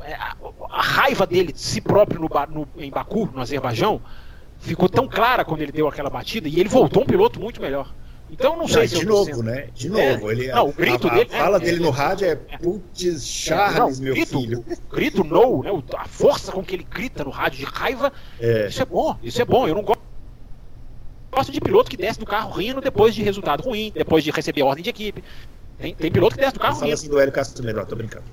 É, 0.03 0.13
a, 0.13 0.35
a, 0.69 0.81
raiva 0.83 1.25
dele 1.25 1.51
de 1.51 1.59
si 1.59 1.81
próprio 1.81 2.21
no, 2.21 2.29
no, 2.51 2.67
em 2.77 2.91
Baku, 2.91 3.27
no 3.33 3.41
Azerbaijão, 3.41 3.99
ficou 4.59 4.87
tão 4.87 5.07
clara 5.07 5.43
quando 5.43 5.63
ele 5.63 5.71
deu 5.71 5.87
aquela 5.87 6.11
batida 6.11 6.47
e 6.47 6.59
ele 6.59 6.69
voltou 6.69 7.01
um 7.01 7.07
piloto 7.07 7.39
muito 7.39 7.59
melhor. 7.59 7.91
Então 8.31 8.57
não 8.57 8.67
sei 8.67 8.81
não, 8.81 8.87
se 8.87 8.99
de 8.99 9.05
novo, 9.05 9.43
né? 9.43 9.67
De 9.73 9.87
é. 9.87 9.89
novo, 9.89 10.29
é, 10.29 10.33
ele 10.33 10.47
não, 10.51 10.69
o 10.69 10.73
grito 10.73 11.07
a, 11.07 11.13
dele, 11.13 11.29
a 11.33 11.37
fala 11.37 11.57
é, 11.57 11.59
dele 11.59 11.79
no 11.79 11.89
rádio 11.89 12.27
é, 12.27 12.31
é 12.31 12.57
putz, 12.57 13.25
Charles, 13.25 13.99
não, 13.99 14.05
meu 14.05 14.13
grito, 14.13 14.39
filho. 14.39 14.65
Grito 14.91 15.23
no, 15.23 15.63
né? 15.63 15.71
A 15.97 16.05
força 16.05 16.51
com 16.51 16.63
que 16.63 16.75
ele 16.75 16.87
grita 16.89 17.23
no 17.23 17.29
rádio 17.29 17.59
de 17.59 17.65
raiva, 17.65 18.13
isso 18.67 18.81
é 18.81 18.85
bom, 18.85 19.17
isso 19.23 19.41
é 19.41 19.45
bom. 19.45 19.67
Eu 19.67 19.75
não 19.75 19.81
gosto 19.81 20.09
gosto 21.31 21.51
de 21.51 21.61
piloto 21.61 21.89
que 21.89 21.97
desce 21.97 22.19
do 22.19 22.25
carro 22.25 22.51
rindo 22.51 22.81
depois 22.81 23.13
de 23.15 23.23
resultado 23.23 23.63
ruim, 23.63 23.91
depois 23.95 24.23
de 24.23 24.31
receber 24.31 24.63
ordem 24.63 24.83
de 24.83 24.89
equipe. 24.89 25.23
Tem, 25.77 25.93
tem 25.95 26.11
piloto 26.11 26.35
que 26.35 26.41
desce 26.41 26.53
do 26.53 26.59
carro 26.59 26.73
rindo. 26.73 26.81
Fala 26.81 26.93
assim 26.93 27.09
do 27.09 27.19
Hélio 27.19 27.31
Castro 27.31 27.63
Neves, 27.63 27.85
tô 27.87 27.95
brincando. 27.95 28.25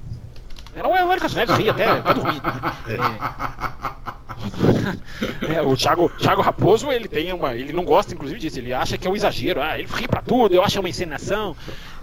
É 0.75 0.83
o 0.83 0.95
Hélio 0.95 1.21
Castro 1.21 1.39
Neves 1.39 1.57
ri 1.57 1.71
até, 1.71 1.85
até 1.87 2.15
dormir. 2.15 2.43
É. 2.89 2.95
é, 2.95 4.26
o 5.67 5.77
Thiago, 5.77 6.11
Thiago 6.19 6.43
Raposo, 6.43 6.91
ele 6.91 7.09
tem 7.09 7.33
uma. 7.33 7.55
Ele 7.55 7.73
não 7.73 7.85
gosta, 7.85 8.15
inclusive, 8.15 8.39
disso. 8.39 8.59
Ele 8.59 8.73
acha 8.73 8.99
que 8.99 9.07
é 9.07 9.11
um 9.11 9.17
exagero. 9.17 9.61
Ah, 9.61 9.79
ele 9.79 9.89
ri 9.93 10.07
pra 10.07 10.23
tudo, 10.23 10.55
eu 10.55 10.63
acho 10.63 10.77
é 10.77 10.81
uma 10.81 10.89
encenação. 10.89 11.57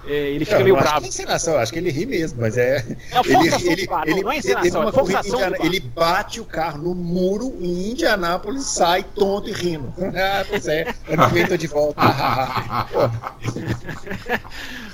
É, 0.06 0.14
ele 0.14 0.46
fica 0.46 0.60
eu 0.60 0.64
meio 0.64 0.76
bravo. 0.76 0.90
Acho 0.90 1.00
que 1.00 1.06
é 1.06 1.10
encenação, 1.10 1.58
acho 1.58 1.72
que 1.72 1.80
ele 1.80 1.90
ri 1.90 2.06
mesmo, 2.06 2.42
mas 2.42 2.58
é. 2.58 2.78
É 2.78 3.20
ele, 3.26 3.72
ele, 3.72 3.88
ele, 4.06 4.22
não 4.24 4.32
é 4.32 4.38
encenação, 4.38 4.88
é 4.88 4.92
forçação 4.92 5.40
ele 5.62 5.80
bate 5.80 6.42
o 6.42 6.46
carro 6.46 6.84
no 6.84 6.96
muro 6.96 7.56
em 7.60 7.92
Indianápolis, 7.92 8.66
sai 8.66 9.04
tonto 9.04 9.50
e 9.50 9.54
rindo. 9.54 9.94
ah, 10.16 10.46
pois 10.50 10.68
é, 10.68 10.94
ano 11.10 11.58
de 11.58 11.68
volta. 11.68 12.02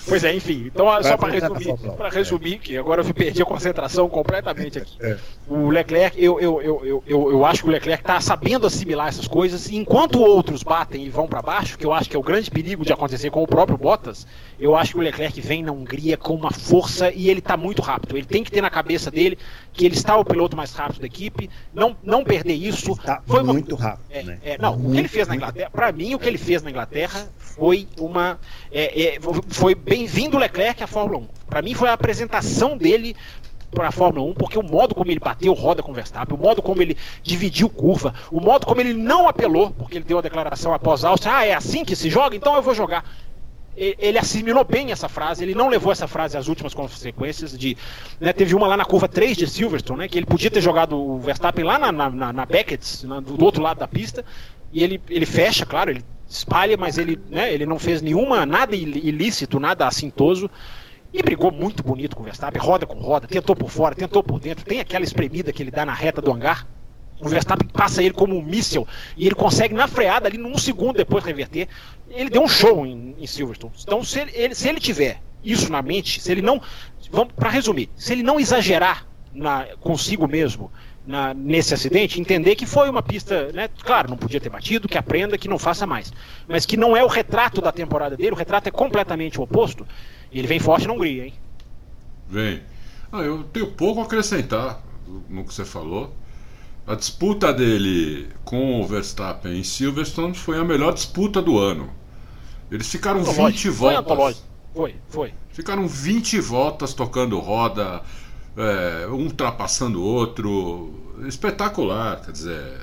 pois 0.08 0.24
é, 0.24 0.36
enfim. 0.36 0.66
Então, 0.68 0.86
só 1.04 1.18
para 1.18 1.32
resumir, 1.32 1.76
para 1.98 2.10
resumir, 2.10 2.60
que 2.60 2.78
agora 2.78 3.02
eu 3.02 3.14
perdi 3.14 3.42
a 3.42 3.46
concentração 3.46 4.08
completamente 4.10 4.78
aqui. 4.78 4.98
É. 5.02 5.18
O 5.48 5.70
Leclerc, 5.70 6.24
eu, 6.24 6.40
eu, 6.40 6.62
eu, 6.62 7.04
eu, 7.08 7.32
eu 7.32 7.46
acho 7.46 7.64
que 7.64 7.70
o 7.70 7.72
Leclerc 7.72 8.04
está 8.04 8.22
sabendo 8.22 8.68
assimilar 8.68 9.08
essas 9.08 9.28
coisas, 9.28 9.70
enquanto 9.70 10.22
outros 10.22 10.64
batem 10.64 11.04
e 11.06 11.10
vão 11.10 11.28
para 11.28 11.42
baixo, 11.42 11.78
que 11.78 11.86
eu 11.86 11.94
acho 11.94 12.10
que 12.10 12.16
é 12.16 12.20
o 12.20 12.24
grande 12.24 12.52
perigo 12.52 12.86
de 12.86 12.94
acontecer 12.94 13.30
com 13.30 13.42
o 13.42 13.48
próprio 13.48 13.78
Bottas, 13.78 14.28
eu 14.60 14.76
acho 14.76 14.94
que 14.94 14.99
o 15.00 15.04
Leclerc 15.04 15.40
vem 15.42 15.64
na 15.64 15.72
Hungria 15.72 16.18
com 16.18 16.34
uma 16.34 16.52
força 16.52 17.12
e 17.12 17.30
ele 17.30 17.40
está 17.40 17.58
muito 17.58 17.82
rápido. 17.82 18.18
Ele 18.18 18.26
tem 18.26 18.44
que 18.44 18.52
ter 18.52 18.62
na 18.62 18.70
cabeça 18.70 19.10
dele 19.10 19.38
que 19.74 19.86
ele 19.86 19.96
está 19.96 20.18
o 20.18 20.26
piloto 20.26 20.56
mais 20.56 20.74
rápido 20.74 21.02
da 21.02 21.08
equipe, 21.08 21.50
não, 21.74 21.96
não 22.04 22.24
perder 22.24 22.54
isso. 22.54 22.98
Foi 23.26 23.44
muito 23.44 23.76
uma... 23.76 23.84
rápido. 23.84 24.06
É, 24.10 24.24
né? 24.24 24.40
é, 24.44 24.58
não, 24.58 24.78
muito, 24.78 24.90
o 24.90 24.94
que 24.94 25.00
ele 25.00 25.08
fez 25.08 25.28
na 25.28 25.36
Inglaterra, 25.36 25.70
para 25.70 25.92
mim, 25.92 26.16
o 26.16 26.20
que 26.20 26.28
ele 26.28 26.38
fez 26.38 26.62
na 26.62 26.70
Inglaterra 26.70 27.28
foi 27.38 27.88
uma. 28.00 28.40
É, 28.72 29.16
é 29.16 29.20
foi 29.50 29.76
bem-vindo 29.76 30.38
o 30.38 30.40
Leclerc 30.40 30.84
à 30.84 30.88
Fórmula 30.88 31.20
1. 31.20 31.28
Para 31.50 31.62
mim, 31.62 31.74
foi 31.74 31.90
a 31.90 31.94
apresentação 31.94 32.78
dele 32.78 33.16
para 33.72 33.88
a 33.88 33.92
Fórmula 33.92 34.32
1, 34.32 34.34
porque 34.34 34.58
o 34.58 34.64
modo 34.64 34.96
como 34.96 35.12
ele 35.12 35.20
bateu 35.20 35.54
roda 35.54 35.84
com 35.84 35.92
o 35.92 35.96
Verstappen, 35.96 36.36
o 36.36 36.40
modo 36.40 36.62
como 36.62 36.82
ele 36.82 36.98
dividiu 37.22 37.70
curva, 37.70 38.14
o 38.32 38.40
modo 38.40 38.66
como 38.66 38.82
ele 38.82 38.94
não 38.94 39.28
apelou, 39.28 39.72
porque 39.72 39.98
ele 39.98 40.06
deu 40.06 40.18
a 40.18 40.22
declaração 40.22 40.74
após 40.74 41.06
a 41.06 41.10
Áustria, 41.10 41.36
ah, 41.36 41.46
é 41.46 41.54
assim 41.54 41.86
que 41.86 41.96
se 41.96 42.10
joga, 42.10 42.36
então 42.36 42.56
eu 42.56 42.62
vou 42.62 42.74
jogar 42.74 43.06
ele 43.80 44.18
assimilou 44.18 44.66
bem 44.66 44.92
essa 44.92 45.08
frase, 45.08 45.44
ele 45.44 45.56
não 45.56 45.70
levou 45.70 45.92
essa 45.92 46.08
frase 46.08 46.38
às 46.38 46.50
últimas 46.50 46.74
consequências 46.74 47.58
de. 47.58 47.78
Né, 48.20 48.34
teve 48.34 48.54
uma 48.54 48.68
lá 48.68 48.76
na 48.76 48.84
curva 48.84 49.08
3 49.08 49.38
de 49.38 49.48
Silverstone, 49.48 50.00
né, 50.00 50.08
que 50.10 50.18
ele 50.18 50.26
podia 50.26 50.52
ter 50.52 50.60
jogado 50.60 50.98
o 50.98 51.18
Verstappen 51.20 51.64
lá 51.64 51.80
na, 51.80 51.92
na, 51.92 52.34
na 52.34 52.46
Beckett, 52.46 53.08
na, 53.08 53.22
do 53.22 53.44
outro 53.44 53.64
lado 53.64 53.80
da 53.80 53.88
pista, 53.88 54.26
e 54.74 54.84
ele, 54.84 55.02
ele 55.10 55.26
fecha, 55.26 55.66
claro, 55.66 55.92
ele 55.92 56.04
espalha, 56.28 56.76
mas 56.76 56.98
ele, 56.98 57.18
né, 57.30 57.54
ele 57.54 57.66
não 57.66 57.80
fez 57.80 58.02
nenhuma, 58.02 58.46
nada 58.46 58.76
ilícito, 58.76 59.60
nada 59.60 59.88
assintoso. 59.88 60.50
E 61.12 61.24
brigou 61.24 61.52
muito 61.52 61.82
bonito 61.82 62.16
com 62.16 62.22
o 62.22 62.26
Verstappen, 62.26 62.62
roda 62.62 62.86
com 62.86 63.00
roda, 63.00 63.28
tentou 63.28 63.56
por 63.56 63.72
fora, 63.72 63.96
tentou 63.96 64.22
por 64.22 64.40
dentro, 64.40 64.64
tem 64.64 64.80
aquela 64.80 65.04
espremida 65.04 65.52
que 65.52 65.64
ele 65.64 65.72
dá 65.72 65.84
na 65.84 65.94
reta 65.94 66.22
do 66.22 66.32
hangar, 66.32 66.68
o 67.22 67.28
Verstappen 67.28 67.68
passa 67.68 68.02
ele 68.02 68.14
como 68.14 68.38
um 68.38 68.42
míssil 68.42 68.88
e 69.18 69.26
ele 69.26 69.36
consegue 69.36 69.74
na 69.74 69.88
freada 69.88 70.28
ali 70.28 70.38
num 70.38 70.58
segundo 70.58 70.98
depois 70.98 71.24
reverter. 71.24 71.68
Ele 72.10 72.30
deu 72.30 72.42
um 72.42 72.48
show 72.48 72.86
em, 72.86 73.16
em 73.20 73.28
Silverstone. 73.28 73.74
Então, 73.82 74.04
se 74.04 74.20
ele, 74.20 74.56
se 74.56 74.68
ele 74.68 74.80
tiver 74.80 75.22
isso 75.44 75.72
na 75.72 75.82
mente, 75.82 76.22
se 76.22 76.32
ele 76.32 76.42
não. 76.42 76.62
Vamos 77.12 77.34
para 77.34 77.50
resumir, 77.50 77.90
se 77.96 78.14
ele 78.14 78.24
não 78.24 78.40
exagerar 78.40 79.06
na, 79.34 79.66
consigo 79.80 80.28
mesmo 80.28 80.72
na, 81.06 81.34
nesse 81.34 81.74
acidente, 81.74 82.22
entender 82.22 82.56
que 82.56 82.66
foi 82.66 82.90
uma 82.90 83.02
pista, 83.02 83.52
né? 83.52 83.70
Claro, 83.84 84.10
não 84.10 84.18
podia 84.18 84.40
ter 84.40 84.50
batido, 84.50 84.88
que 84.88 84.98
aprenda, 84.98 85.38
que 85.38 85.48
não 85.48 85.58
faça 85.58 85.88
mais. 85.88 86.14
Mas 86.48 86.66
que 86.66 86.78
não 86.78 86.96
é 86.96 87.04
o 87.04 87.08
retrato 87.08 87.62
da 87.62 87.72
temporada 87.72 88.16
dele, 88.16 88.32
o 88.32 88.36
retrato 88.36 88.68
é 88.68 88.72
completamente 88.72 89.40
o 89.40 89.44
oposto. 89.44 89.88
Ele 90.32 90.48
vem 90.48 90.60
forte 90.60 90.88
na 90.88 90.94
Hungria, 90.94 91.26
hein? 91.26 91.34
Vem. 92.30 92.62
Ah, 93.12 93.22
eu 93.22 93.44
tenho 93.46 93.72
pouco 93.72 94.02
a 94.02 94.04
acrescentar 94.04 94.84
no 95.28 95.44
que 95.44 95.54
você 95.54 95.66
falou. 95.66 96.14
A 96.90 96.96
disputa 96.96 97.54
dele 97.54 98.30
com 98.44 98.82
o 98.82 98.88
Verstappen 98.88 99.60
em 99.60 99.64
Silverstone 99.64 100.34
foi 100.34 100.58
a 100.58 100.64
melhor 100.64 100.92
disputa 100.92 101.40
do 101.40 101.60
ano. 101.60 101.88
Eles 102.72 102.90
ficaram 102.90 103.24
20 103.24 103.70
voltas. 103.70 104.44
Foi, 104.74 104.96
foi. 105.08 105.32
Ficaram 105.52 105.88
20 105.88 106.40
voltas 106.40 106.96
tocando 106.96 107.38
roda, 107.38 108.02
é, 108.58 109.06
um 109.08 109.26
ultrapassando 109.26 110.02
o 110.02 110.04
outro. 110.04 111.16
Espetacular, 111.28 112.22
quer 112.26 112.32
dizer. 112.32 112.80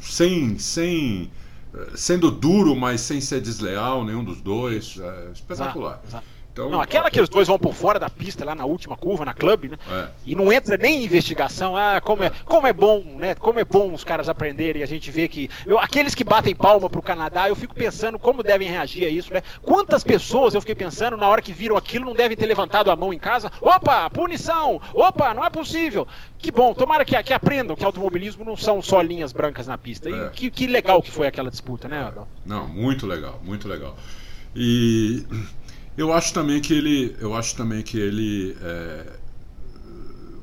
Sem, 0.00 0.58
sem. 0.58 1.30
Sendo 1.94 2.32
duro, 2.32 2.74
mas 2.74 3.00
sem 3.00 3.20
ser 3.20 3.40
desleal, 3.42 4.04
nenhum 4.04 4.24
dos 4.24 4.40
dois. 4.40 4.98
É, 5.00 5.30
espetacular. 5.32 6.00
Exato, 6.02 6.08
exato. 6.08 6.33
Então, 6.54 6.70
não, 6.70 6.80
aquela 6.80 7.10
que 7.10 7.20
os 7.20 7.28
dois 7.28 7.48
vão 7.48 7.58
por 7.58 7.74
fora 7.74 7.98
da 7.98 8.08
pista 8.08 8.44
lá 8.44 8.54
na 8.54 8.64
última 8.64 8.96
curva, 8.96 9.24
na 9.24 9.34
clube, 9.34 9.70
né? 9.70 9.76
É. 9.90 10.06
E 10.24 10.36
não 10.36 10.52
entra 10.52 10.76
nem 10.76 11.00
em 11.00 11.04
investigação. 11.04 11.76
Ah, 11.76 12.00
como 12.00 12.22
é, 12.22 12.30
como 12.44 12.64
é 12.64 12.72
bom, 12.72 13.02
né? 13.16 13.34
Como 13.34 13.58
é 13.58 13.64
bom 13.64 13.92
os 13.92 14.04
caras 14.04 14.28
aprenderem. 14.28 14.80
A 14.80 14.86
gente 14.86 15.10
vê 15.10 15.26
que. 15.26 15.50
Eu, 15.66 15.80
aqueles 15.80 16.14
que 16.14 16.22
batem 16.22 16.54
palma 16.54 16.88
pro 16.88 17.02
Canadá, 17.02 17.48
eu 17.48 17.56
fico 17.56 17.74
pensando 17.74 18.20
como 18.20 18.40
devem 18.40 18.68
reagir 18.68 19.04
a 19.04 19.08
isso, 19.08 19.34
né? 19.34 19.42
Quantas 19.62 20.04
pessoas 20.04 20.54
eu 20.54 20.60
fiquei 20.60 20.76
pensando 20.76 21.16
na 21.16 21.28
hora 21.28 21.42
que 21.42 21.52
viram 21.52 21.76
aquilo 21.76 22.04
não 22.04 22.14
devem 22.14 22.36
ter 22.36 22.46
levantado 22.46 22.88
a 22.88 22.94
mão 22.94 23.12
em 23.12 23.18
casa. 23.18 23.50
Opa, 23.60 24.08
punição! 24.10 24.80
Opa, 24.94 25.34
não 25.34 25.44
é 25.44 25.50
possível! 25.50 26.06
Que 26.38 26.52
bom, 26.52 26.72
tomara 26.72 27.04
que, 27.04 27.20
que 27.24 27.32
aprendam 27.32 27.74
que 27.74 27.84
automobilismo 27.84 28.44
não 28.44 28.56
são 28.56 28.80
só 28.80 29.02
linhas 29.02 29.32
brancas 29.32 29.66
na 29.66 29.76
pista. 29.76 30.08
E 30.08 30.14
é. 30.14 30.28
que, 30.28 30.52
que 30.52 30.68
legal 30.68 31.02
que 31.02 31.10
foi 31.10 31.26
aquela 31.26 31.50
disputa, 31.50 31.88
né, 31.88 32.00
Adão? 32.00 32.28
Não, 32.46 32.68
muito 32.68 33.08
legal, 33.08 33.40
muito 33.42 33.66
legal. 33.66 33.96
E 34.54 35.26
eu 35.96 36.12
acho 36.12 36.32
também 36.32 36.60
que 36.60 36.72
ele. 36.72 37.16
Eu 37.20 37.34
acho 37.34 37.54
também 37.54 37.82
que 37.82 37.98
ele. 37.98 38.56
É, 38.60 39.06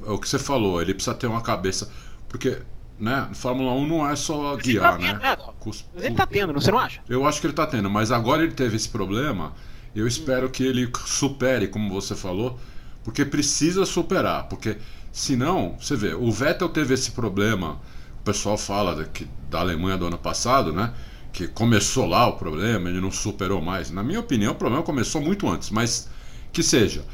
é 0.08 0.12
o 0.12 0.18
que 0.18 0.28
você 0.28 0.40
falou, 0.40 0.82
ele 0.82 0.94
precisa 0.94 1.16
ter 1.16 1.28
uma 1.28 1.42
cabeça. 1.42 1.92
Porque, 2.28 2.60
né, 3.00 3.30
Fórmula 3.34 3.74
1 3.74 3.88
não 3.88 4.10
é 4.10 4.16
só 4.16 4.56
guiar, 4.56 4.94
tá 4.94 4.98
né? 4.98 5.14
né 5.14 5.38
mas 5.66 5.86
ele 6.06 6.16
tá 6.16 6.26
tendo, 6.26 6.54
você 6.54 6.72
não 6.72 6.80
acha? 6.80 7.02
Eu 7.08 7.26
acho 7.26 7.42
que 7.42 7.48
ele 7.48 7.54
tá 7.54 7.68
tendo, 7.68 7.90
mas 7.90 8.12
agora 8.12 8.44
ele 8.44 8.54
teve 8.54 8.76
esse 8.76 8.90
problema. 8.90 9.54
Eu 9.94 10.08
espero 10.08 10.50
que 10.50 10.64
ele 10.64 10.90
supere, 11.06 11.68
como 11.68 11.90
você 11.90 12.16
falou, 12.16 12.58
porque 13.04 13.26
precisa 13.26 13.86
superar. 13.86 14.48
Porque 14.48 14.78
senão, 15.12 15.76
você 15.80 15.96
vê, 15.96 16.14
o 16.14 16.32
Vettel 16.32 16.70
teve 16.70 16.94
esse 16.94 17.12
problema. 17.12 17.80
O 18.22 18.24
pessoal 18.24 18.58
fala 18.58 19.04
que, 19.06 19.28
da 19.50 19.60
Alemanha 19.60 19.98
do 19.98 20.06
ano 20.08 20.18
passado, 20.18 20.72
né? 20.72 20.94
Que 21.32 21.48
começou 21.48 22.06
lá 22.06 22.28
o 22.28 22.34
problema, 22.34 22.90
ele 22.90 23.00
não 23.00 23.12
superou 23.12 23.62
mais. 23.62 23.90
Na 23.90 24.04
minha 24.04 24.20
opinião, 24.20 24.54
o 24.54 24.56
problema 24.56 24.84
começou 24.84 25.22
muito 25.22 25.48
antes, 25.48 25.70
mas 25.70 26.10
que 26.52 26.62
seja, 26.62 27.06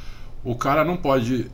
o 0.43 0.55
cara 0.55 0.84
não 0.84 0.97
pode 0.97 1.51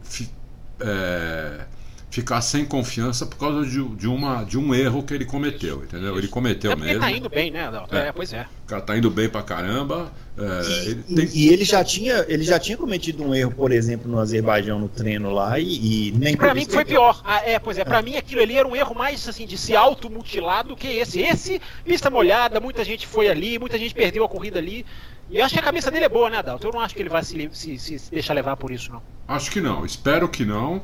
é, 0.79 1.65
ficar 2.13 2.41
sem 2.41 2.63
confiança 2.63 3.25
por 3.25 3.39
causa 3.39 3.65
de, 3.65 3.83
de, 3.95 4.07
uma, 4.07 4.43
de 4.43 4.55
um 4.55 4.71
erro 4.71 5.01
que 5.01 5.15
ele 5.15 5.25
cometeu, 5.25 5.83
entendeu? 5.83 6.11
Isso. 6.11 6.19
Ele 6.19 6.27
cometeu 6.27 6.71
é 6.71 6.75
mesmo. 6.75 6.91
Ele 6.91 6.99
tá 6.99 7.11
indo 7.11 7.27
bem, 7.27 7.49
né, 7.49 7.65
Adalto? 7.65 7.95
É. 7.95 8.09
é, 8.09 8.11
pois 8.11 8.31
é. 8.31 8.45
O 8.65 8.67
cara 8.67 8.83
tá 8.83 8.95
indo 8.95 9.09
bem 9.09 9.27
pra 9.27 9.41
caramba. 9.41 10.13
É, 10.37 10.41
e, 10.43 10.89
ele 10.89 11.03
tem... 11.03 11.29
e, 11.33 11.49
ele 11.49 11.65
já 11.65 11.83
tinha 11.83 12.23
ele 12.27 12.43
já 12.43 12.59
tinha 12.59 12.77
cometido 12.77 13.23
um 13.23 13.33
erro, 13.33 13.51
por 13.51 13.71
exemplo, 13.71 14.11
no 14.11 14.19
Azerbaijão 14.19 14.79
no 14.79 14.87
treino 14.87 15.31
lá 15.31 15.57
e, 15.57 16.09
e 16.09 16.11
nem 16.11 16.37
Pra 16.37 16.53
mim 16.53 16.65
foi 16.65 16.85
pior. 16.85 17.19
Ah, 17.25 17.41
é, 17.43 17.57
pois 17.57 17.79
é, 17.79 17.83
pra 17.83 17.99
mim 18.03 18.15
aquilo 18.15 18.43
ali 18.43 18.57
era 18.57 18.67
um 18.67 18.75
erro 18.75 18.93
mais 18.93 19.27
assim 19.27 19.47
de 19.47 19.57
se 19.57 19.75
automutilar 19.75 20.63
do 20.63 20.75
que 20.75 20.87
esse. 20.87 21.19
Esse, 21.19 21.59
pista 21.83 22.11
molhada, 22.11 22.59
muita 22.59 22.83
gente 22.83 23.07
foi 23.07 23.27
ali, 23.27 23.57
muita 23.57 23.79
gente 23.79 23.95
perdeu 23.95 24.23
a 24.23 24.29
corrida 24.29 24.59
ali. 24.59 24.85
E 25.31 25.39
eu 25.39 25.45
acho 25.45 25.55
que 25.55 25.59
a 25.59 25.63
cabeça 25.63 25.89
dele 25.89 26.05
é 26.05 26.09
boa, 26.09 26.29
né, 26.29 26.37
Adalto? 26.37 26.67
Eu 26.67 26.73
não 26.73 26.79
acho 26.79 26.93
que 26.93 27.01
ele 27.01 27.09
vai 27.09 27.23
se, 27.23 27.49
se, 27.53 27.79
se 27.79 28.11
deixar 28.11 28.35
levar 28.35 28.55
por 28.55 28.69
isso, 28.69 28.91
não. 28.91 29.01
Acho 29.27 29.49
que 29.49 29.59
não, 29.59 29.83
espero 29.83 30.29
que 30.29 30.45
não 30.45 30.83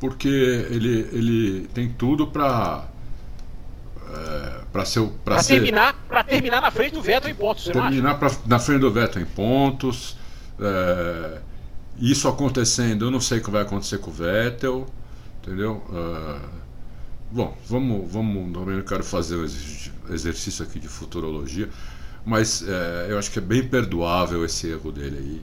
porque 0.00 0.28
ele, 0.28 1.08
ele 1.12 1.68
tem 1.74 1.88
tudo 1.88 2.26
para 2.26 2.86
é, 4.10 4.60
para 4.72 4.84
ser 4.84 5.06
para 5.24 5.42
terminar 5.42 5.94
para 6.08 6.24
terminar 6.24 6.60
na 6.60 6.70
frente 6.70 6.92
do 6.92 7.02
Vettel 7.02 7.30
em 7.30 7.34
pontos 7.34 7.64
terminar 7.64 8.18
pra, 8.18 8.30
na 8.46 8.58
frente 8.58 8.80
do 8.80 8.90
Vettel 8.90 9.22
em 9.22 9.26
pontos 9.26 10.16
é, 10.60 11.40
isso 11.98 12.28
acontecendo 12.28 13.06
eu 13.06 13.10
não 13.10 13.20
sei 13.20 13.38
o 13.38 13.42
que 13.42 13.50
vai 13.50 13.62
acontecer 13.62 13.98
com 13.98 14.10
o 14.10 14.14
Vettel 14.14 14.86
entendeu? 15.42 15.82
É, 15.92 16.40
bom 17.30 17.56
vamos 17.66 18.10
vamos 18.12 18.52
não 18.52 18.82
quero 18.82 19.04
fazer 19.04 19.36
o 19.36 19.44
exercício 20.14 20.64
aqui 20.64 20.78
de 20.78 20.88
futurologia 20.88 21.68
mas 22.24 22.62
é, 22.66 23.06
eu 23.10 23.18
acho 23.18 23.30
que 23.30 23.38
é 23.38 23.42
bem 23.42 23.66
perdoável 23.66 24.44
esse 24.44 24.68
erro 24.68 24.92
dele 24.92 25.18
aí 25.18 25.42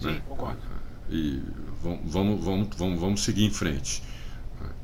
sim 0.00 0.06
né? 0.06 0.22
concordo 0.28 0.78
e 1.10 1.42
vamos, 1.82 2.44
vamos, 2.44 2.76
vamos, 2.76 3.00
vamos 3.00 3.24
seguir 3.24 3.44
em 3.44 3.50
frente. 3.50 4.02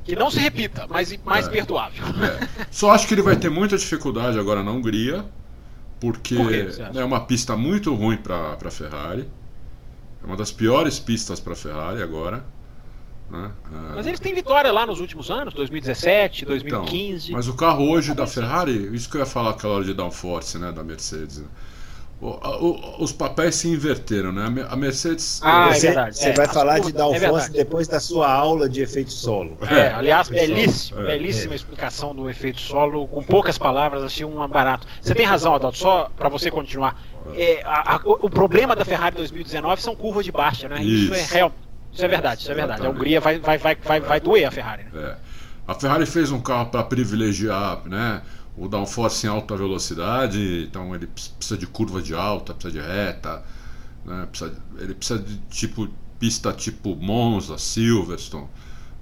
Que 0.03 0.15
não 0.15 0.29
se 0.29 0.39
repita, 0.39 0.85
mas 0.87 1.17
mais 1.23 1.47
é, 1.47 1.49
perdoável. 1.49 2.03
É. 2.05 2.67
Só 2.69 2.91
acho 2.91 3.07
que 3.07 3.15
ele 3.15 3.23
vai 3.23 3.35
ter 3.35 3.49
muita 3.49 3.75
dificuldade 3.75 4.37
agora 4.37 4.61
na 4.63 4.71
Hungria, 4.71 5.25
porque 5.99 6.37
é 6.93 7.03
uma 7.03 7.21
pista 7.21 7.57
muito 7.57 7.93
ruim 7.93 8.17
para 8.17 8.55
a 8.63 8.71
Ferrari. 8.71 9.27
É 10.21 10.25
uma 10.25 10.37
das 10.37 10.51
piores 10.51 10.99
pistas 10.99 11.39
para 11.39 11.53
a 11.53 11.55
Ferrari 11.55 12.03
agora. 12.03 12.45
Né? 13.29 13.51
É. 13.71 13.95
Mas 13.95 14.05
eles 14.05 14.19
têm 14.19 14.33
vitória 14.33 14.71
lá 14.71 14.85
nos 14.85 14.99
últimos 14.99 15.31
anos, 15.31 15.53
2017, 15.53 16.45
2015. 16.45 17.25
Então, 17.25 17.37
mas 17.37 17.47
o 17.47 17.55
carro 17.55 17.89
hoje 17.89 18.13
da 18.13 18.27
Ferrari, 18.27 18.95
isso 18.95 19.09
que 19.09 19.17
eu 19.17 19.21
ia 19.21 19.25
falar 19.25 19.51
aquela 19.51 19.73
hora 19.73 19.83
de 19.83 19.93
downforce, 19.93 20.59
né, 20.59 20.71
da 20.71 20.83
Mercedes. 20.83 21.39
Né? 21.39 21.47
Os 22.21 23.11
papéis 23.11 23.55
se 23.55 23.67
inverteram, 23.67 24.31
né? 24.31 24.65
A 24.69 24.75
Mercedes. 24.75 25.41
Ah, 25.43 25.67
você, 25.67 25.87
é 25.87 25.91
verdade. 25.91 26.17
Você 26.17 26.29
é, 26.29 26.33
vai 26.33 26.47
falar 26.47 26.79
de 26.79 26.93
downforce 26.93 27.49
é 27.49 27.53
depois 27.53 27.87
da 27.87 27.99
sua 27.99 28.31
aula 28.31 28.69
de 28.69 28.81
efeito 28.81 29.11
solo. 29.11 29.57
É, 29.69 29.75
é 29.75 29.93
aliás, 29.93 30.29
belíssima, 30.29 31.01
é. 31.01 31.05
belíssima 31.05 31.53
explicação 31.53 32.15
do 32.15 32.29
efeito 32.29 32.61
solo, 32.61 33.07
com 33.07 33.21
poucas 33.21 33.57
palavras, 33.57 34.03
achei 34.03 34.25
um 34.25 34.47
barato. 34.47 34.87
Você 35.01 35.13
tem 35.13 35.25
razão, 35.25 35.53
Adalto, 35.53 35.77
só 35.77 36.09
para 36.15 36.29
você 36.29 36.49
continuar. 36.49 36.99
A, 37.65 37.95
a, 37.95 38.01
o 38.05 38.29
problema 38.29 38.75
da 38.75 38.85
Ferrari 38.85 39.15
2019 39.17 39.81
são 39.81 39.95
curvas 39.95 40.23
de 40.23 40.31
baixa, 40.31 40.69
né? 40.69 40.81
Isso, 40.81 41.13
isso 41.13 41.33
é 41.33 41.37
real. 41.37 41.51
Isso 41.91 42.03
é 42.03 42.07
verdade, 42.07 42.41
isso 42.41 42.51
é 42.51 42.55
verdade. 42.55 42.85
A 42.85 42.89
Hungria 42.89 43.21
vai, 43.21 43.39
vai, 43.39 43.57
vai, 43.57 43.75
vai, 43.75 43.99
vai 43.99 44.19
doer 44.19 44.45
a 44.45 44.51
Ferrari. 44.51 44.85
Né? 44.91 45.15
A 45.67 45.73
Ferrari 45.73 46.05
fez 46.05 46.31
um 46.31 46.41
carro 46.41 46.67
para 46.67 46.83
privilegiar, 46.83 47.81
né? 47.85 48.21
O 48.57 48.67
downforce 48.67 49.27
em 49.27 49.29
alta 49.29 49.55
velocidade, 49.55 50.67
então 50.69 50.95
ele 50.95 51.07
precisa 51.07 51.57
de 51.57 51.67
curva 51.67 52.01
de 52.01 52.13
alta, 52.13 52.53
precisa 52.53 52.81
de 52.81 52.87
reta, 52.87 53.43
né? 54.05 54.27
precisa, 54.27 54.57
ele 54.79 54.93
precisa 54.93 55.19
de 55.19 55.37
tipo 55.49 55.89
pista 56.19 56.53
tipo 56.53 56.95
Monza, 56.95 57.57
Silverstone, 57.57 58.47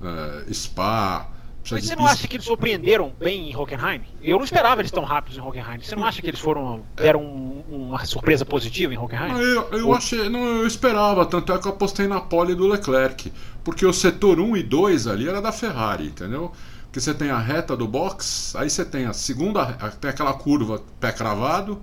uh, 0.02 0.54
Spa. 0.54 1.30
Mas 1.72 1.86
você 1.86 1.96
não 1.96 2.06
acha 2.06 2.28
que 2.28 2.36
eles 2.36 2.46
surpreenderam 2.46 3.14
bem 3.18 3.50
em 3.50 3.56
Hockenheim? 3.56 4.02
Eu 4.22 4.38
não 4.38 4.44
esperava 4.44 4.82
eles 4.82 4.92
tão 4.92 5.06
rápidos 5.06 5.38
em 5.38 5.42
Hockenheim. 5.42 5.80
Você 5.80 5.96
não 5.96 6.04
acha 6.04 6.22
que 6.22 6.28
eles 6.28 6.40
foram 6.40 6.84
deram 6.94 7.22
um, 7.22 7.64
uma 7.70 8.06
surpresa 8.06 8.44
positiva 8.44 8.94
em 8.94 8.98
Hockenheim? 8.98 9.40
Eu, 9.40 9.70
eu 9.72 9.88
Ou... 9.88 9.96
achei, 9.96 10.28
não, 10.28 10.44
eu 10.44 10.68
esperava, 10.68 11.26
tanto 11.26 11.54
é 11.54 11.58
que 11.58 11.66
eu 11.66 11.72
apostei 11.72 12.06
na 12.06 12.20
pole 12.20 12.54
do 12.54 12.68
Leclerc, 12.68 13.32
porque 13.64 13.86
o 13.86 13.94
setor 13.94 14.42
1 14.42 14.58
e 14.58 14.64
2 14.64 15.08
ali 15.08 15.30
era 15.30 15.42
da 15.42 15.54
Ferrari, 15.54 16.08
entendeu? 16.08 16.52
Que 16.94 17.02
você 17.02 17.12
tem 17.12 17.32
a 17.32 17.40
reta 17.40 17.76
do 17.76 17.88
box, 17.88 18.56
aí 18.56 18.70
você 18.70 18.86
tem 18.86 19.06
a 19.08 19.14
segunda, 19.14 19.66
tem 20.00 20.12
aquela 20.12 20.32
curva 20.34 20.80
pé 21.00 21.12
cravado, 21.12 21.82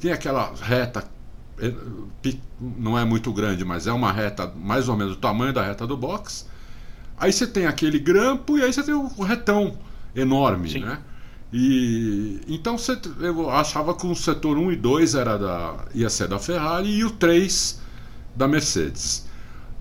tem 0.00 0.10
aquela 0.10 0.50
reta 0.62 1.04
eh, 1.58 1.72
não 2.58 2.98
é 2.98 3.04
muito 3.04 3.30
grande, 3.34 3.66
mas 3.66 3.86
é 3.86 3.92
uma 3.92 4.10
reta 4.10 4.50
mais 4.56 4.88
ou 4.88 4.96
menos 4.96 5.14
do 5.14 5.20
tamanho 5.20 5.52
da 5.52 5.62
reta 5.62 5.86
do 5.86 5.94
box. 5.94 6.46
Aí 7.18 7.32
você 7.32 7.46
tem 7.46 7.66
aquele 7.66 7.98
grampo 7.98 8.56
e 8.56 8.62
aí 8.62 8.72
você 8.72 8.82
tem 8.82 8.94
o 8.94 9.06
retão 9.22 9.78
enorme, 10.16 10.70
Sim. 10.70 10.80
né? 10.80 10.98
E 11.52 12.40
então 12.48 12.78
você, 12.78 12.98
eu 13.20 13.50
achava 13.50 13.94
que 13.94 14.06
o 14.06 14.14
setor 14.14 14.56
1 14.56 14.72
e 14.72 14.76
2 14.76 15.14
era 15.14 15.36
da, 15.36 15.84
ia 15.94 16.08
ser 16.08 16.28
da 16.28 16.38
Ferrari 16.38 16.88
e 16.88 17.04
o 17.04 17.10
3 17.10 17.78
da 18.34 18.48
Mercedes. 18.48 19.26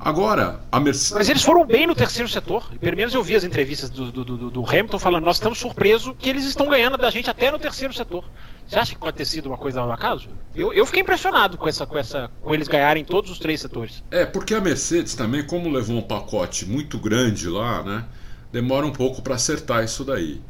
Agora, 0.03 0.59
a 0.69 0.81
Mercedes. 0.81 1.13
Mas 1.13 1.29
eles 1.29 1.43
foram 1.43 1.65
bem 1.65 1.87
no 1.87 1.95
terceiro 1.95 2.27
setor. 2.27 2.69
Pelo 2.77 2.97
menos 2.97 3.13
eu 3.13 3.23
vi 3.23 3.35
as 3.35 3.45
entrevistas 3.45 3.89
do, 3.89 4.11
do, 4.11 4.25
do, 4.25 4.51
do 4.51 4.69
Hamilton 4.69 4.99
falando: 4.99 5.23
nós 5.23 5.37
estamos 5.37 5.57
surpresos 5.57 6.13
que 6.19 6.29
eles 6.29 6.43
estão 6.43 6.67
ganhando 6.67 6.97
da 6.97 7.09
gente 7.09 7.29
até 7.29 7.49
no 7.49 7.57
terceiro 7.57 7.93
setor. 7.93 8.25
Você 8.67 8.77
acha 8.77 8.93
que 8.93 8.99
pode 8.99 9.15
ter 9.15 9.23
sido 9.23 9.45
uma 9.45 9.57
coisa 9.57 9.79
ao 9.79 9.89
acaso? 9.91 10.27
Eu, 10.53 10.73
eu 10.73 10.85
fiquei 10.85 11.01
impressionado 11.01 11.57
com 11.57 11.69
essa, 11.69 11.85
com 11.85 11.97
essa, 11.97 12.29
com 12.41 12.53
eles 12.53 12.67
ganharem 12.67 13.05
todos 13.05 13.31
os 13.31 13.39
três 13.39 13.61
setores. 13.61 14.03
É, 14.11 14.25
porque 14.25 14.53
a 14.53 14.59
Mercedes 14.59 15.15
também, 15.15 15.41
como 15.45 15.69
levou 15.69 15.97
um 15.97 16.01
pacote 16.01 16.65
muito 16.65 16.97
grande 16.97 17.47
lá, 17.47 17.81
né? 17.81 18.05
Demora 18.51 18.85
um 18.85 18.91
pouco 18.91 19.21
para 19.21 19.35
acertar 19.35 19.85
isso 19.85 20.03
daí. 20.03 20.41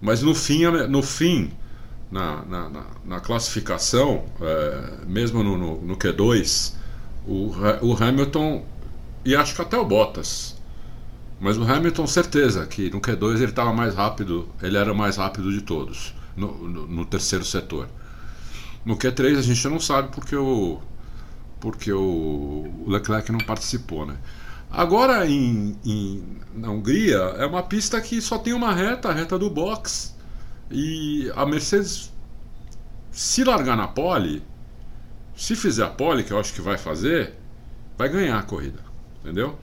Mas 0.00 0.22
no 0.22 0.34
fim, 0.34 0.64
no 0.88 1.02
fim, 1.02 1.52
na, 2.10 2.44
na, 2.44 2.68
na, 2.68 2.86
na 3.04 3.20
classificação, 3.20 4.24
é, 4.40 5.06
mesmo 5.06 5.44
no, 5.44 5.56
no, 5.56 5.80
no 5.82 5.96
Q2, 5.96 6.74
o, 7.26 7.52
o 7.82 8.02
Hamilton 8.02 8.64
e 9.24 9.34
acho 9.34 9.54
que 9.54 9.62
até 9.62 9.76
o 9.76 9.84
Bottas. 9.84 10.56
Mas 11.40 11.56
o 11.56 11.62
Hamilton, 11.62 12.06
certeza 12.06 12.66
que 12.66 12.90
no 12.90 13.00
Q2 13.00 13.36
ele 13.36 13.44
estava 13.46 13.72
mais 13.72 13.94
rápido, 13.94 14.48
ele 14.60 14.76
era 14.76 14.92
o 14.92 14.96
mais 14.96 15.16
rápido 15.16 15.52
de 15.52 15.60
todos, 15.60 16.14
no, 16.36 16.68
no, 16.68 16.86
no, 16.86 17.04
terceiro 17.04 17.44
setor. 17.44 17.88
No 18.84 18.96
Q3 18.96 19.38
a 19.38 19.42
gente 19.42 19.68
não 19.68 19.78
sabe 19.78 20.08
porque 20.08 20.34
o, 20.34 20.80
porque 21.60 21.92
o 21.92 22.84
Leclerc 22.86 23.30
não 23.30 23.38
participou, 23.38 24.04
né? 24.04 24.16
Agora 24.70 25.26
em, 25.26 25.76
em, 25.84 26.38
na 26.54 26.70
Hungria 26.70 27.18
é 27.38 27.46
uma 27.46 27.62
pista 27.62 28.00
que 28.00 28.20
só 28.20 28.38
tem 28.38 28.52
uma 28.52 28.72
reta, 28.72 29.08
a 29.08 29.12
reta 29.12 29.38
do 29.38 29.48
box. 29.48 30.14
E 30.70 31.32
a 31.34 31.46
Mercedes, 31.46 32.12
se 33.10 33.44
largar 33.44 33.76
na 33.76 33.88
pole, 33.88 34.42
se 35.34 35.56
fizer 35.56 35.84
a 35.84 35.88
pole, 35.88 36.24
que 36.24 36.32
eu 36.32 36.38
acho 36.38 36.52
que 36.52 36.60
vai 36.60 36.76
fazer, 36.76 37.34
vai 37.96 38.08
ganhar 38.08 38.38
a 38.38 38.42
corrida. 38.42 38.87
Entendeu? 39.28 39.58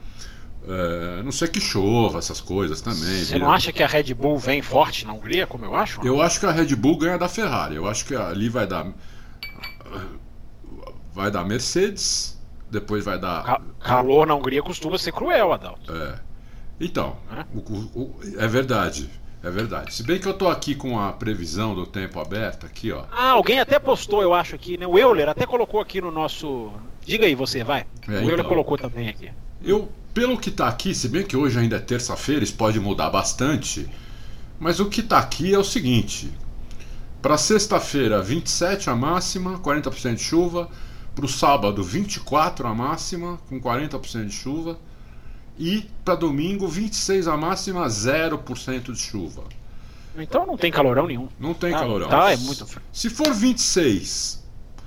É, 0.68 1.22
não 1.24 1.32
sei 1.32 1.48
que 1.48 1.60
chova, 1.60 2.18
essas 2.18 2.40
coisas 2.40 2.80
também. 2.80 3.24
Você 3.24 3.36
não 3.36 3.50
acha 3.50 3.72
que 3.72 3.82
a 3.82 3.86
Red 3.86 4.14
Bull 4.14 4.38
vem 4.38 4.62
forte 4.62 5.04
na 5.04 5.12
Hungria, 5.12 5.44
como 5.46 5.64
eu 5.64 5.74
acho? 5.74 6.00
Eu 6.06 6.22
acho 6.22 6.38
que 6.38 6.46
a 6.46 6.52
Red 6.52 6.74
Bull 6.76 6.98
ganha 6.98 7.18
da 7.18 7.28
Ferrari. 7.28 7.74
Eu 7.74 7.88
acho 7.88 8.04
que 8.04 8.14
ali 8.14 8.48
vai 8.48 8.66
dar. 8.66 8.86
Vai 11.12 11.30
dar 11.30 11.44
Mercedes, 11.44 12.38
depois 12.70 13.04
vai 13.04 13.18
dar. 13.18 13.60
Calor 13.80 14.26
na 14.26 14.34
Hungria 14.36 14.62
costuma 14.62 14.98
ser 14.98 15.12
cruel, 15.12 15.52
Adalto. 15.52 15.92
É. 15.92 16.14
Então, 16.78 17.16
é, 17.32 17.44
o, 17.54 17.60
o, 18.00 18.20
é 18.36 18.46
verdade. 18.46 19.10
É 19.46 19.50
verdade. 19.50 19.94
Se 19.94 20.02
bem 20.02 20.18
que 20.18 20.26
eu 20.26 20.34
tô 20.34 20.48
aqui 20.48 20.74
com 20.74 20.98
a 20.98 21.12
previsão 21.12 21.72
do 21.72 21.86
tempo 21.86 22.18
aberta 22.18 22.66
aqui, 22.66 22.90
ó. 22.90 23.04
Ah, 23.12 23.30
alguém 23.30 23.60
até 23.60 23.78
postou, 23.78 24.20
eu 24.20 24.34
acho 24.34 24.56
aqui, 24.56 24.76
né? 24.76 24.88
O 24.88 24.98
Euler 24.98 25.28
até 25.28 25.46
colocou 25.46 25.80
aqui 25.80 26.00
no 26.00 26.10
nosso. 26.10 26.72
Diga 27.04 27.26
aí 27.26 27.36
você, 27.36 27.62
vai. 27.62 27.86
É, 28.08 28.10
o 28.10 28.22
Euler 28.22 28.40
então. 28.40 28.48
colocou 28.48 28.76
também 28.76 29.08
aqui. 29.08 29.30
Eu, 29.62 29.88
pelo 30.12 30.36
que 30.36 30.48
está 30.48 30.66
aqui, 30.66 30.92
se 30.92 31.08
bem 31.08 31.22
que 31.22 31.36
hoje 31.36 31.60
ainda 31.60 31.76
é 31.76 31.78
terça-feira, 31.78 32.42
isso 32.42 32.56
pode 32.56 32.80
mudar 32.80 33.08
bastante, 33.08 33.88
mas 34.58 34.80
o 34.80 34.86
que 34.86 35.00
está 35.00 35.20
aqui 35.20 35.54
é 35.54 35.58
o 35.60 35.62
seguinte: 35.62 36.28
para 37.22 37.38
sexta-feira, 37.38 38.20
27 38.20 38.90
a 38.90 38.96
máxima, 38.96 39.60
40% 39.60 40.16
de 40.16 40.24
chuva. 40.24 40.68
Para 41.14 41.24
o 41.24 41.28
sábado, 41.28 41.84
24 41.84 42.66
a 42.66 42.74
máxima, 42.74 43.38
com 43.48 43.60
40% 43.60 44.26
de 44.26 44.32
chuva. 44.32 44.76
E 45.58 45.88
para 46.04 46.14
domingo, 46.14 46.68
26 46.68 47.28
a 47.28 47.36
máxima, 47.36 47.86
0% 47.86 48.92
de 48.92 48.98
chuva. 48.98 49.44
Então 50.18 50.46
não 50.46 50.56
tem 50.56 50.70
calorão 50.70 51.06
nenhum. 51.06 51.28
Não 51.38 51.54
tem 51.54 51.72
tá, 51.72 51.78
calorão. 51.78 52.08
Tá, 52.08 52.32
é 52.32 52.36
muito 52.36 52.66
frio. 52.66 52.82
Se 52.92 53.10
for 53.10 53.32
26 53.32 54.44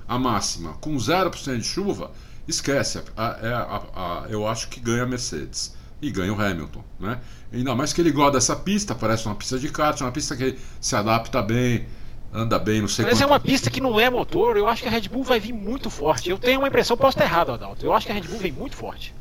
a 0.08 0.18
máxima, 0.18 0.74
com 0.82 0.96
0% 0.96 1.58
de 1.58 1.64
chuva, 1.64 2.12
esquece. 2.48 3.02
A, 3.16 3.26
a, 3.26 3.78
a, 3.78 4.30
eu 4.30 4.48
acho 4.48 4.70
que 4.70 4.80
ganha 4.80 5.04
a 5.04 5.06
Mercedes. 5.06 5.78
E 6.02 6.10
ganha 6.10 6.34
o 6.34 6.42
Hamilton. 6.42 6.84
Né? 7.00 7.20
Ainda 7.52 7.76
mais 7.76 7.92
que 7.92 8.00
ele 8.00 8.12
gosta 8.12 8.34
dessa 8.34 8.56
pista, 8.56 8.96
parece 8.96 9.26
uma 9.26 9.36
pista 9.36 9.60
de 9.60 9.70
kart, 9.70 10.00
uma 10.00 10.12
pista 10.12 10.36
que 10.36 10.58
se 10.80 10.96
adapta 10.96 11.42
bem, 11.42 11.86
anda 12.34 12.58
bem, 12.58 12.80
não 12.80 12.88
sei 12.88 13.04
Mas 13.04 13.16
quanto... 13.16 13.24
é 13.24 13.26
uma 13.26 13.40
pista 13.40 13.70
que 13.70 13.82
não 13.82 14.00
é 14.00 14.10
motor, 14.10 14.56
eu 14.56 14.68
acho 14.68 14.82
que 14.82 14.88
a 14.88 14.92
Red 14.92 15.10
Bull 15.10 15.24
vai 15.24 15.40
vir 15.40 15.52
muito 15.52 15.90
forte. 15.90 16.30
Eu 16.30 16.38
tenho 16.38 16.60
uma 16.60 16.70
impressão, 16.70 16.96
posso 16.96 17.18
estar 17.18 17.26
errado, 17.26 17.52
Adalto. 17.52 17.86
Eu 17.86 17.94
acho 17.94 18.06
que 18.06 18.12
a 18.12 18.16
Red 18.16 18.22
Bull 18.22 18.40
vem 18.40 18.52
muito 18.52 18.78
forte. 18.78 19.14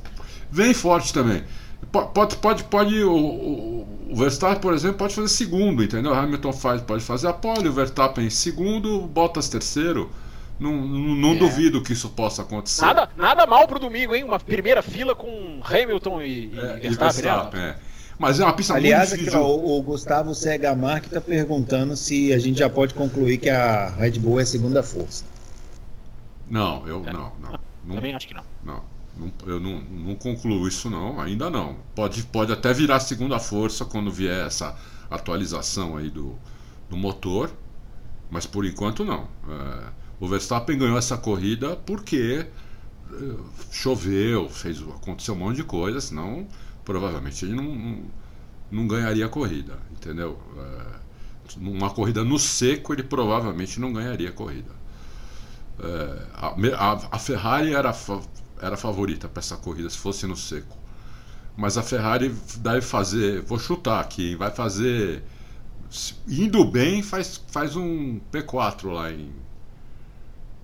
Vem 0.50 0.74
forte 0.74 1.12
também. 1.12 1.44
Pode, 1.90 2.36
pode, 2.36 2.64
pode 2.64 3.02
o, 3.02 3.86
o, 4.10 4.14
Verstappen, 4.14 4.60
por 4.60 4.74
exemplo, 4.74 4.98
pode 4.98 5.14
fazer 5.14 5.28
segundo, 5.28 5.82
entendeu? 5.82 6.12
Hamilton 6.12 6.52
faz, 6.52 6.82
pode 6.82 7.02
fazer 7.02 7.28
a 7.28 7.32
pole, 7.32 7.68
o 7.68 7.72
Verstappen 7.72 8.28
segundo, 8.28 9.00
Bottas 9.02 9.48
terceiro. 9.48 10.10
Não, 10.58 10.72
não, 10.72 11.14
não 11.14 11.32
é. 11.32 11.36
duvido 11.36 11.82
que 11.82 11.92
isso 11.92 12.08
possa 12.10 12.42
acontecer. 12.42 12.84
Nada, 12.84 13.08
nada 13.16 13.46
mal 13.46 13.66
pro 13.68 13.78
domingo, 13.78 14.14
hein? 14.14 14.24
Uma 14.24 14.40
primeira 14.40 14.82
fila 14.82 15.14
com 15.14 15.60
Hamilton 15.62 16.20
e, 16.22 16.26
e 16.26 16.58
é, 16.58 16.76
Verstappen. 16.76 16.82
E 16.82 16.96
Verstappen 16.96 17.60
é. 17.60 17.76
Mas 18.18 18.40
é 18.40 18.44
uma 18.44 18.52
pista 18.52 18.74
Aliás, 18.74 19.10
muito 19.10 19.20
difícil. 19.20 19.38
Aliás, 19.38 19.62
o, 19.62 19.78
o 19.78 19.82
Gustavo 19.82 20.34
Segamar 20.34 21.00
que 21.00 21.06
está 21.06 21.20
perguntando 21.20 21.96
se 21.96 22.32
a 22.32 22.38
gente 22.38 22.58
já 22.58 22.68
pode 22.68 22.92
concluir 22.92 23.38
que 23.38 23.48
a 23.48 23.90
Red 23.90 24.18
Bull 24.18 24.40
é 24.40 24.42
a 24.42 24.46
segunda 24.46 24.82
força. 24.82 25.24
Não, 26.50 26.86
eu 26.88 27.00
não, 27.00 27.32
não. 27.40 27.60
não 27.84 27.94
Também 27.94 28.14
acho 28.14 28.26
que 28.26 28.34
não. 28.34 28.42
Eu 29.46 29.58
não, 29.58 29.80
não 29.80 30.14
concluo 30.14 30.68
isso 30.68 30.88
não, 30.88 31.20
ainda 31.20 31.50
não. 31.50 31.76
Pode, 31.94 32.22
pode 32.24 32.52
até 32.52 32.72
virar 32.72 33.00
segunda 33.00 33.38
força 33.38 33.84
quando 33.84 34.10
vier 34.10 34.46
essa 34.46 34.76
atualização 35.10 35.96
aí 35.96 36.10
do, 36.10 36.38
do 36.88 36.96
motor, 36.96 37.50
mas 38.30 38.46
por 38.46 38.64
enquanto 38.64 39.04
não. 39.04 39.28
É, 39.48 39.88
o 40.20 40.28
Verstappen 40.28 40.78
ganhou 40.78 40.98
essa 40.98 41.16
corrida 41.16 41.76
porque 41.76 42.46
é, 43.12 43.34
choveu, 43.70 44.48
fez, 44.48 44.80
aconteceu 44.82 45.34
um 45.34 45.38
monte 45.38 45.56
de 45.56 45.64
coisa, 45.64 46.00
senão 46.00 46.46
provavelmente 46.84 47.44
ele 47.44 47.54
não, 47.54 47.74
não, 47.74 48.02
não 48.70 48.86
ganharia 48.86 49.26
a 49.26 49.28
corrida, 49.28 49.78
entendeu? 49.90 50.38
É, 50.56 50.98
corrida 51.94 52.22
no 52.22 52.38
seco 52.38 52.92
ele 52.92 53.02
provavelmente 53.02 53.80
não 53.80 53.92
ganharia 53.92 54.28
a 54.28 54.32
corrida. 54.32 54.70
É, 55.80 56.26
a, 56.34 56.54
a, 56.76 57.08
a 57.12 57.18
Ferrari 57.18 57.72
era 57.72 57.92
era 58.60 58.74
a 58.74 58.78
favorita 58.78 59.28
para 59.28 59.40
essa 59.40 59.56
corrida, 59.56 59.88
se 59.88 59.98
fosse 59.98 60.26
no 60.26 60.36
seco. 60.36 60.76
Mas 61.58 61.76
a 61.76 61.82
Ferrari 61.82 62.32
deve 62.58 62.82
fazer, 62.82 63.42
vou 63.42 63.58
chutar 63.58 63.98
aqui, 63.98 64.36
vai 64.36 64.48
fazer. 64.48 65.24
Indo 66.28 66.64
bem, 66.64 67.02
faz, 67.02 67.42
faz 67.48 67.74
um 67.74 68.20
P4 68.32 68.92
lá 68.92 69.10
em. 69.10 69.32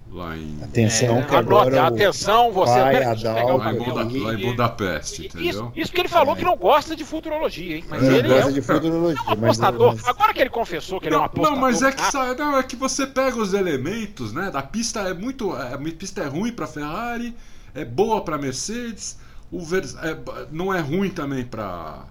Lá 0.08 0.36
em. 0.36 0.62
Atenção, 0.62 1.18
é, 1.18 1.22
que 1.22 1.34
agora. 1.34 1.88
atenção, 1.88 2.52
você. 2.52 2.78
Vai, 2.78 3.02
Adal, 3.02 3.56
lá, 3.56 3.72
em 3.72 3.76
Buda, 3.76 4.04
lá 4.04 4.34
em 4.34 4.46
Budapeste, 4.46 5.26
entendeu? 5.26 5.50
Isso, 5.50 5.72
isso 5.74 5.92
que 5.92 6.00
ele 6.00 6.08
falou 6.08 6.34
é. 6.34 6.38
que 6.38 6.44
não 6.44 6.56
gosta 6.56 6.94
de 6.94 7.04
futurologia, 7.04 7.78
hein? 7.78 7.84
Mas 7.88 8.00
não, 8.00 8.12
ele 8.12 8.28
gosta 8.28 8.50
é, 8.50 8.52
de 8.52 8.62
futurologia. 8.62 9.20
É 9.26 9.30
um 9.30 9.32
apostador. 9.32 9.94
Mas... 9.96 10.06
Agora 10.06 10.32
que 10.32 10.40
ele 10.42 10.50
confessou 10.50 11.00
que 11.00 11.08
ele 11.08 11.16
é 11.16 11.18
um 11.18 11.24
apostador. 11.24 11.56
Não, 11.56 11.60
mas 11.60 11.82
é 11.82 11.90
que, 11.90 12.02
não, 12.38 12.56
é 12.56 12.62
que 12.62 12.76
você 12.76 13.04
pega 13.04 13.36
os 13.36 13.52
elementos, 13.52 14.32
né? 14.32 14.48
Da 14.48 14.62
pista 14.62 15.00
é 15.00 15.12
muito. 15.12 15.50
A 15.50 15.76
pista 15.98 16.22
é 16.22 16.26
ruim 16.28 16.52
para 16.52 16.68
Ferrari 16.68 17.34
é 17.74 17.84
boa 17.84 18.22
para 18.22 18.38
Mercedes, 18.38 19.18
o 19.50 19.60
Vers 19.60 19.94
é, 19.96 20.16
não 20.50 20.72
é 20.72 20.80
ruim 20.80 21.10
também 21.10 21.44
para 21.44 22.06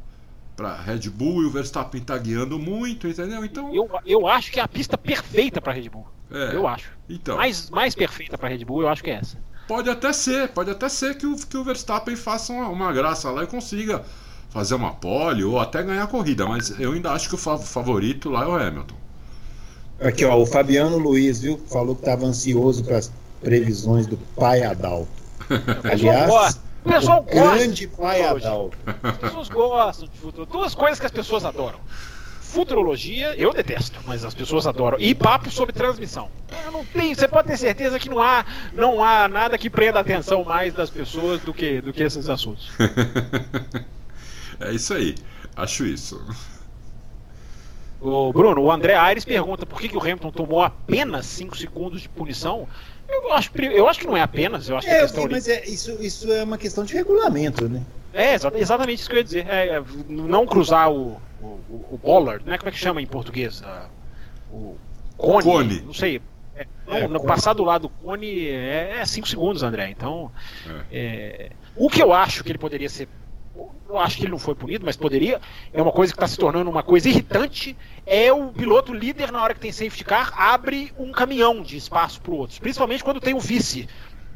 para 0.56 0.76
Red 0.76 1.10
Bull 1.10 1.42
e 1.42 1.46
o 1.48 1.50
Verstappen 1.50 2.00
está 2.00 2.16
guiando 2.16 2.60
muito, 2.60 3.08
entendeu? 3.08 3.44
Então 3.44 3.74
eu, 3.74 3.90
eu 4.06 4.28
acho 4.28 4.52
que 4.52 4.60
é 4.60 4.64
a 4.64 4.68
pista 4.68 4.96
perfeita 4.96 5.60
para 5.60 5.74
Red 5.74 5.90
Bull. 5.90 6.06
É, 6.30 6.56
eu 6.56 6.68
acho. 6.68 6.92
Então 7.10 7.38
mais 7.38 7.70
mais 7.72 7.96
perfeita 7.96 8.38
para 8.38 8.50
Red 8.50 8.64
Bull, 8.64 8.82
eu 8.82 8.90
acho 8.90 9.04
que 9.04 9.10
é 9.10 9.16
essa. 9.16 9.38
Pode 9.68 9.90
até 9.90 10.14
ser, 10.14 10.50
pode 10.50 10.70
até 10.70 10.90
ser 10.90 11.18
que 11.18 11.26
o, 11.26 11.36
que 11.36 11.58
o 11.58 11.64
Verstappen 11.64 12.16
faça 12.16 12.54
uma, 12.54 12.68
uma 12.68 12.94
graça 12.94 13.32
lá 13.32 13.44
e 13.44 13.48
consiga 13.48 14.04
fazer 14.50 14.76
uma 14.76 14.94
pole 14.94 15.44
ou 15.44 15.60
até 15.60 15.82
ganhar 15.82 16.04
a 16.04 16.08
corrida, 16.08 16.46
mas 16.46 16.80
eu 16.80 16.92
ainda 16.92 17.12
acho 17.12 17.28
que 17.28 17.36
o 17.36 17.38
favorito 17.38 18.30
lá 18.30 18.44
é 18.44 18.48
o 18.48 18.56
Hamilton. 18.56 18.96
Aqui, 20.00 20.26
ó, 20.26 20.38
o 20.38 20.46
Fabiano 20.46 20.98
Luiz, 20.98 21.42
viu? 21.42 21.60
Falou 21.68 21.96
que 21.96 22.02
estava 22.02 22.26
ansioso 22.26 22.84
para 22.84 22.98
as 22.98 23.12
previsões 23.42 24.06
do 24.06 24.18
pai 24.36 24.62
Adalto. 24.62 25.23
Aliás, 25.92 26.62
o 26.84 26.90
pessoal 26.90 27.22
o 27.22 27.24
grande 27.24 27.88
pai 27.88 28.24
Adalto. 28.24 28.78
As 29.02 29.18
pessoas 29.18 29.50
gostam 29.50 30.08
de 30.08 30.18
futuro. 30.18 30.46
Duas 30.46 30.76
coisas 30.76 31.00
que 31.00 31.06
as 31.06 31.12
pessoas 31.12 31.46
adoram. 31.46 31.80
Futurologia, 32.42 33.34
eu 33.36 33.52
detesto, 33.52 34.00
mas 34.06 34.24
as 34.24 34.34
pessoas 34.34 34.68
adoram. 34.68 35.00
E 35.00 35.16
papo 35.16 35.50
sobre 35.50 35.74
transmissão. 35.74 36.30
Eu 36.66 36.72
não 36.72 36.86
tenho, 36.86 37.16
você 37.16 37.28
pode 37.28 37.48
ter 37.48 37.58
certeza 37.58 37.98
que 37.98 38.10
não 38.10 38.22
há, 38.22 38.46
não 38.74 39.04
há 39.04 39.28
nada 39.28 39.58
que 39.58 39.70
prenda 39.70 39.98
a 39.98 40.02
atenção 40.02 40.44
mais 40.44 40.74
das 40.74 40.90
pessoas 40.90 41.42
do 41.42 41.54
que, 41.54 41.82
do 41.82 41.92
que 41.92 42.04
esses 42.04 42.30
assuntos. 42.30 42.70
é 44.60 44.72
isso 44.72 44.94
aí. 44.94 45.16
Acho 45.56 45.86
isso. 45.86 46.22
O 48.00 48.34
Bruno, 48.34 48.62
o 48.62 48.72
André 48.72 48.96
Aires 48.96 49.24
pergunta 49.24 49.66
por 49.66 49.80
que, 49.80 49.88
que 49.88 49.96
o 49.96 50.02
Hamilton 50.02 50.32
tomou 50.32 50.62
apenas 50.62 51.26
5 51.26 51.58
segundos 51.58 52.02
de 52.02 52.10
punição 52.10 52.68
eu 53.08 53.34
acho, 53.34 53.52
eu 53.58 53.88
acho 53.88 54.00
que 54.00 54.08
não 54.08 54.18
é 54.18 54.22
apenas, 54.22 54.70
eu 54.70 54.78
acho 54.78 54.88
é, 54.88 54.92
que 54.92 54.98
a 54.98 55.02
questão 55.02 55.28
mas 55.30 55.48
é, 55.48 55.66
isso, 55.66 55.92
isso 56.02 56.32
é 56.32 56.44
uma 56.44 56.58
questão 56.58 56.84
de 56.84 56.94
regulamento, 56.94 57.68
né? 57.68 57.82
É, 58.14 58.36
exatamente 58.36 59.00
isso 59.00 59.10
que 59.10 59.16
eu 59.16 59.20
ia 59.20 59.24
dizer. 59.24 59.48
É, 59.50 59.78
é, 59.78 59.84
não 60.08 60.46
cruzar 60.46 60.92
o, 60.92 61.20
o, 61.42 61.86
o 61.92 62.00
bollard, 62.02 62.46
né? 62.46 62.58
Como 62.58 62.70
é 62.70 62.72
que 62.72 62.78
chama 62.78 63.02
em 63.02 63.08
português? 63.08 63.64
O 64.52 64.78
cone, 65.18 65.44
cone. 65.44 65.82
Não 65.82 65.94
sei. 65.94 66.22
É, 66.56 66.68
não, 66.86 66.96
é, 66.96 67.08
no 67.08 67.20
cone. 67.20 67.28
passar 67.28 67.54
do 67.54 67.64
lado 67.64 67.84
do 67.84 67.90
cone 67.90 68.48
é 68.48 69.04
5 69.04 69.28
segundos, 69.28 69.64
André. 69.64 69.90
Então, 69.90 70.32
é. 70.92 71.50
o 71.76 71.90
que 71.90 72.04
eu 72.04 72.14
acho 72.14 72.44
que 72.44 72.52
ele 72.52 72.60
poderia 72.60 72.90
ser 72.90 73.08
eu 73.90 74.00
acho 74.00 74.18
que 74.18 74.24
ele 74.24 74.32
não 74.32 74.40
foi 74.40 74.56
punido, 74.56 74.86
mas 74.86 74.98
poderia. 74.98 75.40
É 75.72 75.82
uma 75.82 75.92
coisa 75.92 76.12
que 76.12 76.18
está 76.18 76.28
se 76.28 76.38
tornando 76.38 76.70
uma 76.70 76.84
coisa 76.84 77.08
irritante. 77.08 77.78
É 78.06 78.32
o 78.34 78.48
piloto 78.48 78.94
líder, 78.94 79.32
na 79.32 79.42
hora 79.42 79.54
que 79.54 79.60
tem 79.60 79.72
safety 79.72 80.04
car, 80.04 80.34
abre 80.36 80.92
um 80.98 81.12
caminhão 81.12 81.62
de 81.62 81.78
espaço 81.78 82.20
para 82.22 82.32
o 82.32 82.38
outro. 82.38 82.60
Principalmente 82.60 83.04
quando 83.04 83.22
tem 83.22 83.34
o 83.34 83.40
vice 83.40 83.88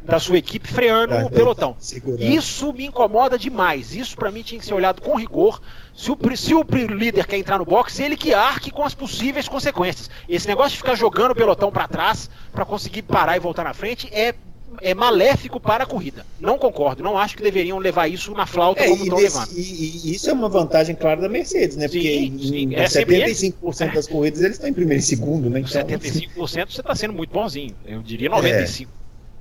da 0.03 0.19
sua 0.19 0.37
equipe 0.37 0.67
freando 0.67 1.15
o 1.25 1.29
pelotão. 1.29 1.75
Isso 2.17 2.71
me 2.71 2.85
incomoda 2.85 3.37
demais. 3.37 3.93
Isso 3.93 4.15
para 4.15 4.31
mim 4.31 4.41
tinha 4.41 4.59
que 4.59 4.65
ser 4.65 4.73
olhado 4.73 5.01
com 5.01 5.15
rigor. 5.15 5.61
Se 5.93 6.11
o, 6.11 6.17
se 6.35 6.53
o 6.53 6.63
líder 6.87 7.25
quer 7.25 7.37
entrar 7.37 7.57
no 7.57 7.65
box, 7.65 7.99
ele 7.99 8.15
que 8.15 8.33
arque 8.33 8.71
com 8.71 8.83
as 8.83 8.93
possíveis 8.93 9.49
consequências. 9.49 10.09
Esse 10.29 10.47
negócio 10.47 10.71
de 10.71 10.77
ficar 10.77 10.95
jogando 10.95 11.31
o 11.31 11.35
pelotão 11.35 11.71
para 11.71 11.87
trás 11.87 12.29
para 12.53 12.63
conseguir 12.63 13.01
parar 13.01 13.35
e 13.35 13.39
voltar 13.39 13.65
na 13.65 13.73
frente 13.73 14.07
é 14.13 14.33
é 14.81 14.93
maléfico 14.93 15.59
para 15.59 15.83
a 15.83 15.87
corrida. 15.87 16.25
Não 16.39 16.57
concordo, 16.57 17.03
não 17.03 17.17
acho 17.17 17.35
que 17.35 17.43
deveriam 17.43 17.77
levar 17.77 18.07
isso 18.07 18.31
na 18.33 18.45
flauta 18.45 18.83
é, 18.83 18.89
como 18.89 19.03
estão 19.03 19.17
levando. 19.17 19.51
E, 19.53 19.61
e, 19.61 20.15
isso 20.15 20.29
é 20.29 20.33
uma 20.33 20.49
vantagem 20.49 20.95
clara 20.95 21.21
da 21.21 21.29
Mercedes, 21.29 21.77
né? 21.77 21.87
Porque 21.87 22.01
sim, 22.01 22.39
sim. 22.39 22.55
em, 22.55 22.75
é 22.75 22.85
75% 22.85 23.93
das 23.93 24.07
corridas 24.07 24.41
eles 24.41 24.53
estão 24.53 24.69
em 24.69 24.73
primeiro 24.73 25.01
e 25.01 25.05
segundo, 25.05 25.49
né? 25.49 25.59
Então... 25.59 25.83
75% 25.83 26.37
você 26.41 26.61
está 26.61 26.95
sendo 26.95 27.13
muito 27.13 27.31
bonzinho. 27.31 27.75
Eu 27.85 28.01
diria 28.01 28.29
95%. 28.29 28.87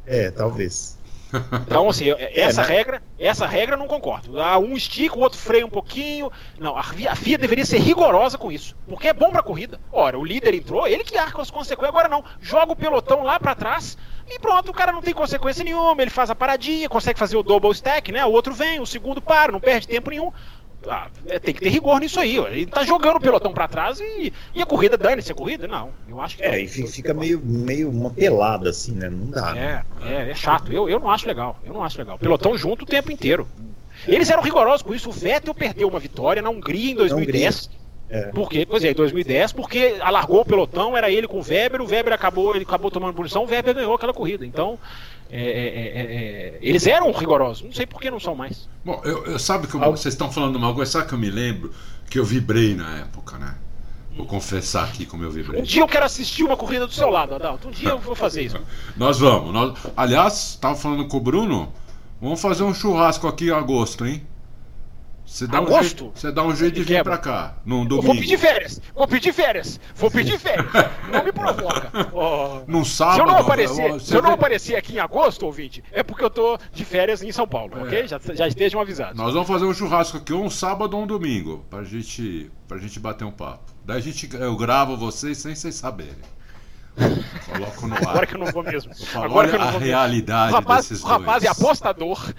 É, 0.07 0.25
é 0.25 0.31
talvez. 0.31 0.97
Então, 1.67 1.89
assim, 1.89 2.11
essa 2.35 2.63
é, 2.63 2.69
né? 2.69 2.75
regra, 2.77 3.03
essa 3.19 3.47
regra 3.47 3.77
não 3.77 3.87
concordo. 3.87 4.41
Ah, 4.41 4.59
um 4.59 4.77
estica, 4.77 5.17
o 5.17 5.21
outro 5.21 5.39
freia 5.39 5.67
um 5.67 5.71
pouquinho. 5.71 6.31
Não, 6.59 6.77
a 6.77 6.83
FIA, 6.83 7.13
a 7.13 7.17
FIA 7.17 7.39
deveria 7.39 7.67
ser 7.67 7.79
rigorosa 7.79 8.39
com 8.39 8.51
isso, 8.51 8.77
porque 8.89 9.09
é 9.09 9.13
bom 9.13 9.31
para 9.31 9.41
a 9.41 9.43
corrida. 9.43 9.81
Ora, 9.93 10.19
o 10.19 10.25
líder 10.25 10.55
entrou, 10.55 10.87
ele 10.87 11.05
que 11.05 11.19
arca 11.19 11.43
as 11.43 11.51
consequências. 11.51 11.89
Agora 11.89 12.09
não, 12.09 12.25
joga 12.41 12.73
o 12.73 12.77
pelotão 12.77 13.23
lá 13.23 13.39
para 13.39 13.55
trás 13.55 13.97
e 14.29 14.39
pronto, 14.39 14.71
o 14.71 14.75
cara 14.75 14.93
não 14.93 15.01
tem 15.01 15.15
consequência 15.15 15.63
nenhuma, 15.63 16.01
ele 16.03 16.11
faz 16.11 16.31
a 16.31 16.35
paradinha, 16.35 16.89
consegue 16.89 17.19
fazer 17.19 17.37
o 17.37 17.43
double 17.43 17.71
stack, 17.71 18.11
né? 18.11 18.25
O 18.25 18.33
outro 18.33 18.53
vem, 18.53 18.81
o 18.81 18.87
segundo 18.87 19.21
para, 19.21 19.53
não 19.53 19.61
perde 19.61 19.87
tempo 19.87 20.11
nenhum. 20.11 20.33
Ah, 20.89 21.09
é, 21.27 21.39
tem 21.39 21.53
que 21.53 21.61
ter 21.61 21.69
rigor 21.69 21.99
nisso 21.99 22.21
aí. 22.21 22.39
Ó. 22.39 22.47
Ele 22.47 22.67
tá 22.67 22.85
jogando 22.85 23.17
o 23.17 23.21
pelotão 23.21 23.53
para 23.53 23.67
trás 23.67 23.99
e, 23.99 24.33
e 24.55 24.63
a 24.63 24.67
corrida 24.67 24.97
dane-se 24.97 25.33
a 25.33 25.35
corrida? 25.35 25.67
Não, 25.67 25.91
eu 26.09 26.21
acho 26.21 26.37
que. 26.37 26.43
É, 26.45 26.61
e 26.61 26.69
fica 26.69 27.13
meio, 27.13 27.41
meio 27.43 27.91
uma 27.91 28.11
pelada 28.11 28.71
assim, 28.71 28.93
né? 28.93 29.09
Não 29.09 29.31
dá. 29.31 29.53
Né? 29.53 29.83
É, 30.03 30.13
é, 30.13 30.31
é 30.31 30.35
chato. 30.35 30.73
Eu, 30.73 30.89
eu 30.89 31.01
não 31.01 31.11
acho 31.11 31.27
legal. 31.27 31.59
Eu 31.65 31.75
não 31.75 31.83
acho 31.83 31.99
legal. 31.99 32.19
Pelotão 32.19 32.57
junto 32.57 32.83
o 32.85 32.87
tempo 32.87 33.11
inteiro. 33.11 33.49
Eles 34.07 34.31
eram 34.31 34.43
rigorosos 34.43 34.83
com 34.83 34.95
isso. 34.95 35.09
O 35.09 35.13
Vettel 35.13 35.55
perdeu 35.55 35.89
uma 35.89 35.99
vitória 35.99 36.41
na 36.41 36.51
Hungria 36.51 36.93
em 36.93 36.95
2010. 36.95 37.71
É. 38.09 38.27
Por 38.27 38.49
quê? 38.49 38.65
Pois 38.69 38.85
é, 38.85 38.91
em 38.91 38.95
2010, 38.95 39.53
porque 39.53 39.97
alargou 40.01 40.41
o 40.41 40.45
pelotão, 40.45 40.97
era 40.97 41.11
ele 41.11 41.27
com 41.27 41.39
o 41.39 41.43
Weber, 41.43 41.81
o 41.81 41.87
Weber 41.87 42.13
acabou, 42.13 42.55
ele 42.55 42.65
acabou 42.65 42.91
tomando 42.91 43.15
punição, 43.15 43.45
o 43.45 43.49
Weber 43.49 43.75
ganhou 43.75 43.95
aquela 43.95 44.15
corrida. 44.15 44.47
Então, 44.47 44.79
é, 45.29 45.41
é, 45.41 45.43
é, 45.43 46.03
é 46.03 46.59
eles 46.63 46.87
eram 46.87 47.11
rigorosos, 47.11 47.65
não 47.65 47.73
sei 47.73 47.85
por 47.85 48.01
que 48.01 48.11
não 48.11 48.21
são 48.21 48.35
mais. 48.35 48.69
Bom, 48.85 49.01
eu, 49.05 49.27
eu 49.27 49.39
sabe 49.39 49.67
que 49.67 49.75
eu, 49.75 49.81
vocês 49.81 50.15
estão 50.15 50.31
falando 50.31 50.57
uma 50.57 50.73
coisa, 50.73 50.93
sabe 50.93 51.09
que 51.09 51.15
eu 51.15 51.19
me 51.19 51.31
lembro 51.31 51.73
que 52.09 52.19
eu 52.19 52.25
vibrei 52.25 52.75
na 52.75 52.99
época, 52.99 53.39
né? 53.39 53.57
Vou 54.17 54.25
confessar 54.25 54.85
aqui 54.85 55.05
como 55.05 55.25
eu 55.25 55.31
vibrei. 55.31 55.61
Um 55.61 55.65
dia 55.65 55.83
eu 55.83 55.89
quero 55.89 56.07
assistir 56.07 56.43
uma 56.43 56.57
corrida 56.57 56.87
do 56.87 56.93
seu 56.93 57.11
lado, 57.11 57.35
Adalto. 57.35 57.69
Um 57.69 57.71
dia 57.71 57.91
eu 57.91 57.99
vou 57.99 58.15
fazer 58.15 58.43
isso. 58.43 58.59
nós 58.97 59.19
vamos. 59.19 59.53
Nós... 59.53 59.79
Aliás, 59.95 60.51
estava 60.53 60.75
falando 60.75 61.07
com 61.07 61.19
o 61.19 61.21
Bruno, 61.21 61.71
vamos 62.21 62.41
fazer 62.41 62.63
um 62.63 62.73
churrasco 62.73 63.27
aqui 63.27 63.49
em 63.49 63.51
agosto, 63.51 64.07
hein? 64.07 64.27
Você 65.27 65.45
dá, 65.45 65.61
um 65.61 65.83
jeito, 65.83 66.13
você 66.15 66.31
dá 66.31 66.45
um 66.45 66.55
jeito 66.55 66.75
de 66.77 66.83
vir 66.85 67.03
pra 67.03 67.19
cá, 67.19 67.57
num 67.65 67.85
domingo. 67.85 68.07
Vou 68.07 68.15
pedir 68.15 68.39
férias, 68.39 68.81
vou 68.95 69.09
pedir 69.09 69.33
férias, 69.33 69.81
vou 69.97 70.09
pedir 70.09 70.39
férias. 70.39 70.67
não 71.13 71.25
me 71.25 71.33
provoca. 71.33 71.91
Oh, 72.13 72.63
num 72.71 72.85
sábado. 72.85 73.17
Se 73.17 73.21
eu 73.21 73.27
não 73.27 73.37
aparecer, 73.37 74.01
se 74.01 74.15
eu 74.15 74.23
não 74.23 74.31
aparecer 74.31 74.77
aqui 74.77 74.95
em 74.95 74.99
agosto, 75.01 75.45
ouvinte, 75.45 75.83
é 75.91 76.05
porque 76.05 76.25
eu 76.25 76.31
tô 76.31 76.57
de 76.73 76.85
férias 76.85 77.25
em 77.25 77.33
São 77.33 77.47
Paulo, 77.47 77.77
é. 77.77 77.83
ok? 77.83 78.07
Já, 78.07 78.21
já 78.35 78.47
estejam 78.47 78.81
avisados. 78.81 79.17
Nós 79.17 79.35
vamos 79.35 79.49
fazer 79.49 79.65
um 79.65 79.75
churrasco 79.75 80.17
aqui, 80.19 80.33
um 80.33 80.49
sábado 80.49 80.97
ou 80.97 81.03
um 81.03 81.07
domingo, 81.09 81.67
pra 81.69 81.83
gente, 81.83 82.49
pra 82.69 82.79
gente 82.79 83.01
bater 83.01 83.25
um 83.25 83.33
papo. 83.33 83.73
Daí 83.85 83.99
a 83.99 84.01
gente, 84.01 84.29
eu 84.33 84.57
gravo 84.57 84.97
vocês 84.97 85.39
sem 85.39 85.57
vocês 85.57 85.75
saberem. 85.75 86.36
Coloco 87.53 87.87
no 87.87 87.95
ar. 87.95 88.09
Agora 88.09 88.27
que 88.27 88.35
eu 88.35 88.39
não 88.39 88.47
vou 88.47 88.63
mesmo. 88.63 88.95
Falo, 88.95 89.25
Agora 89.27 89.49
que 89.49 89.55
eu 89.55 89.59
não 89.59 89.69
a 89.69 89.71
vou 89.73 89.81
realidade 89.81 90.53
o 90.53 90.57
rapaz, 90.57 90.89
desses 90.89 91.05
o 91.05 91.07
rapaz 91.07 91.45
é 91.45 91.49
apostador, 91.49 92.33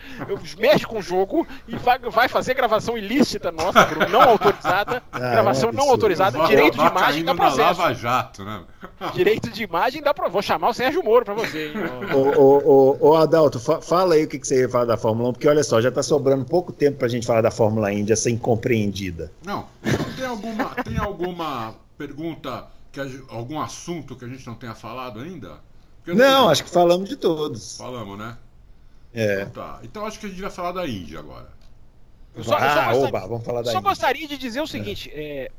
mexe 0.59 0.85
com 0.85 0.97
o 0.99 1.01
jogo 1.01 1.47
e 1.67 1.75
vai, 1.77 1.99
vai 1.99 2.27
fazer 2.27 2.53
gravação 2.53 2.97
ilícita 2.97 3.51
nossa, 3.51 3.85
Bruno, 3.85 4.09
não 4.09 4.21
autorizada. 4.21 5.01
Ah, 5.11 5.19
gravação 5.19 5.69
é 5.69 5.71
não 5.73 5.89
autorizada, 5.89 6.37
Vai 6.37 6.47
direito 6.47 6.77
de 6.77 6.85
imagem 6.85 7.23
dá 7.25 7.33
processo. 7.35 7.81
Lava 7.81 7.93
Jato, 7.93 8.43
né? 8.43 8.61
Direito 9.13 9.49
de 9.49 9.63
imagem 9.63 10.01
dá 10.01 10.13
pra. 10.13 10.27
Vou 10.27 10.41
chamar 10.41 10.69
o 10.69 10.73
Sérgio 10.73 11.03
Moro 11.03 11.25
pra 11.25 11.33
você, 11.33 11.67
hein? 11.69 11.73
Ô, 12.13 12.39
ô, 12.39 12.97
ô, 12.99 13.09
ô, 13.09 13.15
Adalto, 13.15 13.59
fa- 13.59 13.81
fala 13.81 14.13
aí 14.15 14.25
o 14.25 14.27
que, 14.27 14.37
que 14.39 14.47
você 14.47 14.61
ia 14.61 14.69
falar 14.69 14.85
da 14.85 14.97
Fórmula 14.97 15.29
1, 15.29 15.33
porque 15.33 15.47
olha 15.47 15.63
só, 15.63 15.81
já 15.81 15.91
tá 15.91 16.03
sobrando 16.03 16.45
pouco 16.45 16.71
tempo 16.71 16.97
pra 16.99 17.07
gente 17.07 17.25
falar 17.25 17.41
da 17.41 17.51
Fórmula 17.51 17.91
Indy, 17.91 18.11
essa 18.13 18.29
incompreendida. 18.29 19.31
Não. 19.45 19.65
Tem 20.15 20.25
alguma, 20.25 20.65
tem 20.83 20.97
alguma 20.97 21.75
pergunta, 21.97 22.65
que 23.05 23.23
algum 23.29 23.59
assunto 23.59 24.15
que 24.15 24.25
a 24.25 24.27
gente 24.27 24.45
não 24.47 24.55
tenha 24.55 24.73
falado 24.75 25.19
ainda? 25.19 25.59
Porque 25.97 26.11
eu 26.11 26.15
Não, 26.15 26.49
acho 26.49 26.63
que 26.63 26.69
falamos 26.69 27.07
de 27.09 27.15
todos. 27.15 27.77
Falamos, 27.77 28.17
né? 28.17 28.37
É. 29.13 29.45
Tá. 29.45 29.79
Então 29.83 30.05
acho 30.05 30.19
que 30.19 30.25
a 30.25 30.29
gente 30.29 30.41
vai 30.41 30.51
falar 30.51 30.71
da 30.71 30.87
Índia 30.87 31.19
agora. 31.19 31.49
Eu 32.35 32.43
só- 32.43 32.53
eu 32.53 32.59
só 32.59 32.65
ah, 32.65 32.85
gostaria- 32.93 33.07
oba, 33.07 33.19
vamos 33.27 33.43
falar 33.45 33.61
da 33.63 33.71
Só 33.71 33.77
Indy. 33.79 33.87
gostaria 33.89 34.27
de 34.27 34.37
dizer 34.37 34.61
o 34.61 34.67
seguinte: 34.67 35.09
é, 35.13 35.51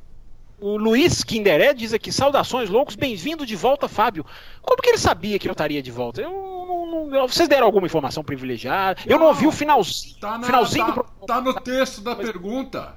o 0.60 0.76
Luiz 0.76 1.24
Kinderé 1.24 1.74
diz 1.74 1.92
aqui: 1.92 2.12
saudações 2.12 2.70
loucos, 2.70 2.94
bem-vindo 2.94 3.44
de 3.44 3.56
volta, 3.56 3.88
Fábio. 3.88 4.24
Como 4.62 4.80
que 4.80 4.88
ele 4.90 4.98
sabia 4.98 5.38
que 5.38 5.48
eu 5.48 5.52
estaria 5.52 5.82
de 5.82 5.90
volta? 5.90 6.20
Eu 6.22 6.30
não- 6.30 7.06
não- 7.08 7.26
vocês 7.28 7.48
deram 7.48 7.66
alguma 7.66 7.86
informação 7.86 8.22
privilegiada? 8.22 9.00
Eu 9.06 9.18
não 9.18 9.26
ouvi 9.26 9.46
o 9.46 9.52
finalzinho. 9.52 10.16
Tá, 10.20 10.38
na, 10.38 10.46
finalzinho 10.46 10.86
tá, 10.86 10.92
do 10.92 11.26
tá 11.26 11.40
no 11.40 11.54
texto 11.54 12.00
da 12.00 12.14
pergunta. 12.14 12.94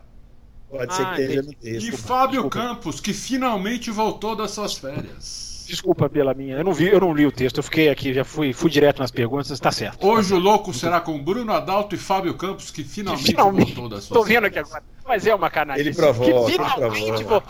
Pode 0.72 0.96
ser 0.96 1.04
Ah, 1.06 1.14
que 1.16 1.22
esteja 1.22 1.42
no 1.44 1.54
texto. 1.54 1.88
E 1.88 1.92
Fábio 1.92 2.44
desculpa. 2.44 2.60
Campos, 2.60 3.00
que 3.02 3.14
finalmente 3.14 3.92
voltou 3.92 4.36
das 4.36 4.52
suas 4.52 4.74
férias. 4.76 5.66
Desculpa 5.68 6.10
pela 6.10 6.34
minha. 6.34 6.58
Eu 6.58 6.64
não 6.66 6.74
vi, 6.74 6.88
eu 6.88 7.00
não 7.00 7.14
li 7.14 7.26
o 7.26 7.32
texto. 7.32 7.58
Eu 7.58 7.64
fiquei 7.64 7.90
aqui, 7.90 8.14
já 8.14 8.26
fui, 8.26 8.52
fui 8.52 8.70
direto 8.70 9.00
nas 9.00 9.12
perguntas. 9.12 9.58
Tá 9.60 9.72
certo. 9.72 10.06
Hoje 10.06 10.34
o 10.34 10.40
louco 10.40 10.74
será 10.74 11.00
com 11.00 11.22
Bruno 11.24 11.54
Adalto 11.54 11.96
e 11.96 11.98
Fábio 11.98 12.34
Campos, 12.34 12.72
que 12.72 12.84
finalmente, 12.84 13.24
Finalmente. 13.26 13.74
voltou 13.74 13.90
das 13.90 14.04
suas 14.06 14.20
Tô 14.20 14.26
vendo 14.26 14.46
aqui 14.46 14.56
férias. 14.56 14.70
agora. 14.74 14.84
Mas 15.08 15.26
é 15.28 15.36
uma 15.36 15.50
canagem. 15.50 15.82
Ele 15.86 15.94
provou, 15.96 16.46
Que 16.46 16.52
finalmente 16.54 17.24
provou. 17.24 17.42
vou- 17.42 17.44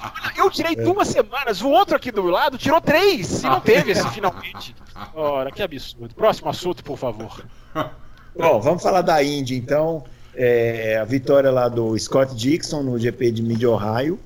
Eu 0.45 0.49
tirei 0.51 0.75
duas 0.75 1.07
semanas. 1.07 1.61
O 1.61 1.69
outro 1.69 1.95
aqui 1.95 2.11
do 2.11 2.23
lado 2.25 2.57
tirou 2.57 2.79
três. 2.81 3.43
E 3.43 3.47
não 3.47 3.59
teve 3.59 3.91
esse 3.91 4.07
finalmente. 4.09 4.75
Ora, 5.13 5.51
que 5.51 5.61
absurdo. 5.61 6.13
Próximo 6.15 6.49
assunto, 6.49 6.83
por 6.83 6.97
favor. 6.97 7.43
Bom, 8.37 8.59
vamos 8.61 8.81
falar 8.83 9.01
da 9.01 9.23
Indy, 9.23 9.55
então. 9.55 10.03
É, 10.35 10.97
a 10.97 11.05
vitória 11.05 11.51
lá 11.51 11.67
do 11.67 11.97
Scott 11.97 12.35
Dixon 12.35 12.83
no 12.83 12.97
GP 12.97 13.31
de 13.31 13.41
Mid 13.43 13.63
Ohio. 13.63 14.19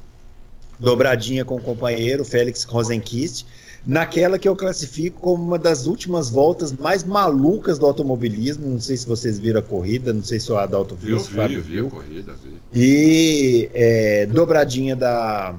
Dobradinha 0.79 1.45
com 1.45 1.55
o 1.55 1.61
companheiro 1.61 2.23
Félix 2.25 2.63
Rosenquist. 2.63 3.45
Naquela 3.85 4.39
que 4.39 4.47
eu 4.47 4.55
classifico 4.55 5.21
como 5.21 5.43
uma 5.43 5.59
das 5.59 5.85
últimas 5.85 6.29
voltas 6.29 6.73
mais 6.73 7.03
malucas 7.03 7.77
do 7.77 7.85
automobilismo. 7.85 8.67
Não 8.67 8.79
sei 8.79 8.97
se 8.97 9.05
vocês 9.07 9.37
viram 9.37 9.59
a 9.59 9.63
corrida, 9.63 10.11
não 10.11 10.23
sei 10.23 10.39
se 10.39 10.51
o 10.51 10.57
Adalto 10.57 10.95
viu, 10.95 11.17
Eu 11.17 11.23
vi, 11.23 11.33
Fábio 11.33 11.61
vi 11.61 11.71
viu. 11.73 11.87
a 11.87 11.89
corrida, 11.91 12.33
vi. 12.33 12.55
E 12.73 13.69
é, 13.73 14.25
dobradinha 14.25 14.95
da 14.95 15.55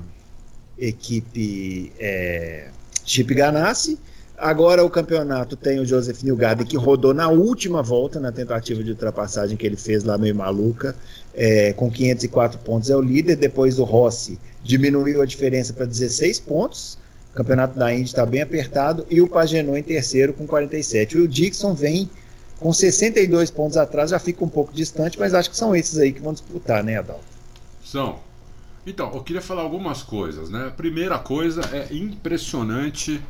equipe 0.79 1.93
é, 1.99 2.69
Chip 3.05 3.33
Ganassi. 3.35 3.99
Agora 4.39 4.85
o 4.85 4.91
campeonato 4.91 5.57
tem 5.57 5.81
o 5.81 5.87
Joseph 5.87 6.23
Newgarden 6.23 6.67
que 6.67 6.77
rodou 6.77 7.15
na 7.15 7.29
última 7.29 7.83
volta, 7.83 8.21
na 8.21 8.31
tentativa 8.31 8.85
de 8.85 8.91
ultrapassagem 8.91 9.57
que 9.57 9.67
ele 9.67 9.77
fez 9.77 10.05
lá 10.05 10.19
meio 10.19 10.35
maluca, 10.35 10.95
é, 11.35 11.73
com 11.73 11.91
504 11.91 12.59
pontos 12.59 12.91
é 12.91 12.97
o 12.97 13.01
líder. 13.01 13.37
Depois 13.37 13.79
o 13.79 13.85
Rossi 13.85 14.39
diminuiu 14.63 15.23
a 15.23 15.27
diferença 15.27 15.73
para 15.73 15.87
16 15.87 16.41
pontos. 16.41 16.99
O 17.33 17.37
campeonato 17.37 17.79
da 17.79 17.93
Indy 17.93 18.05
está 18.05 18.27
bem 18.27 18.43
apertado. 18.43 19.07
E 19.11 19.23
o 19.23 19.29
Pagenou 19.29 19.77
em 19.77 19.83
terceiro 19.83 20.35
com 20.35 20.47
47. 20.47 21.17
E 21.17 21.21
o 21.21 21.29
Dixon 21.29 21.75
vem 21.75 22.11
com 22.59 22.73
62 22.73 23.51
pontos 23.51 23.77
atrás, 23.77 24.11
já 24.11 24.19
fica 24.19 24.45
um 24.45 24.49
pouco 24.49 24.73
distante, 24.73 25.19
mas 25.19 25.35
acho 25.35 25.51
que 25.51 25.57
são 25.57 25.77
esses 25.77 25.99
aí 25.99 26.13
que 26.13 26.21
vão 26.21 26.33
disputar, 26.33 26.83
né, 26.83 26.99
Adalto? 26.99 27.25
São. 27.85 28.19
Então, 28.87 29.13
eu 29.15 29.23
queria 29.23 29.43
falar 29.43 29.63
algumas 29.63 30.03
coisas, 30.03 30.49
né? 30.49 30.73
Primeira 30.77 31.19
coisa 31.19 31.61
é 31.73 31.95
impressionante. 31.95 33.21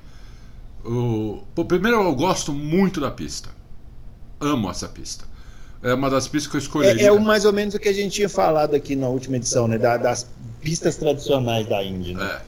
O... 0.86 1.42
Pô, 1.54 1.64
primeiro, 1.64 2.00
eu 2.02 2.14
gosto 2.14 2.52
muito 2.52 3.00
da 3.00 3.10
pista. 3.10 3.48
Amo 4.40 4.70
essa 4.70 4.88
pista. 4.88 5.24
É 5.82 5.92
uma 5.94 6.08
das 6.08 6.26
pistas 6.28 6.50
que 6.50 6.56
eu 6.56 6.60
escolheria. 6.60 7.02
É, 7.02 7.06
é 7.06 7.12
o 7.12 7.20
mais 7.20 7.44
ou 7.44 7.52
menos 7.52 7.74
o 7.74 7.78
que 7.78 7.88
a 7.88 7.92
gente 7.92 8.12
tinha 8.14 8.28
falado 8.28 8.74
aqui 8.74 8.94
na 8.96 9.08
última 9.08 9.36
edição, 9.36 9.66
né? 9.68 9.78
da- 9.78 9.96
das 9.96 10.26
pistas 10.60 10.96
tradicionais 10.96 11.66
da 11.66 11.82
Indy. 11.82 12.14
Né? 12.14 12.40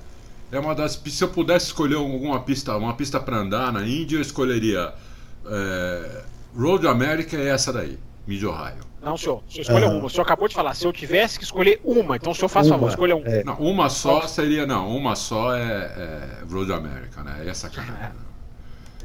É. 0.52 0.56
É 0.56 0.58
uma 0.58 0.74
das 0.74 0.96
pistas. 0.96 1.18
Se 1.18 1.24
eu 1.24 1.28
pudesse 1.28 1.66
escolher 1.66 1.96
alguma 1.96 2.40
pista, 2.40 2.74
uma 2.76 2.94
pista 2.94 3.20
para 3.20 3.36
andar 3.36 3.72
na 3.72 3.86
Índia, 3.86 4.16
eu 4.16 4.22
escolheria 4.22 4.94
é, 5.46 6.22
Road 6.56 6.86
America 6.86 7.36
e 7.36 7.46
essa 7.48 7.72
daí, 7.72 7.98
Mid 8.26 8.42
Ohio. 8.44 8.88
Não, 9.02 9.16
senhor. 9.16 9.42
O 9.46 9.52
senhor 9.52 9.62
escolha 9.62 9.86
Aham. 9.86 9.96
uma. 9.98 10.06
O 10.06 10.10
senhor 10.10 10.22
acabou 10.24 10.48
de 10.48 10.54
falar. 10.54 10.74
Se 10.74 10.84
eu 10.86 10.92
tivesse 10.92 11.38
que 11.38 11.44
escolher 11.44 11.80
uma, 11.84 12.16
então 12.16 12.32
o 12.32 12.34
senhor 12.34 12.48
faz 12.48 12.66
Uma, 12.66 12.76
favor, 12.76 12.88
escolha 12.90 13.16
uma. 13.16 13.26
é. 13.28 13.44
Não, 13.44 13.54
uma 13.58 13.88
só 13.90 14.26
seria. 14.26 14.66
Não, 14.66 14.88
uma 14.96 15.14
só 15.14 15.54
é, 15.54 15.60
é 15.62 16.38
Road 16.50 16.72
America, 16.72 17.22
né? 17.22 17.36
Aí 17.40 17.48
é 17.48 17.54
sacanagem. 17.54 18.12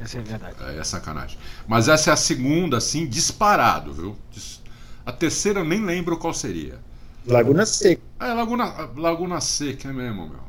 Essa 0.00 0.18
é 0.18 0.20
a 0.20 0.24
verdade. 0.24 0.56
Aí 0.60 0.78
é 0.78 0.84
sacanagem. 0.84 1.38
Mas 1.68 1.88
essa 1.88 2.10
é 2.10 2.12
a 2.12 2.16
segunda, 2.16 2.76
assim, 2.78 3.06
disparado, 3.06 3.92
viu? 3.92 4.16
A 5.06 5.12
terceira 5.12 5.60
eu 5.60 5.64
nem 5.64 5.84
lembro 5.84 6.16
qual 6.18 6.34
seria. 6.34 6.78
Laguna 7.26 7.64
Seca. 7.64 8.02
É 8.20 8.32
Laguna, 8.32 8.90
Laguna 8.96 9.40
Seca, 9.40 9.88
é 9.88 9.92
mesmo, 9.92 10.28
meu. 10.28 10.44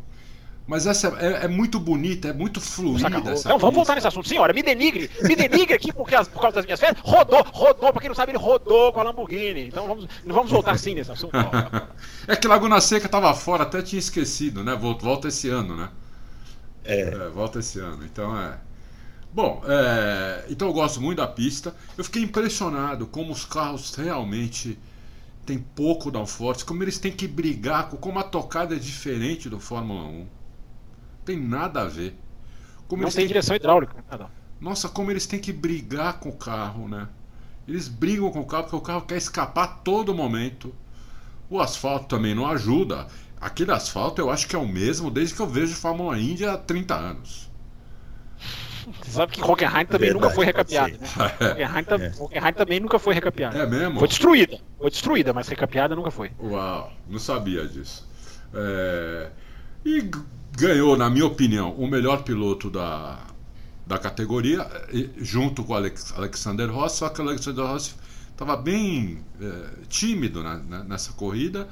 Mas 0.67 0.87
essa 0.87 1.09
é, 1.19 1.45
é 1.45 1.47
muito 1.47 1.79
bonita, 1.79 2.29
é 2.29 2.33
muito 2.33 2.59
fluida. 2.59 3.07
Não, 3.45 3.59
vamos 3.59 3.75
voltar 3.75 3.93
nesse 3.93 4.07
assunto. 4.07 4.27
Senhora, 4.27 4.51
me 4.51 4.63
denigre. 4.63 5.11
Me 5.21 5.35
denigre 5.35 5.75
aqui 5.75 5.93
porque 5.93 6.15
as- 6.15 6.27
por 6.27 6.41
causa 6.41 6.55
das 6.55 6.65
minhas 6.65 6.79
férias. 6.79 6.99
Rodou, 7.03 7.45
rodou. 7.53 7.91
Pra 7.93 8.01
quem 8.01 8.09
não 8.09 8.15
sabe, 8.15 8.31
ele 8.31 8.39
rodou 8.39 8.91
com 8.91 8.99
a 8.99 9.03
Lamborghini. 9.03 9.67
Então 9.67 9.87
vamos, 9.87 10.07
não 10.25 10.33
vamos 10.33 10.49
voltar 10.51 10.71
assim 10.71 10.95
nesse 10.95 11.11
assunto. 11.11 11.33
É 12.27 12.35
que 12.35 12.47
Laguna 12.47 12.81
Seca 12.81 13.07
tava 13.07 13.31
fora, 13.35 13.61
até 13.61 13.83
tinha 13.83 13.99
esquecido, 13.99 14.63
né? 14.63 14.75
Volta, 14.75 15.05
volta 15.05 15.27
esse 15.27 15.47
ano, 15.47 15.77
né? 15.77 15.89
É. 16.83 17.29
volta 17.29 17.59
esse 17.59 17.79
ano, 17.79 18.03
então 18.03 18.35
é. 18.39 18.57
Bom, 19.35 19.61
é, 19.67 20.45
então 20.49 20.69
eu 20.69 20.73
gosto 20.73 21.01
muito 21.01 21.17
da 21.17 21.27
pista. 21.27 21.75
Eu 21.97 22.05
fiquei 22.05 22.23
impressionado 22.23 23.05
como 23.05 23.33
os 23.33 23.43
carros 23.43 23.93
realmente 23.93 24.79
têm 25.45 25.59
pouco 25.59 26.09
downforce, 26.09 26.63
como 26.63 26.81
eles 26.81 26.97
têm 26.97 27.11
que 27.11 27.27
brigar, 27.27 27.89
com 27.89 27.97
como 27.97 28.17
a 28.17 28.23
tocada 28.23 28.73
é 28.73 28.79
diferente 28.79 29.49
do 29.49 29.59
Fórmula 29.59 30.07
1. 30.07 30.25
Tem 31.25 31.37
nada 31.37 31.81
a 31.81 31.85
ver. 31.85 32.17
Como 32.87 33.03
Não 33.03 33.11
tem 33.11 33.27
direção 33.27 33.57
hidráulica. 33.57 34.05
Ah, 34.09 34.17
não. 34.19 34.29
Nossa, 34.61 34.87
como 34.87 35.11
eles 35.11 35.27
têm 35.27 35.41
que 35.41 35.51
brigar 35.51 36.17
com 36.21 36.29
o 36.29 36.37
carro, 36.37 36.87
né? 36.87 37.09
Eles 37.67 37.89
brigam 37.89 38.31
com 38.31 38.39
o 38.39 38.45
carro 38.45 38.63
porque 38.63 38.75
o 38.77 38.81
carro 38.81 39.01
quer 39.01 39.17
escapar 39.17 39.63
a 39.65 39.67
todo 39.67 40.15
momento. 40.15 40.73
O 41.49 41.59
asfalto 41.59 42.07
também 42.07 42.33
não 42.33 42.47
ajuda. 42.47 43.07
Aquele 43.41 43.73
asfalto 43.73 44.21
eu 44.21 44.31
acho 44.31 44.47
que 44.47 44.55
é 44.55 44.59
o 44.59 44.65
mesmo 44.65 45.11
desde 45.11 45.35
que 45.35 45.41
eu 45.41 45.47
vejo 45.47 45.75
Fórmula 45.75 46.17
Indy 46.17 46.45
há 46.45 46.57
30 46.57 46.95
anos. 46.95 47.44
Você 49.01 49.11
sabe 49.11 49.31
que 49.31 49.41
Hockenheim 49.43 49.85
também 49.85 50.09
Verdade, 50.09 50.13
nunca 50.13 50.29
foi 50.35 50.45
pode 50.45 50.57
recapeado, 50.57 50.97
né? 50.99 51.51
Hockenheim, 51.51 51.83
tam- 51.83 52.01
É. 52.01 52.11
Hockenheim 52.19 52.53
também 52.53 52.79
nunca 52.79 52.99
foi 52.99 53.13
recapeado. 53.13 53.57
É 53.57 53.65
mesmo? 53.65 53.99
Foi 53.99 54.07
destruída. 54.07 54.59
Foi 54.77 54.89
destruída, 54.89 55.33
mas 55.33 55.47
recapeada 55.47 55.95
nunca 55.95 56.11
foi. 56.11 56.31
Uau, 56.39 56.93
não 57.09 57.19
sabia 57.19 57.67
disso. 57.67 58.07
É, 58.53 59.29
E 59.85 60.09
ganhou, 60.57 60.97
na 60.97 61.09
minha 61.09 61.25
opinião, 61.25 61.71
o 61.73 61.87
melhor 61.87 62.23
piloto 62.23 62.69
da, 62.69 63.19
da 63.85 63.97
categoria, 63.99 64.65
junto 65.17 65.63
com 65.63 65.73
o 65.73 65.75
Alex- 65.75 66.13
Alexander 66.17 66.71
Rossi, 66.71 66.97
só 66.97 67.09
que 67.09 67.21
o 67.21 67.27
Alexander 67.27 67.65
Rossi 67.65 67.93
estava 68.31 68.55
bem 68.57 69.23
é, 69.39 69.85
tímido 69.87 70.41
na- 70.41 70.57
na- 70.57 70.83
nessa 70.83 71.13
corrida. 71.13 71.67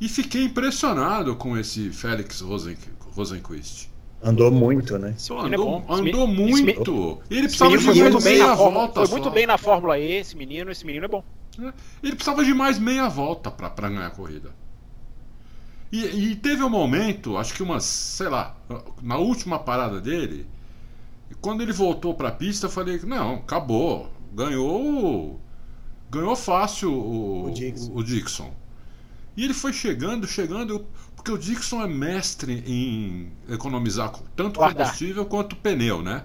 E 0.00 0.08
fiquei 0.08 0.42
impressionado 0.44 1.36
com 1.36 1.56
esse 1.56 1.88
Félix 1.90 2.40
Rosen, 2.40 2.76
Rosenquist. 3.14 3.88
Andou 4.24 4.50
muito, 4.50 4.98
né? 4.98 5.14
É 5.18 5.32
Andou, 5.46 5.84
andou 5.88 6.26
muito. 6.26 7.20
Ele 7.30 7.42
precisava 7.42 7.76
de 7.76 7.84
mais 7.84 8.24
meia 8.24 8.56
Fórmula, 8.56 8.70
volta 8.72 8.94
foi 9.00 9.06
só. 9.06 9.12
muito 9.12 9.30
bem 9.30 9.46
na 9.46 9.58
Fórmula 9.58 9.98
E, 9.98 10.12
esse 10.12 10.36
menino, 10.36 10.70
esse 10.70 10.86
menino 10.86 11.04
é 11.04 11.08
bom. 11.08 11.22
Ele 12.02 12.14
precisava 12.16 12.44
de 12.44 12.54
mais 12.54 12.78
meia 12.78 13.08
volta 13.08 13.50
para 13.50 13.88
ganhar 13.88 14.06
a 14.06 14.10
corrida. 14.10 14.50
E, 15.92 16.04
e 16.32 16.36
teve 16.36 16.62
um 16.64 16.70
momento, 16.70 17.36
acho 17.36 17.54
que 17.54 17.62
umas, 17.62 17.84
sei 17.84 18.28
lá, 18.28 18.56
na 19.02 19.16
última 19.18 19.58
parada 19.58 20.00
dele, 20.00 20.46
quando 21.40 21.62
ele 21.62 21.72
voltou 21.72 22.14
para 22.14 22.28
a 22.30 22.32
pista, 22.32 22.66
eu 22.66 22.70
falei: 22.70 22.98
não, 23.04 23.34
acabou, 23.36 24.10
ganhou, 24.32 25.38
ganhou 26.10 26.34
fácil 26.34 26.92
o, 26.92 27.46
O 27.46 27.50
Dixon. 27.52 27.92
o- 27.92 27.98
o 27.98 28.02
Dixon. 28.04 28.52
E 29.36 29.44
ele 29.44 29.54
foi 29.54 29.72
chegando, 29.72 30.26
chegando, 30.26 30.84
porque 31.24 31.32
o 31.32 31.38
Dixon 31.38 31.82
é 31.82 31.88
mestre 31.88 32.62
em 32.66 33.32
economizar 33.48 34.12
tanto 34.36 34.58
Guardar. 34.58 34.88
combustível 34.88 35.24
quanto 35.24 35.56
pneu, 35.56 36.02
né? 36.02 36.22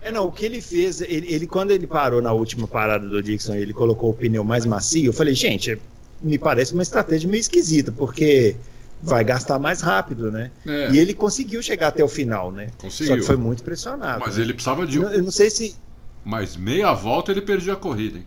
É, 0.00 0.12
não, 0.12 0.26
o 0.26 0.32
que 0.32 0.44
ele 0.44 0.60
fez, 0.60 1.00
ele, 1.00 1.26
ele- 1.28 1.46
quando 1.48 1.72
ele 1.72 1.84
parou 1.84 2.22
na 2.22 2.32
última 2.32 2.68
parada 2.68 3.08
do 3.08 3.20
Dixon, 3.20 3.54
ele 3.54 3.74
colocou 3.74 4.10
o 4.10 4.14
pneu 4.14 4.44
mais 4.44 4.64
macio, 4.64 5.06
eu 5.06 5.12
falei, 5.12 5.34
gente, 5.34 5.76
me 6.22 6.38
parece 6.38 6.72
uma 6.72 6.82
estratégia 6.82 7.28
meio 7.28 7.40
esquisita, 7.40 7.90
porque 7.90 8.54
vai 9.02 9.24
gastar 9.24 9.58
mais 9.58 9.80
rápido, 9.80 10.30
né? 10.30 10.52
É. 10.64 10.92
E 10.92 10.98
ele 10.98 11.12
conseguiu 11.12 11.60
chegar 11.60 11.88
até 11.88 12.04
o 12.04 12.08
final, 12.08 12.52
né? 12.52 12.68
Conseguiu. 12.78 13.14
Só 13.14 13.20
que 13.20 13.26
foi 13.26 13.36
muito 13.36 13.64
pressionado. 13.64 14.20
Mas 14.24 14.36
né? 14.36 14.44
ele 14.44 14.54
precisava 14.54 14.86
de. 14.86 14.98
Eu 14.98 15.22
não 15.24 15.32
sei 15.32 15.50
se. 15.50 15.74
Mas 16.24 16.56
meia 16.56 16.92
volta 16.92 17.32
ele 17.32 17.42
perdia 17.42 17.72
a 17.72 17.76
corrida, 17.76 18.18
hein? 18.18 18.26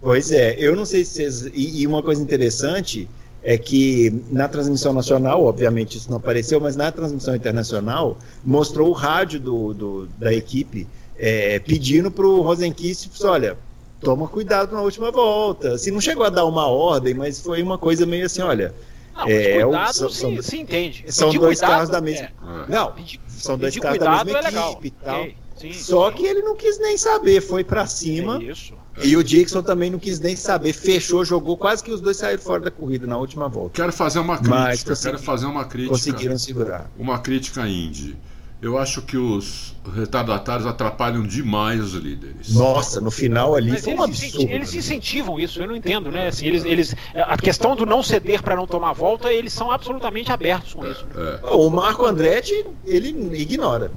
Pois 0.00 0.30
é, 0.30 0.56
eu 0.58 0.76
não 0.76 0.84
sei 0.84 1.04
se 1.04 1.14
vocês. 1.14 1.46
E, 1.54 1.80
e 1.80 1.86
uma 1.86 2.02
coisa 2.02 2.20
interessante 2.20 3.08
é 3.44 3.58
que 3.58 4.22
na 4.30 4.48
transmissão 4.48 4.92
nacional, 4.92 5.44
obviamente 5.44 5.98
isso 5.98 6.08
não 6.08 6.18
apareceu, 6.18 6.60
mas 6.60 6.76
na 6.76 6.92
transmissão 6.92 7.34
internacional 7.34 8.16
mostrou 8.44 8.88
o 8.88 8.92
rádio 8.92 9.40
do, 9.40 9.74
do 9.74 10.08
da 10.18 10.32
equipe 10.32 10.86
é, 11.16 11.58
pedindo 11.58 12.10
para 12.10 12.26
o 12.26 12.40
Rosenquist, 12.40 13.08
olha, 13.24 13.56
toma 14.00 14.28
cuidado 14.28 14.74
na 14.74 14.80
última 14.80 15.10
volta. 15.10 15.74
Assim, 15.74 15.90
não 15.90 16.00
chegou 16.00 16.24
a 16.24 16.30
dar 16.30 16.44
uma 16.44 16.66
ordem, 16.66 17.14
mas 17.14 17.40
foi 17.40 17.62
uma 17.62 17.78
coisa 17.78 18.06
meio 18.06 18.26
assim, 18.26 18.42
olha. 18.42 18.74
Não, 19.14 19.28
é, 19.28 19.62
cuidado, 19.62 19.92
são, 19.92 20.10
se, 20.10 20.42
se 20.42 20.58
entende. 20.58 21.04
São 21.08 21.28
pedir 21.28 21.40
dois 21.40 21.58
cuidado, 21.58 21.70
carros 21.70 21.90
da 21.90 22.00
mesma. 22.00 22.26
É. 22.26 22.72
Não, 22.72 22.92
pedir, 22.92 23.20
são 23.28 23.58
dois 23.58 23.76
carros 23.78 23.98
da 23.98 24.24
mesma 24.24 24.40
é 24.40 24.70
equipe 24.70 24.88
e 24.88 24.90
tal. 24.90 25.20
Okay. 25.20 25.36
Sim, 25.62 25.72
Só 25.72 26.10
sim. 26.10 26.16
que 26.16 26.26
ele 26.26 26.42
não 26.42 26.56
quis 26.56 26.78
nem 26.80 26.98
saber, 26.98 27.40
foi 27.40 27.62
para 27.62 27.86
cima. 27.86 28.42
É 28.42 28.46
isso. 28.46 28.74
E 29.02 29.16
o 29.16 29.22
Dixon 29.22 29.62
também 29.62 29.90
não 29.90 29.98
quis 29.98 30.18
nem 30.20 30.36
saber, 30.36 30.72
fechou, 30.72 31.24
jogou, 31.24 31.56
quase 31.56 31.82
que 31.82 31.90
os 31.90 32.00
dois 32.00 32.16
saíram 32.16 32.42
fora 32.42 32.60
da 32.60 32.70
corrida 32.70 33.06
na 33.06 33.16
última 33.16 33.48
volta. 33.48 33.70
Quero 33.74 33.92
fazer 33.92 34.18
uma 34.18 34.36
crítica, 34.36 34.56
Mas, 34.56 35.02
quero 35.02 35.18
fazer 35.18 35.46
uma 35.46 35.64
crítica. 35.64 35.94
Conseguiram 35.94 36.36
segurar. 36.36 36.90
Uma 36.98 37.18
crítica 37.18 37.66
Indy. 37.66 38.16
Eu 38.60 38.78
acho 38.78 39.02
que 39.02 39.16
os 39.16 39.74
retardatários 39.92 40.66
atrapalham 40.68 41.24
demais 41.24 41.80
os 41.80 41.94
líderes. 41.94 42.54
Nossa, 42.54 43.00
no 43.00 43.10
final 43.10 43.56
ali 43.56 43.70
Mas 43.70 43.82
foi 43.82 43.94
um 43.94 44.02
absurdo. 44.04 44.48
Eles 44.48 44.72
incentivam 44.72 45.40
isso, 45.40 45.60
eu 45.60 45.66
não 45.66 45.74
entendo, 45.74 46.12
né? 46.12 46.28
Assim, 46.28 46.46
eles, 46.46 46.64
eles, 46.64 46.94
a 47.12 47.36
questão 47.36 47.74
do 47.74 47.84
não 47.84 48.04
ceder 48.04 48.40
para 48.40 48.54
não 48.54 48.64
tomar 48.64 48.92
volta, 48.92 49.32
eles 49.32 49.52
são 49.52 49.72
absolutamente 49.72 50.30
abertos 50.30 50.74
com 50.74 50.86
isso. 50.86 51.04
É, 51.16 51.40
é. 51.42 51.50
O 51.50 51.68
Marco 51.70 52.06
Andretti, 52.06 52.64
ele 52.86 53.08
ignora. 53.36 53.90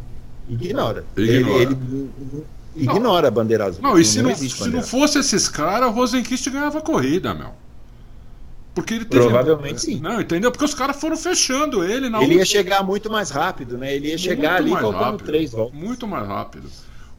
Ignora. 0.48 1.06
Ignora. 1.18 1.62
Ele, 1.62 1.62
ele 1.62 1.78
ignora 2.76 3.22
não. 3.22 3.28
a 3.28 3.32
bandeira 3.32 3.66
azul. 3.66 3.82
Não, 3.82 3.98
e 3.98 4.06
se 4.06 4.22
não, 4.22 4.30
não 4.30 4.36
se 4.36 4.70
não 4.70 4.84
fosse 4.84 5.20
esses 5.20 5.48
caras, 5.48 5.90
o 5.90 5.92
Rosenquist 5.92 6.50
ganhava 6.50 6.80
a 6.80 6.82
corrida, 6.82 7.34
meu. 7.34 7.52
Porque 8.74 8.94
ele 8.94 9.06
teve... 9.06 9.24
Provavelmente 9.24 9.82
sim. 9.82 10.00
Não, 10.02 10.20
entendeu? 10.20 10.52
Porque 10.52 10.66
os 10.66 10.74
caras 10.74 11.00
foram 11.00 11.16
fechando 11.16 11.84
ele 11.84 12.10
na 12.10 12.18
Ele 12.18 12.26
última... 12.26 12.42
ia 12.42 12.46
chegar 12.46 12.84
muito 12.84 13.10
mais 13.10 13.30
rápido, 13.30 13.78
né? 13.78 13.96
Ele 13.96 14.10
ia 14.10 14.18
chegar 14.18 14.62
muito 14.62 14.76
ali 14.76 14.82
faltando 14.82 15.24
três 15.24 15.52
voltas. 15.52 15.80
Muito 15.80 16.06
mais 16.06 16.28
rápido. 16.28 16.70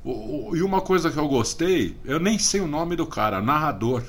O, 0.04 0.50
o, 0.50 0.56
e 0.56 0.62
uma 0.62 0.82
coisa 0.82 1.10
que 1.10 1.16
eu 1.16 1.26
gostei, 1.26 1.96
eu 2.04 2.20
nem 2.20 2.38
sei 2.38 2.60
o 2.60 2.66
nome 2.66 2.94
do 2.94 3.06
cara, 3.06 3.40
narrador. 3.40 4.02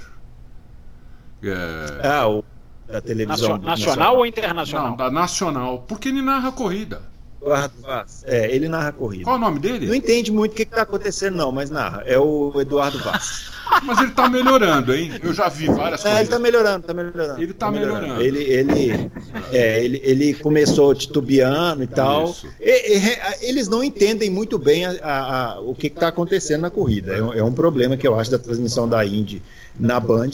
É... 1.41 2.07
Ah, 2.07 2.28
o 2.28 2.43
da 2.88 3.01
televisão. 3.01 3.57
Nacional, 3.57 3.78
nacional 3.78 4.18
ou 4.18 4.26
internacional? 4.26 4.89
Não, 4.89 4.97
da 4.97 5.09
nacional. 5.09 5.86
Porque 5.88 6.09
ele 6.09 6.22
narra 6.22 6.49
a 6.49 6.51
corrida. 6.51 7.01
Eduardo 7.42 7.74
Vaz. 7.82 8.24
É, 8.26 8.54
ele 8.54 8.68
narra 8.68 8.90
a 8.90 8.92
corrida. 8.92 9.24
Qual 9.24 9.36
o 9.36 9.40
nome 9.40 9.60
dele? 9.60 9.88
Não 9.88 9.96
entende 9.96 10.32
muito 10.32 10.52
o 10.52 10.56
que 10.56 10.64
está 10.64 10.82
acontecendo, 10.82 11.36
não, 11.36 11.52
mas 11.52 11.70
narra. 11.70 12.04
É 12.06 12.18
o 12.18 12.54
Eduardo 12.60 13.00
Vaz. 13.00 13.52
mas 13.84 13.98
ele 14.00 14.10
está 14.10 14.30
melhorando, 14.30 14.94
hein? 14.94 15.12
Eu 15.22 15.34
já 15.34 15.50
vi 15.50 15.68
várias 15.68 16.02
é, 16.02 16.04
coisas. 16.04 16.20
Ele 16.20 16.24
está 16.24 16.40
melhorando, 16.40 16.80
está 16.80 16.94
melhorando. 16.94 17.42
Ele 17.42 17.52
está 17.52 17.66
tá 17.66 17.72
melhorando. 17.72 18.02
melhorando. 18.02 18.22
Ele, 18.24 18.44
ele, 18.44 19.12
é, 19.52 19.84
ele, 19.84 20.02
ele 20.04 20.34
começou 20.36 20.94
titubeando 20.96 21.84
e 21.84 21.88
tal. 21.88 22.36
E, 22.60 22.98
e, 22.98 23.20
eles 23.42 23.68
não 23.68 23.84
entendem 23.84 24.30
muito 24.30 24.58
bem 24.58 24.86
a, 24.86 24.92
a, 25.02 25.54
a, 25.54 25.60
o 25.62 25.76
que 25.76 25.88
está 25.88 26.08
acontecendo 26.08 26.62
na 26.62 26.70
corrida. 26.70 27.14
É, 27.14 27.40
é 27.40 27.44
um 27.44 27.54
problema 27.54 27.98
que 27.98 28.08
eu 28.08 28.20
acho 28.20 28.32
da 28.32 28.40
transmissão 28.40 28.88
da 28.88 29.06
Indy 29.06 29.42
na 29.80 30.00
Band, 30.00 30.32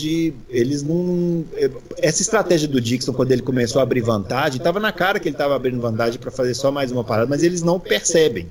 eles 0.49 0.83
não. 0.83 1.45
Essa 1.97 2.21
estratégia 2.21 2.67
do 2.67 2.79
Dixon, 2.79 3.13
quando 3.13 3.31
ele 3.31 3.41
começou 3.41 3.79
a 3.79 3.83
abrir 3.83 4.01
vantagem, 4.01 4.57
estava 4.57 4.79
na 4.79 4.91
cara 4.91 5.19
que 5.19 5.27
ele 5.27 5.35
estava 5.35 5.55
abrindo 5.55 5.81
vantagem 5.81 6.19
para 6.19 6.31
fazer 6.31 6.53
só 6.53 6.71
mais 6.71 6.91
uma 6.91 7.03
parada, 7.03 7.27
mas 7.27 7.43
eles 7.43 7.61
não 7.61 7.79
percebem. 7.79 8.49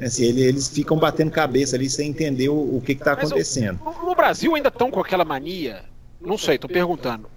Assim, 0.00 0.24
eles 0.24 0.68
ficam 0.68 0.96
batendo 0.96 1.30
cabeça 1.30 1.76
ali 1.76 1.88
sem 1.88 2.08
entender 2.08 2.48
o, 2.48 2.76
o 2.76 2.82
que 2.84 2.92
está 2.92 3.12
acontecendo. 3.12 3.78
O, 3.84 4.06
no 4.06 4.14
Brasil 4.14 4.54
ainda 4.54 4.68
estão 4.68 4.90
com 4.90 5.00
aquela 5.00 5.24
mania, 5.24 5.84
não 6.20 6.38
sei, 6.38 6.54
estou 6.54 6.70
perguntando, 6.70 7.28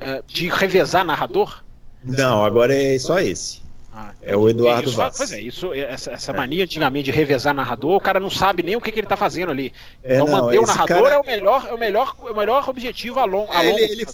é, 0.00 0.22
de 0.26 0.48
revezar 0.48 1.04
narrador? 1.04 1.62
Não, 2.02 2.44
agora 2.44 2.74
é 2.74 2.98
só 2.98 3.20
esse. 3.20 3.60
Ah, 4.00 4.12
é 4.22 4.36
o 4.36 4.48
Eduardo 4.48 4.88
isso, 4.88 4.96
Vaz. 4.96 5.16
Pois 5.16 5.32
é, 5.32 5.40
isso, 5.40 5.74
essa, 5.74 6.12
essa 6.12 6.32
mania 6.32 6.62
antigamente 6.62 7.06
de 7.06 7.10
revezar 7.10 7.52
narrador, 7.52 7.96
o 7.96 8.00
cara 8.00 8.20
não 8.20 8.30
sabe 8.30 8.62
nem 8.62 8.76
o 8.76 8.80
que, 8.80 8.92
que 8.92 9.00
ele 9.00 9.06
está 9.06 9.16
fazendo 9.16 9.50
ali. 9.50 9.72
É, 10.04 10.14
então 10.14 10.28
não, 10.28 10.44
manter 10.44 10.60
o 10.60 10.66
narrador 10.66 11.02
cara... 11.02 11.14
é, 11.16 11.18
o 11.18 11.26
melhor, 11.26 11.66
é, 11.68 11.74
o 11.74 11.78
melhor, 11.78 12.16
é 12.22 12.30
o 12.30 12.36
melhor 12.36 12.68
objetivo 12.68 13.18
a, 13.18 13.24
long, 13.24 13.48
a 13.50 13.64
é, 13.64 13.66
longo 13.66 13.78
ele, 13.80 13.92
ele, 13.92 14.06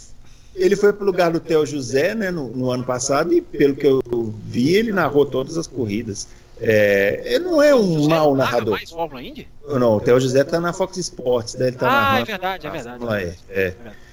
ele, 0.54 0.76
foi 0.76 0.90
pro 0.90 1.04
lugar 1.04 1.30
do 1.30 1.38
Theo 1.38 1.66
José 1.66 2.14
né, 2.14 2.30
no, 2.30 2.48
no, 2.48 2.70
ano 2.70 2.82
passado 2.82 3.34
e, 3.34 3.42
pelo 3.42 3.76
que 3.76 3.86
eu 3.86 4.00
vi, 4.46 4.74
ele 4.74 4.90
narrou 4.90 5.26
todas 5.26 5.58
as 5.58 5.66
corridas. 5.66 6.28
É, 6.58 7.20
ele 7.26 7.44
não 7.44 7.60
é 7.60 7.74
um 7.74 8.08
mau 8.08 8.34
narrador. 8.34 8.76
Mais 8.76 8.90
Fórmula 8.90 9.22
Indy? 9.22 9.46
Não, 9.68 9.96
o 9.96 10.00
Theo 10.00 10.18
José 10.18 10.40
está 10.40 10.58
na 10.62 10.72
Fox 10.72 10.96
Sports. 10.96 11.56
Né, 11.56 11.66
ele 11.66 11.76
tá 11.76 11.86
ah, 11.86 11.90
narrando, 11.90 12.22
é 12.22 12.24
verdade, 12.24 12.66
é 12.66 12.70
verdade. 12.70 13.04
É, 13.04 13.10
é. 13.10 13.34
é 13.50 13.70
verdade. 13.70 14.03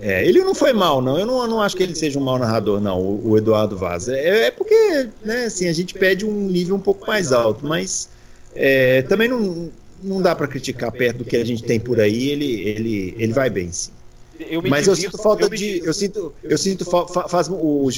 É, 0.00 0.26
ele 0.26 0.42
não 0.42 0.54
foi 0.54 0.72
mal, 0.72 1.00
não. 1.00 1.18
Eu 1.18 1.26
não, 1.26 1.46
não 1.46 1.62
acho 1.62 1.76
que 1.76 1.82
ele 1.82 1.94
seja 1.94 2.18
um 2.18 2.22
mau 2.22 2.38
narrador, 2.38 2.80
não, 2.80 3.00
o, 3.00 3.30
o 3.30 3.38
Eduardo 3.38 3.76
Vaz. 3.76 4.08
É, 4.08 4.46
é, 4.46 4.50
porque, 4.50 5.08
né, 5.24 5.46
assim, 5.46 5.68
a 5.68 5.72
gente 5.72 5.94
pede 5.94 6.24
um 6.24 6.48
nível 6.48 6.76
um 6.76 6.80
pouco 6.80 7.06
mais 7.06 7.32
alto, 7.32 7.66
mas 7.66 8.08
é, 8.54 9.02
também 9.02 9.28
não, 9.28 9.70
não 10.02 10.20
dá 10.20 10.34
para 10.34 10.46
criticar 10.46 10.92
perto 10.92 11.18
do 11.18 11.24
que 11.24 11.36
a 11.36 11.44
gente 11.44 11.62
tem 11.62 11.80
por 11.80 11.98
aí. 12.00 12.28
Ele, 12.28 12.60
ele, 12.68 13.14
ele 13.18 13.32
vai 13.32 13.48
bem, 13.48 13.72
sim. 13.72 13.90
Eu 14.38 14.62
mas 14.62 14.86
eu 14.86 14.94
sinto 14.94 15.16
falta 15.16 15.48
de, 15.48 15.78
eu 15.82 15.94
sinto, 15.94 16.34
eu 16.42 16.58
sinto 16.58 16.84
fa, 16.84 17.26
faz 17.26 17.48
o 17.48 17.90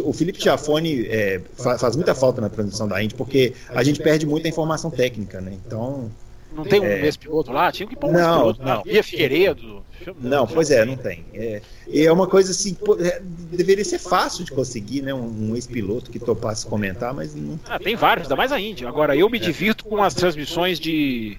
o 0.00 0.12
Felipe 0.12 0.40
Giafone 0.40 1.06
é, 1.06 1.40
faz, 1.54 1.80
faz 1.80 1.96
muita 1.96 2.14
falta 2.14 2.40
na 2.40 2.48
transmissão 2.48 2.88
da 2.88 3.02
Indy, 3.02 3.14
porque 3.14 3.52
a 3.68 3.82
gente 3.82 4.00
perde 4.00 4.24
muita 4.24 4.48
informação 4.48 4.90
técnica, 4.90 5.40
né? 5.40 5.52
Então. 5.66 6.10
Não 6.54 6.64
tem 6.64 6.80
um 6.80 6.84
é... 6.84 7.10
piloto 7.12 7.52
lá? 7.52 7.72
Tinha 7.72 7.88
que 7.88 7.96
pôr 7.96 8.10
um 8.10 8.12
não, 8.12 8.38
piloto 8.38 8.62
não. 8.62 8.82
Via 8.82 9.02
Figueiredo. 9.02 9.82
Não, 10.20 10.46
pois 10.46 10.70
é, 10.70 10.84
não 10.84 10.96
tem. 10.96 11.24
É, 11.32 11.62
é 11.92 12.12
uma 12.12 12.26
coisa 12.26 12.50
assim, 12.50 12.76
é, 13.00 13.20
deveria 13.22 13.84
ser 13.84 13.98
fácil 13.98 14.44
de 14.44 14.50
conseguir, 14.50 15.02
né? 15.02 15.14
Um, 15.14 15.50
um 15.50 15.54
ex-piloto 15.54 16.10
que 16.10 16.18
topasse 16.18 16.66
comentar, 16.66 17.14
mas 17.14 17.34
não. 17.34 17.58
Ah, 17.68 17.78
tem 17.78 17.94
vários, 17.94 18.26
ainda 18.26 18.36
mais 18.36 18.50
a 18.50 18.60
Indy. 18.60 18.84
Agora, 18.84 19.16
eu 19.16 19.28
me 19.30 19.38
divirto 19.38 19.84
com 19.84 20.02
as 20.02 20.14
transmissões 20.14 20.80
de 20.80 21.38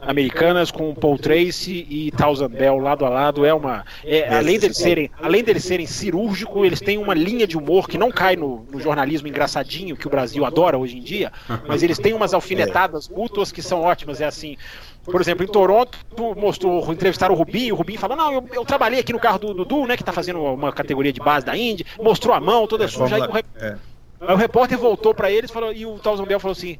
americanas 0.00 0.70
com 0.70 0.94
Paul 0.94 1.18
Tracy 1.18 1.86
e 1.88 2.10
Thousand 2.12 2.48
Bell 2.48 2.78
lado 2.78 3.04
a 3.04 3.08
lado. 3.08 3.44
É 3.44 3.52
uma 3.52 3.84
é, 4.04 4.34
além 4.34 4.58
deles 4.58 4.76
serem 4.76 5.10
além 5.20 5.42
deles 5.42 5.64
serem 5.64 5.86
cirúrgico 5.86 6.64
eles 6.64 6.80
têm 6.80 6.98
uma 6.98 7.14
linha 7.14 7.46
de 7.46 7.56
humor 7.56 7.88
que 7.88 7.98
não 7.98 8.10
cai 8.10 8.36
no, 8.36 8.66
no, 8.70 8.80
jornalismo 8.80 9.28
engraçadinho 9.28 9.96
que 9.96 10.06
o 10.06 10.10
Brasil 10.10 10.44
adora 10.44 10.78
hoje 10.78 10.96
em 10.96 11.02
dia 11.02 11.32
mas 11.66 11.82
eles 11.82 11.98
têm 11.98 12.14
umas 12.14 12.34
alfinetadas 12.34 13.08
mútuas 13.08 13.52
que 13.52 13.62
são 13.62 13.82
ótimas. 13.82 14.20
É 14.20 14.26
assim 14.26 14.56
por 15.04 15.20
exemplo, 15.20 15.44
em 15.44 15.48
Toronto, 15.48 15.98
mostrou, 16.36 16.92
entrevistaram 16.92 17.34
o 17.34 17.38
Rubinho, 17.38 17.74
o 17.74 17.78
Rubinho 17.78 17.98
falou, 17.98 18.16
não, 18.16 18.32
eu, 18.32 18.48
eu, 18.52 18.64
trabalhei 18.64 19.00
aqui 19.00 19.12
no 19.12 19.18
carro 19.18 19.38
do 19.38 19.54
Dudu, 19.54 19.86
né, 19.86 19.96
que 19.96 20.04
tá 20.04 20.12
fazendo 20.12 20.42
uma 20.42 20.72
categoria 20.72 21.12
de 21.12 21.20
base 21.20 21.44
da 21.44 21.56
Indy, 21.56 21.86
mostrou 21.98 22.34
a 22.34 22.40
mão 22.40 22.66
toda 22.66 22.84
é, 22.84 22.88
suja, 22.88 23.16
aí 23.16 23.22
o, 23.22 23.32
rep... 23.32 23.46
é. 23.56 23.76
aí 24.20 24.34
o 24.34 24.36
repórter 24.36 24.78
voltou 24.78 25.14
para 25.14 25.30
eles 25.30 25.50
falou, 25.50 25.72
e 25.72 25.86
o 25.86 25.98
Thousand 25.98 26.26
Bell 26.26 26.38
falou 26.38 26.52
assim, 26.52 26.78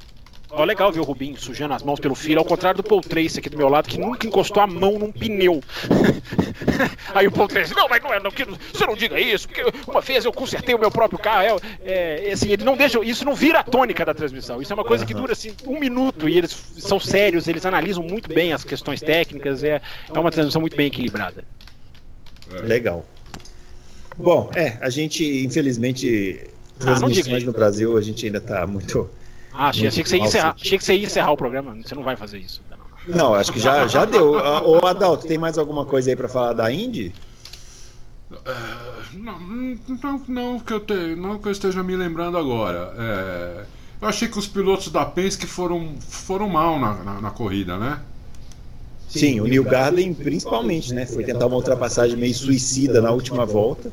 Ó, 0.53 0.65
legal 0.65 0.91
ver 0.91 1.01
o 1.01 1.05
Rubinho 1.05 1.39
sujando 1.39 1.75
as 1.75 1.83
mãos 1.83 2.01
pelo 2.01 2.15
filho, 2.15 2.41
ao 2.41 2.45
contrário 2.45 2.83
do 2.83 2.83
Paul 2.83 3.01
Tracy 3.01 3.39
aqui 3.39 3.49
do 3.49 3.57
meu 3.57 3.69
lado, 3.69 3.89
que 3.89 3.99
nunca 3.99 4.27
encostou 4.27 4.61
a 4.63 4.67
mão 4.67 4.99
num 4.99 5.13
pneu. 5.13 5.63
Aí 7.15 7.27
o 7.29 7.33
Paul 7.33 7.47
Tracy, 7.47 7.75
não, 7.75 7.89
mas 7.89 8.03
não 8.03 8.13
é, 8.13 8.21
não, 8.21 8.31
que, 8.31 8.45
você 8.45 8.85
não 8.85 8.97
diga 8.97 9.19
isso, 9.21 9.47
porque 9.47 9.65
uma 9.87 10.01
vez 10.01 10.25
eu 10.25 10.33
consertei 10.33 10.75
o 10.75 10.79
meu 10.79 10.91
próprio 10.91 11.19
carro. 11.19 11.61
É, 11.85 12.29
é, 12.29 12.33
assim, 12.33 12.51
ele 12.51 12.65
não 12.65 12.77
deixa, 12.77 13.03
isso 13.05 13.25
não 13.25 13.35
vira 13.35 13.61
a 13.61 13.63
tônica 13.63 14.05
da 14.05 14.13
transmissão. 14.13 14.61
Isso 14.61 14.73
é 14.73 14.75
uma 14.75 14.85
coisa 14.85 15.07
que 15.07 15.15
dura 15.15 15.33
assim 15.33 15.53
um 15.67 15.79
minuto 15.79 16.29
e 16.29 16.37
eles 16.37 16.51
são 16.79 16.99
sérios, 16.99 17.47
eles 17.47 17.65
analisam 17.65 18.03
muito 18.03 18.29
bem 18.29 18.53
as 18.53 18.65
questões 18.65 19.01
técnicas, 19.01 19.63
é, 19.63 19.81
é 20.13 20.19
uma 20.19 20.33
transmissão 20.33 20.61
muito 20.61 20.77
bem 20.77 20.89
equilibrada. 20.89 21.45
Legal. 22.65 23.07
Bom, 24.17 24.51
é, 24.55 24.77
a 24.81 24.91
gente, 24.91 25.25
infelizmente, 25.45 26.41
ah, 26.81 26.81
transmissões 26.81 27.43
ah, 27.45 27.47
no 27.47 27.53
Brasil, 27.53 27.97
a 27.97 28.03
gente 28.03 28.27
ainda 28.27 28.39
está 28.39 28.67
muito 28.67 29.09
ah, 29.53 29.69
achei, 29.69 29.89
achei, 29.89 30.03
que 30.03 30.09
você 30.09 30.17
ia 30.17 30.25
encerrar, 30.25 30.55
achei 30.61 30.79
que 30.79 30.85
você 30.85 30.95
ia 30.95 31.07
encerrar 31.07 31.33
o 31.33 31.37
programa. 31.37 31.77
Você 31.83 31.95
não 31.95 32.03
vai 32.03 32.17
fazer 32.17 32.39
isso. 32.39 32.63
Não, 33.07 33.35
acho 33.35 33.53
que 33.53 33.59
já, 33.59 33.87
já 33.87 34.05
deu. 34.05 34.39
Ah, 34.39 34.63
ô 34.63 34.85
Adalto, 34.87 35.27
tem 35.27 35.39
mais 35.39 35.59
alguma 35.59 35.85
coisa 35.85 36.11
aí 36.11 36.17
para 36.17 36.29
falar 36.29 36.53
da 36.53 36.71
Indy? 36.71 37.13
É, 38.31 39.17
não, 39.17 39.39
não, 39.41 40.23
não, 40.29 40.61
que 40.61 40.73
eu 40.73 40.81
te, 40.81 41.17
não 41.17 41.39
que 41.39 41.49
eu 41.49 41.53
esteja 41.53 41.83
me 41.83 41.97
lembrando 41.97 42.39
agora. 42.39 42.95
É, 42.97 43.65
eu 44.03 44.09
achei 44.09 44.29
que 44.29 44.39
os 44.39 44.47
pilotos 44.47 44.89
da 44.93 45.05
Penske 45.05 45.47
foram, 45.47 45.95
foram 45.99 46.49
mal 46.49 46.79
na, 46.79 46.95
na, 46.95 47.21
na 47.21 47.31
corrida, 47.31 47.77
né? 47.77 48.01
Sim, 49.09 49.41
o 49.41 49.47
New 49.47 49.65
Garden 49.65 50.15
principalmente, 50.15 50.95
né? 50.95 51.05
Foi 51.05 51.25
tentar 51.25 51.47
uma 51.47 51.57
ultrapassagem 51.57 52.17
meio 52.17 52.35
suicida 52.35 53.01
na 53.01 53.11
última 53.11 53.45
volta 53.45 53.91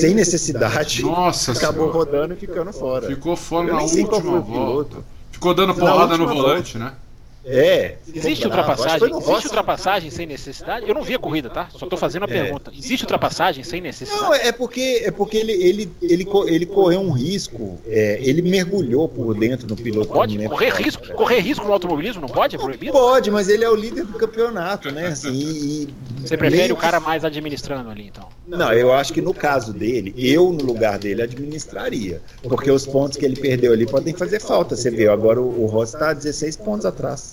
sem 0.00 0.14
necessidade. 0.14 1.02
Nossa 1.02 1.52
Acabou 1.52 1.90
senhora. 1.92 1.98
rodando 2.10 2.34
e 2.34 2.36
ficando 2.36 2.72
fora. 2.72 3.06
Ficou 3.06 3.36
fora 3.36 3.72
na 3.72 3.82
última 3.82 4.40
volta. 4.40 4.98
Ficou 5.30 5.54
dando 5.54 5.74
porrada 5.74 6.16
no 6.16 6.26
volante, 6.26 6.78
volta. 6.78 6.92
né? 6.92 6.96
É. 7.44 7.96
Existe 8.14 8.46
ultrapassagem? 8.46 9.10
Existe 9.10 9.46
ultrapassagem 9.46 10.10
sem 10.10 10.26
necessidade? 10.26 10.88
Eu 10.88 10.94
não 10.94 11.02
vi 11.02 11.14
a 11.14 11.18
corrida, 11.18 11.50
tá? 11.50 11.68
Só 11.70 11.86
tô 11.86 11.96
fazendo 11.96 12.24
a 12.24 12.28
é. 12.28 12.42
pergunta. 12.42 12.72
Existe 12.76 13.02
ultrapassagem 13.02 13.64
sem 13.64 13.80
necessidade? 13.80 14.22
Não, 14.22 14.34
é 14.34 14.52
porque, 14.52 15.02
é 15.04 15.10
porque 15.10 15.36
ele, 15.36 15.52
ele, 15.52 15.92
ele, 16.00 16.26
ele 16.46 16.66
correu 16.66 17.00
um 17.00 17.10
risco. 17.10 17.80
É, 17.86 18.18
ele 18.22 18.42
mergulhou 18.42 19.08
por 19.08 19.34
dentro 19.34 19.66
do 19.66 19.76
piloto. 19.76 20.12
Pode 20.12 20.38
correr 20.48 20.70
risco? 20.70 21.12
Correr 21.14 21.40
risco 21.40 21.64
no 21.66 21.72
automobilismo 21.72 22.20
não 22.20 22.28
pode? 22.28 22.56
É 22.56 22.58
proibido? 22.58 22.92
Pode, 22.92 23.30
mas 23.30 23.48
ele 23.48 23.64
é 23.64 23.70
o 23.70 23.74
líder 23.74 24.04
do 24.04 24.14
campeonato, 24.14 24.90
né? 24.92 25.08
Assim, 25.08 25.32
e, 25.32 25.88
Você 26.20 26.36
prefere 26.36 26.72
o 26.72 26.76
cara 26.76 27.00
mais 27.00 27.24
administrando 27.24 27.90
ali, 27.90 28.06
então? 28.06 28.28
Não, 28.46 28.72
eu 28.72 28.92
acho 28.92 29.12
que 29.12 29.20
no 29.20 29.34
caso 29.34 29.72
dele, 29.72 30.14
eu 30.16 30.52
no 30.52 30.64
lugar 30.64 30.98
dele 30.98 31.22
administraria. 31.22 32.20
Porque 32.42 32.70
os 32.70 32.86
pontos 32.86 33.16
que 33.16 33.24
ele 33.24 33.36
perdeu 33.36 33.72
ali 33.72 33.86
podem 33.86 34.14
fazer 34.14 34.40
falta. 34.40 34.76
Você 34.76 34.90
vê, 34.90 35.08
agora 35.08 35.40
o, 35.40 35.62
o 35.62 35.66
Rossi 35.66 35.94
está 35.94 36.12
16 36.12 36.56
pontos 36.56 36.86
atrás. 36.86 37.31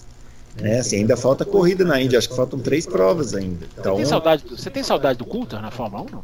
É, 0.61 0.79
assim, 0.79 0.97
ainda 0.97 1.15
falta 1.15 1.45
corrida 1.45 1.85
na 1.85 2.01
Índia, 2.01 2.19
acho 2.19 2.29
que 2.29 2.35
faltam 2.35 2.59
três 2.59 2.85
provas 2.85 3.33
ainda. 3.33 3.65
Então, 3.77 3.95
você, 3.95 4.01
tem 4.01 4.05
saudade, 4.05 4.43
você 4.49 4.69
tem 4.69 4.83
saudade 4.83 5.19
do 5.19 5.25
Coulter 5.25 5.61
na 5.61 5.71
Fórmula 5.71 6.03
1? 6.03 6.05
Não? 6.11 6.23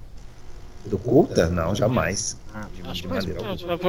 Do 0.86 0.98
Coulter? 1.00 1.50
Não, 1.50 1.74
jamais. 1.74 2.38
Ah, 2.54 2.68
mas, 2.84 3.02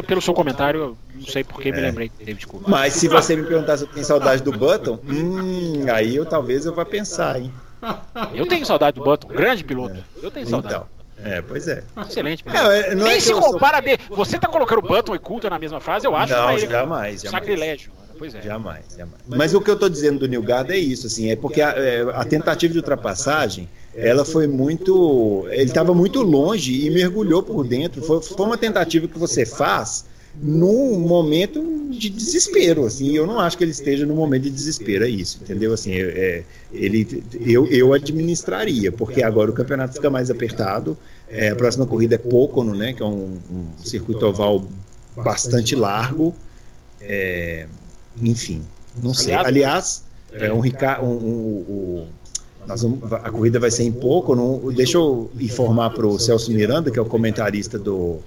pelo 0.06 0.22
seu 0.22 0.32
comentário, 0.32 0.96
não 1.14 1.26
sei 1.26 1.44
porque 1.44 1.68
é. 1.68 1.72
me 1.72 1.80
lembrei 1.80 2.08
de 2.08 2.24
David 2.24 2.46
Coulter. 2.46 2.70
Mas 2.70 2.94
se 2.94 3.06
você 3.06 3.36
me 3.36 3.44
perguntar 3.44 3.76
se 3.76 3.84
eu 3.84 3.88
tenho 3.88 4.04
saudade 4.04 4.42
do 4.42 4.52
Button, 4.52 4.98
hum, 5.06 5.84
aí 5.92 6.16
eu 6.16 6.24
talvez 6.24 6.64
eu 6.64 6.74
vá 6.74 6.84
pensar, 6.84 7.38
hein? 7.38 7.52
Eu 8.34 8.46
tenho 8.46 8.64
saudade 8.64 8.98
do 8.98 9.04
Button, 9.04 9.28
grande 9.28 9.62
piloto. 9.62 9.96
Eu 10.22 10.30
tenho 10.30 10.48
saudade. 10.48 10.74
Então. 10.74 10.96
É, 11.24 11.42
pois 11.42 11.66
é. 11.68 11.82
Excelente. 12.08 12.44
É, 12.46 12.94
Nem 12.94 13.14
é 13.14 13.20
se 13.20 13.32
compara 13.32 13.82
sou... 13.82 14.16
Você 14.16 14.38
tá 14.38 14.48
colocando 14.48 14.82
Button 14.82 15.14
e 15.14 15.18
Coulter 15.18 15.50
na 15.50 15.58
mesma 15.58 15.80
frase, 15.80 16.06
eu 16.06 16.14
acho. 16.14 16.32
Não, 16.32 16.58
jamais, 16.58 16.62
jamais. 16.62 17.20
Sacrilégio. 17.22 17.90
Pois 18.18 18.34
é. 18.34 18.42
Jamais, 18.42 18.84
jamais. 18.96 19.20
Mas 19.26 19.54
o 19.54 19.60
que 19.60 19.70
eu 19.70 19.74
estou 19.74 19.88
dizendo 19.88 20.20
do 20.20 20.28
Nilgado 20.28 20.72
é 20.72 20.78
isso, 20.78 21.06
assim, 21.06 21.30
é 21.30 21.36
porque 21.36 21.60
a, 21.60 21.70
é, 21.70 22.02
a 22.14 22.24
tentativa 22.24 22.72
de 22.72 22.78
ultrapassagem, 22.78 23.68
ela 23.94 24.24
foi 24.24 24.46
muito, 24.46 25.46
ele 25.50 25.64
estava 25.64 25.94
muito 25.94 26.22
longe 26.22 26.86
e 26.86 26.90
mergulhou 26.90 27.42
por 27.42 27.66
dentro. 27.66 28.02
Foi, 28.02 28.22
foi 28.22 28.46
uma 28.46 28.58
tentativa 28.58 29.06
que 29.08 29.18
você 29.18 29.44
faz 29.46 30.04
num 30.40 30.98
momento 30.98 31.88
de 31.90 32.10
desespero, 32.10 32.84
assim, 32.84 33.16
eu 33.16 33.26
não 33.26 33.40
acho 33.40 33.56
que 33.56 33.64
ele 33.64 33.70
esteja 33.70 34.04
no 34.04 34.14
momento 34.14 34.42
de 34.42 34.50
desespero, 34.50 35.04
é 35.04 35.08
isso, 35.08 35.38
entendeu? 35.42 35.72
Assim, 35.72 35.92
é, 35.94 36.42
ele, 36.72 37.24
eu, 37.40 37.66
eu 37.68 37.92
administraria, 37.92 38.92
porque 38.92 39.22
agora 39.22 39.50
o 39.50 39.54
campeonato 39.54 39.94
fica 39.94 40.10
mais 40.10 40.30
apertado, 40.30 40.96
é, 41.28 41.50
a 41.50 41.56
próxima 41.56 41.86
corrida 41.86 42.16
é 42.16 42.18
Pocono, 42.18 42.74
né, 42.74 42.92
que 42.92 43.02
é 43.02 43.06
um, 43.06 43.38
um 43.50 43.66
circuito 43.82 44.26
oval 44.26 44.66
bastante 45.16 45.74
largo, 45.74 46.34
é, 47.00 47.66
enfim, 48.20 48.62
não 49.02 49.14
sei. 49.14 49.34
Aliás, 49.34 50.04
é 50.32 50.52
um, 50.52 50.60
um, 50.60 51.06
um, 51.06 52.06
nós 52.66 52.82
vamos, 52.82 53.12
a 53.12 53.30
corrida 53.30 53.58
vai 53.58 53.70
ser 53.70 53.84
em 53.84 53.92
pouco. 53.92 54.34
Não, 54.34 54.72
deixa 54.72 54.98
eu 54.98 55.30
informar 55.38 55.90
para 55.90 56.06
o 56.06 56.18
Celso 56.18 56.50
Miranda, 56.50 56.90
que 56.90 56.98
é 56.98 57.02
o 57.02 57.06
comentarista 57.06 57.78
do, 57.78 58.18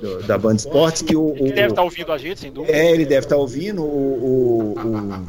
do 0.00 0.22
da 0.22 0.38
Band 0.38 0.56
Esportes, 0.56 1.02
que 1.02 1.16
o, 1.16 1.32
o, 1.32 1.36
ele 1.38 1.52
deve 1.52 1.68
estar 1.68 1.74
tá 1.76 1.82
ouvindo 1.82 2.12
a 2.12 2.18
gente, 2.18 2.40
sem 2.40 2.52
dúvida. 2.52 2.76
É, 2.76 2.90
ele 2.90 3.04
deve 3.04 3.26
estar 3.26 3.36
tá 3.36 3.40
ouvindo. 3.40 3.82
O, 3.82 4.74
o, 4.78 5.24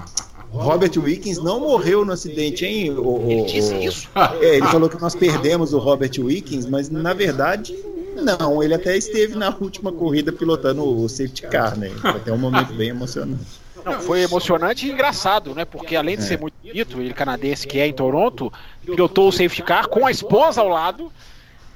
Robert 0.51 0.91
Wickens 0.95 1.39
não 1.39 1.61
morreu 1.61 2.05
no 2.05 2.11
acidente, 2.11 2.63
hein? 2.63 2.91
O, 2.91 3.25
ele 3.27 3.45
disse 3.45 3.73
isso? 3.83 4.09
É, 4.39 4.57
ele 4.57 4.67
falou 4.67 4.87
que 4.87 5.01
nós 5.01 5.15
perdemos 5.15 5.73
o 5.73 5.79
Robert 5.79 6.11
Wickens, 6.19 6.67
mas 6.67 6.89
na 6.89 7.13
verdade 7.13 7.75
não. 8.21 8.61
Ele 8.61 8.75
até 8.75 8.95
esteve 8.95 9.35
na 9.35 9.55
última 9.59 9.91
corrida 9.91 10.31
pilotando 10.31 10.85
o 10.85 11.09
safety 11.09 11.41
car, 11.43 11.77
né? 11.77 11.89
Foi 11.89 12.11
até 12.11 12.31
um 12.31 12.37
momento 12.37 12.73
bem 12.73 12.89
emocionante. 12.89 13.62
Não, 13.85 13.99
foi 14.01 14.21
emocionante 14.21 14.87
e 14.87 14.91
engraçado, 14.91 15.53
né? 15.53 15.65
Porque 15.65 15.95
além 15.95 16.17
de 16.17 16.23
ser 16.23 16.39
muito 16.39 16.55
bonito, 16.61 17.01
ele 17.01 17.13
canadense 17.13 17.67
que 17.67 17.79
é 17.79 17.87
em 17.87 17.93
Toronto, 17.93 18.51
pilotou 18.85 19.27
o 19.27 19.31
safety 19.31 19.61
car 19.61 19.87
com 19.87 20.05
a 20.05 20.11
esposa 20.11 20.61
ao 20.61 20.67
lado. 20.67 21.11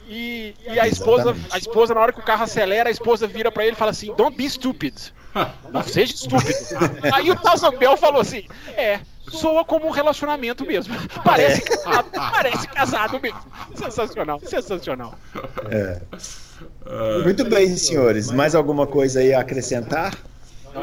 E, 0.09 0.55
e 0.65 0.79
a 0.79 0.87
esposa, 0.87 1.35
a 1.51 1.57
esposa, 1.57 1.93
na 1.93 1.99
hora 1.99 2.13
que 2.13 2.19
o 2.19 2.23
carro 2.23 2.43
acelera, 2.43 2.87
a 2.87 2.91
esposa 2.91 3.27
vira 3.27 3.51
para 3.51 3.63
ele 3.63 3.73
e 3.73 3.75
fala 3.75 3.91
assim: 3.91 4.13
Don't 4.15 4.35
be 4.37 4.49
stupid. 4.49 4.95
Não 5.71 5.83
seja 5.83 6.13
estúpido. 6.13 6.53
Aí 7.13 7.29
o 7.29 7.35
Tarzan 7.35 7.71
Bell 7.71 7.97
falou 7.97 8.21
assim: 8.21 8.47
É, 8.75 9.01
soa 9.29 9.65
como 9.65 9.87
um 9.87 9.91
relacionamento 9.91 10.65
mesmo. 10.65 10.95
Parece, 11.23 11.61
é. 11.61 11.65
casado, 11.65 12.09
parece 12.11 12.67
casado 12.69 13.19
mesmo. 13.19 13.41
Sensacional, 13.75 14.39
sensacional. 14.39 15.15
É. 15.69 15.99
Muito 17.23 17.43
bem, 17.45 17.75
senhores. 17.75 18.31
Mais 18.31 18.55
alguma 18.55 18.87
coisa 18.87 19.19
aí 19.19 19.33
a 19.33 19.41
acrescentar? 19.41 20.17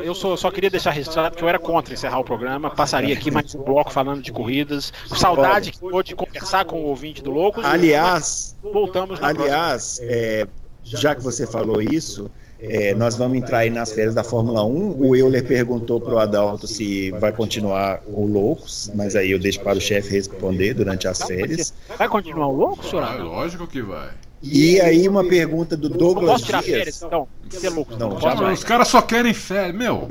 Eu 0.02 0.14
só, 0.14 0.36
só 0.36 0.50
queria 0.50 0.70
deixar 0.70 0.90
registrado 0.90 1.36
que 1.36 1.42
eu 1.42 1.48
era 1.48 1.58
contra 1.58 1.94
encerrar 1.94 2.18
o 2.18 2.24
programa. 2.24 2.70
Passaria 2.70 3.14
aqui 3.14 3.30
mais 3.30 3.54
um 3.54 3.62
bloco 3.62 3.92
falando 3.92 4.22
de 4.22 4.32
corridas. 4.32 4.92
Saudade 5.06 5.72
que 5.72 5.78
ficou 5.78 6.02
de 6.02 6.14
conversar 6.14 6.64
com 6.64 6.80
o 6.80 6.86
ouvinte 6.86 7.22
do 7.22 7.30
Loucos. 7.30 7.64
Aliás, 7.64 8.56
voltamos 8.62 9.20
na 9.20 9.28
Aliás, 9.28 10.00
é, 10.02 10.46
já 10.82 11.14
que 11.14 11.22
você 11.22 11.46
falou 11.46 11.80
isso, 11.80 12.30
é, 12.60 12.94
nós 12.94 13.16
vamos 13.16 13.36
entrar 13.38 13.58
aí 13.58 13.70
nas 13.70 13.92
férias 13.92 14.14
da 14.14 14.24
Fórmula 14.24 14.64
1. 14.64 14.96
O 14.98 15.14
Euler 15.14 15.44
perguntou 15.46 16.00
para 16.00 16.14
o 16.14 16.18
Adalto 16.18 16.66
se 16.66 17.10
vai 17.12 17.32
continuar 17.32 18.00
o 18.06 18.26
Loucos, 18.26 18.90
mas 18.94 19.14
aí 19.14 19.30
eu 19.30 19.38
deixo 19.38 19.60
para 19.60 19.76
o 19.76 19.80
chefe 19.80 20.10
responder 20.10 20.74
durante 20.74 21.06
as 21.06 21.22
férias. 21.22 21.74
Vai 21.98 22.08
continuar 22.08 22.48
o 22.48 22.52
Loucos, 22.52 22.88
senhor? 22.88 23.04
Ah, 23.04 23.16
lógico 23.16 23.66
que 23.66 23.82
vai. 23.82 24.10
E 24.44 24.80
aí 24.80 25.08
uma 25.08 25.24
pergunta 25.24 25.76
do 25.76 25.88
Douglas 25.88 26.32
posso 26.32 26.44
tirar 26.44 26.62
Dias. 26.62 26.76
Férias, 26.78 27.02
então? 27.02 27.28
Ser 27.50 27.70
louco. 27.70 27.96
Não, 27.96 28.10
não 28.18 28.52
os 28.52 28.64
caras 28.64 28.88
só 28.88 29.00
querem 29.00 29.32
férias. 29.32 29.74
Meu, 29.74 30.06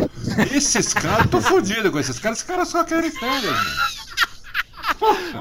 esses 0.55 0.93
caras, 0.93 1.29
tô 1.29 1.39
fodido 1.39 1.91
com 1.91 1.99
esses 1.99 2.17
caras. 2.19 2.39
Esses 2.39 2.47
caras 2.47 2.67
só 2.67 2.83
querem 2.83 3.11
férias, 3.11 3.43
meu. 3.43 4.03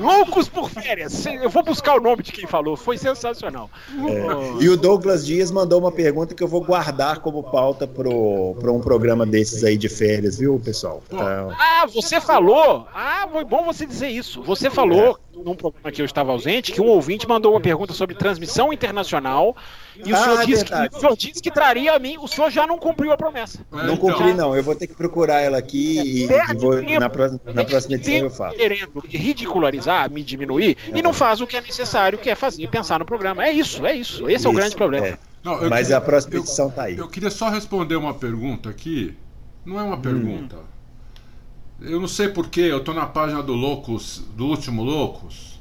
Loucos 0.01 0.49
por 0.49 0.69
férias. 0.71 1.25
Eu 1.27 1.51
vou 1.51 1.63
buscar 1.63 1.97
o 1.97 2.01
nome 2.01 2.23
de 2.23 2.33
quem 2.33 2.47
falou. 2.47 2.77
Foi 2.77 2.99
sensacional. 2.99 3.71
É. 3.91 4.63
E 4.63 4.69
o 4.69 4.77
Douglas 4.77 5.25
Dias 5.25 5.51
mandou 5.51 5.81
uma 5.81 5.93
pergunta 5.93 6.35
que 6.35 6.43
eu 6.43 6.49
vou 6.49 6.63
guardar 6.63 7.21
como 7.21 7.43
pauta 7.43 7.87
para 7.87 8.09
um 8.09 8.81
programa 8.81 9.25
desses 9.27 9.63
aí 9.65 9.77
de 9.77 9.89
férias, 9.89 10.39
viu, 10.39 10.61
pessoal? 10.61 11.03
Tá... 11.09 11.49
Ah, 11.59 11.87
você 11.87 12.21
falou. 12.21 12.87
Ah, 12.95 13.29
foi 13.31 13.45
bom 13.45 13.65
você 13.65 13.87
dizer 13.87 14.09
isso. 14.09 14.43
Você 14.43 14.71
falou 14.71 15.19
é. 15.32 15.32
Num 15.35 15.55
programa 15.55 15.91
que 15.91 16.01
eu 16.01 16.07
estava 16.07 16.33
ausente 16.33 16.73
que 16.73 16.81
um 16.81 16.87
ouvinte 16.87 17.27
mandou 17.27 17.53
uma 17.53 17.61
pergunta 17.61 17.93
sobre 17.93 18.15
transmissão 18.15 18.73
internacional 18.73 19.57
e 19.97 20.13
o, 20.13 20.17
ah, 20.17 20.19
senhor, 20.19 20.41
é 20.41 20.47
disse 20.47 20.65
que, 20.65 20.73
o 20.75 21.01
senhor 21.01 21.17
disse 21.17 21.43
que 21.43 21.51
traria 21.51 21.95
a 21.95 21.99
mim. 21.99 22.17
O 22.19 22.27
senhor 22.27 22.51
já 22.51 22.67
não 22.67 22.79
cumpriu 22.79 23.13
a 23.13 23.17
promessa. 23.17 23.65
É, 23.73 23.87
não 23.87 23.97
cumpri, 23.97 24.31
então. 24.31 24.49
não. 24.49 24.57
Eu 24.57 24.63
vou 24.63 24.75
ter 24.75 24.87
que 24.87 24.95
procurar 24.95 25.41
ela 25.41 25.59
aqui 25.59 25.99
e, 25.99 26.25
e 26.25 26.55
vou, 26.57 26.83
na, 26.83 27.11
próxima, 27.11 27.41
na 27.53 27.65
próxima 27.65 27.95
edição 27.95 28.15
eu 28.15 28.31
faço. 28.31 28.57
Querendo 28.57 29.03
ridicularizar, 29.07 30.11
me 30.11 30.23
diminuir, 30.23 30.77
é. 30.93 30.99
e 30.99 31.03
não 31.03 31.13
faz 31.13 31.41
o 31.41 31.47
que 31.47 31.57
é 31.57 31.61
necessário, 31.61 32.19
que 32.19 32.31
é 32.31 32.35
fazer, 32.35 32.67
pensar 32.69 32.99
no 32.99 33.05
programa. 33.05 33.45
É 33.45 33.53
isso, 33.53 33.85
é 33.87 33.95
isso. 33.95 34.25
Esse 34.29 34.37
isso, 34.37 34.49
é 34.49 34.51
o 34.51 34.55
grande 34.55 34.77
problema. 34.77 35.07
É. 35.09 35.19
Não, 35.43 35.69
Mas 35.69 35.89
queria, 35.89 35.97
a 35.97 36.01
próxima 36.01 36.37
edição 36.37 36.69
está 36.69 36.85
aí. 36.85 36.97
Eu 36.97 37.09
queria 37.09 37.31
só 37.31 37.51
responder 37.51 37.97
uma 37.97 38.15
pergunta 38.15 38.71
aqui. 38.71 39.15
Não 39.65 39.79
é 39.79 39.83
uma 39.83 39.97
hum. 39.97 40.01
pergunta. 40.01 40.57
Hum. 40.57 40.72
Eu 41.85 42.01
não 42.01 42.09
sei 42.09 42.29
porquê, 42.29 42.63
eu 42.63 42.79
estou 42.79 42.95
na 42.95 43.07
página 43.07 43.43
do 43.43 43.53
Loucos, 43.53 44.23
do 44.37 44.47
último 44.47 44.83
Loucos, 44.83 45.61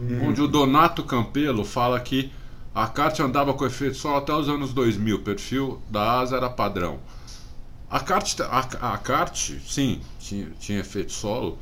hum. 0.00 0.28
onde 0.28 0.40
o 0.40 0.48
Donato 0.48 1.02
Campelo 1.04 1.64
fala 1.64 1.98
que 2.00 2.30
a 2.74 2.86
kart 2.86 3.18
andava 3.20 3.52
com 3.52 3.66
efeito 3.66 3.96
solo 3.96 4.16
até 4.16 4.32
os 4.32 4.48
anos 4.48 4.72
2000, 4.72 5.16
o 5.16 5.18
perfil 5.20 5.82
da 5.90 6.20
asa 6.20 6.36
era 6.36 6.48
padrão. 6.48 6.98
A 7.90 8.00
kart, 8.00 8.40
a, 8.40 8.94
a 8.94 8.98
kart 8.98 9.36
sim, 9.66 10.00
tinha, 10.18 10.48
tinha 10.58 10.80
efeito 10.80 11.12
solo. 11.12 11.58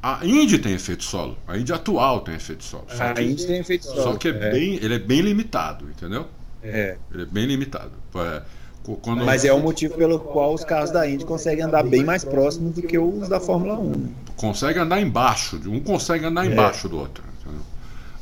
A 0.00 0.24
Indy 0.24 0.58
tem 0.58 0.74
efeito 0.74 1.02
solo. 1.02 1.36
A 1.48 1.58
Indy 1.58 1.72
atual 1.72 2.20
tem 2.20 2.34
efeito 2.34 2.62
solo. 2.62 2.86
Só 2.88 3.02
a 3.02 3.12
que, 3.14 3.22
Indy 3.22 3.46
tem 3.46 3.58
efeito 3.58 3.84
solo. 3.86 4.02
Só 4.02 4.16
que 4.16 4.28
é, 4.28 4.30
é. 4.30 4.50
Bem, 4.52 4.74
ele 4.76 4.94
é 4.94 4.98
bem 4.98 5.20
limitado, 5.20 5.88
entendeu? 5.90 6.28
É. 6.62 6.96
Ele 7.12 7.22
é 7.22 7.26
bem 7.26 7.46
limitado. 7.46 7.90
É, 8.14 8.42
quando... 8.84 9.24
Mas 9.24 9.44
é 9.44 9.52
o 9.52 9.60
motivo 9.60 9.94
pelo 9.94 10.18
qual 10.18 10.52
os 10.52 10.62
carros 10.62 10.90
da 10.90 11.08
Indy 11.08 11.24
conseguem 11.24 11.64
andar 11.64 11.82
bem 11.82 12.04
mais 12.04 12.22
próximos 12.22 12.74
do 12.74 12.82
que 12.82 12.98
os 12.98 13.28
da 13.28 13.40
Fórmula 13.40 13.78
1. 13.78 13.90
Né? 13.90 14.08
Consegue 14.36 14.78
andar 14.78 15.00
embaixo, 15.00 15.58
um 15.66 15.80
consegue 15.80 16.26
andar 16.26 16.44
é. 16.44 16.52
embaixo 16.52 16.88
do 16.88 16.98
outro. 16.98 17.24
Entendeu? 17.40 17.62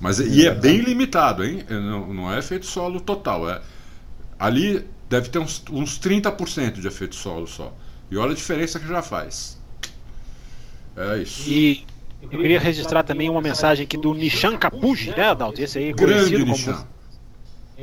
Mas, 0.01 0.21
e 0.21 0.47
é 0.47 0.55
bem 0.55 0.79
limitado, 0.79 1.45
hein? 1.45 1.65
É, 1.69 1.75
não, 1.75 2.15
não 2.15 2.33
é 2.33 2.39
efeito 2.39 2.67
solo 2.67 3.01
total. 3.01 3.51
É, 3.51 3.61
ali 4.39 4.87
deve 5.09 5.29
ter 5.31 5.41
uns, 5.41 5.65
uns 5.71 5.99
30% 5.99 6.81
de 6.81 6.87
efeito 6.87 7.17
solo 7.17 7.47
só. 7.47 7.75
E 8.11 8.17
olha 8.17 8.33
a 8.33 8.35
diferença 8.35 8.79
que 8.79 8.87
já 8.87 9.03
faz. 9.03 9.59
É 10.97 11.19
isso. 11.19 11.49
E 11.49 11.85
eu 12.23 12.29
queria 12.29 12.61
registrar 12.61 13.03
também 13.03 13.29
uma 13.29 13.41
mensagem 13.41 13.85
aqui 13.85 13.97
do 13.97 14.15
Nishan 14.15 14.57
Capuji, 14.57 15.11
né, 15.11 15.31
Adalto? 15.31 15.61
Esse 15.61 15.79
aí 15.79 15.93
Grande 15.93 16.31
conhecido 16.31 16.47
Nishan. 16.47 16.73
como 16.75 16.87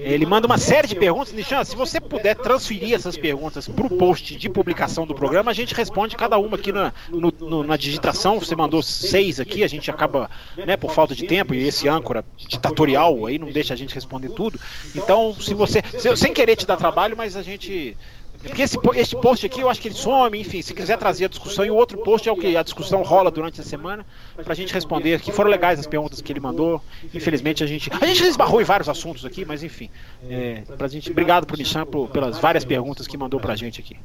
ele 0.01 0.25
manda 0.25 0.47
uma 0.47 0.57
série 0.57 0.87
de 0.87 0.95
perguntas. 0.95 1.33
Nishan, 1.33 1.63
se 1.63 1.75
você 1.75 1.99
puder 1.99 2.35
transferir 2.35 2.93
essas 2.93 3.17
perguntas 3.17 3.67
para 3.67 3.85
o 3.85 3.89
post 3.89 4.35
de 4.35 4.49
publicação 4.49 5.05
do 5.05 5.13
programa, 5.13 5.51
a 5.51 5.53
gente 5.53 5.73
responde 5.73 6.15
cada 6.15 6.37
uma 6.37 6.55
aqui 6.55 6.71
na, 6.71 6.93
no, 7.09 7.33
no, 7.39 7.63
na 7.63 7.77
digitação. 7.77 8.39
Você 8.39 8.55
mandou 8.55 8.81
seis 8.81 9.39
aqui, 9.39 9.63
a 9.63 9.67
gente 9.67 9.89
acaba, 9.91 10.29
né, 10.57 10.77
por 10.77 10.91
falta 10.91 11.13
de 11.13 11.25
tempo, 11.25 11.53
e 11.53 11.67
esse 11.67 11.87
âncora 11.87 12.23
ditatorial 12.37 13.25
aí 13.25 13.37
não 13.37 13.51
deixa 13.51 13.73
a 13.73 13.77
gente 13.77 13.93
responder 13.93 14.29
tudo. 14.29 14.59
Então, 14.95 15.35
se 15.39 15.53
você. 15.53 15.81
Se, 15.97 16.15
sem 16.15 16.33
querer 16.33 16.55
te 16.55 16.65
dar 16.65 16.77
trabalho, 16.77 17.17
mas 17.17 17.35
a 17.35 17.41
gente 17.41 17.95
Porque 18.41 18.61
esse, 18.61 18.77
esse 18.95 19.15
post 19.17 19.45
aqui 19.45 19.59
eu 19.59 19.69
acho 19.69 19.81
que 19.81 19.89
ele 19.89 19.95
some, 19.95 20.39
enfim, 20.39 20.61
se 20.61 20.73
quiser 20.73 20.97
trazer 20.97 21.25
a 21.25 21.27
discussão, 21.27 21.65
e 21.65 21.71
o 21.71 21.75
outro 21.75 21.97
post 21.97 22.27
é 22.27 22.31
o 22.31 22.37
que 22.37 22.55
a 22.55 22.63
discussão 22.63 23.03
rola 23.03 23.29
durante 23.29 23.59
a 23.59 23.63
semana, 23.63 24.05
pra 24.43 24.55
gente 24.55 24.73
responder, 24.73 25.19
que 25.19 25.31
foram 25.31 25.49
legais 25.49 25.77
as 25.77 25.85
perguntas 25.85 26.21
que 26.21 26.31
ele 26.31 26.39
mandou. 26.39 26.81
Infelizmente 27.13 27.63
a 27.63 27.67
gente. 27.67 27.91
A 27.99 28.05
gente 28.05 28.23
esbarrou 28.23 28.61
em 28.61 28.63
vários 28.63 28.87
assuntos 28.87 29.25
aqui, 29.25 29.43
mas 29.43 29.61
enfim. 29.61 29.89
É, 30.29 30.63
pra 30.77 30.87
gente, 30.87 31.11
obrigado 31.11 31.45
pro 31.45 31.57
Nishan 31.57 31.85
pelas 32.11 32.39
várias 32.39 32.63
perguntas 32.63 33.07
que 33.07 33.17
mandou 33.17 33.39
pra 33.39 33.55
gente 33.55 33.81
aqui. 33.81 33.97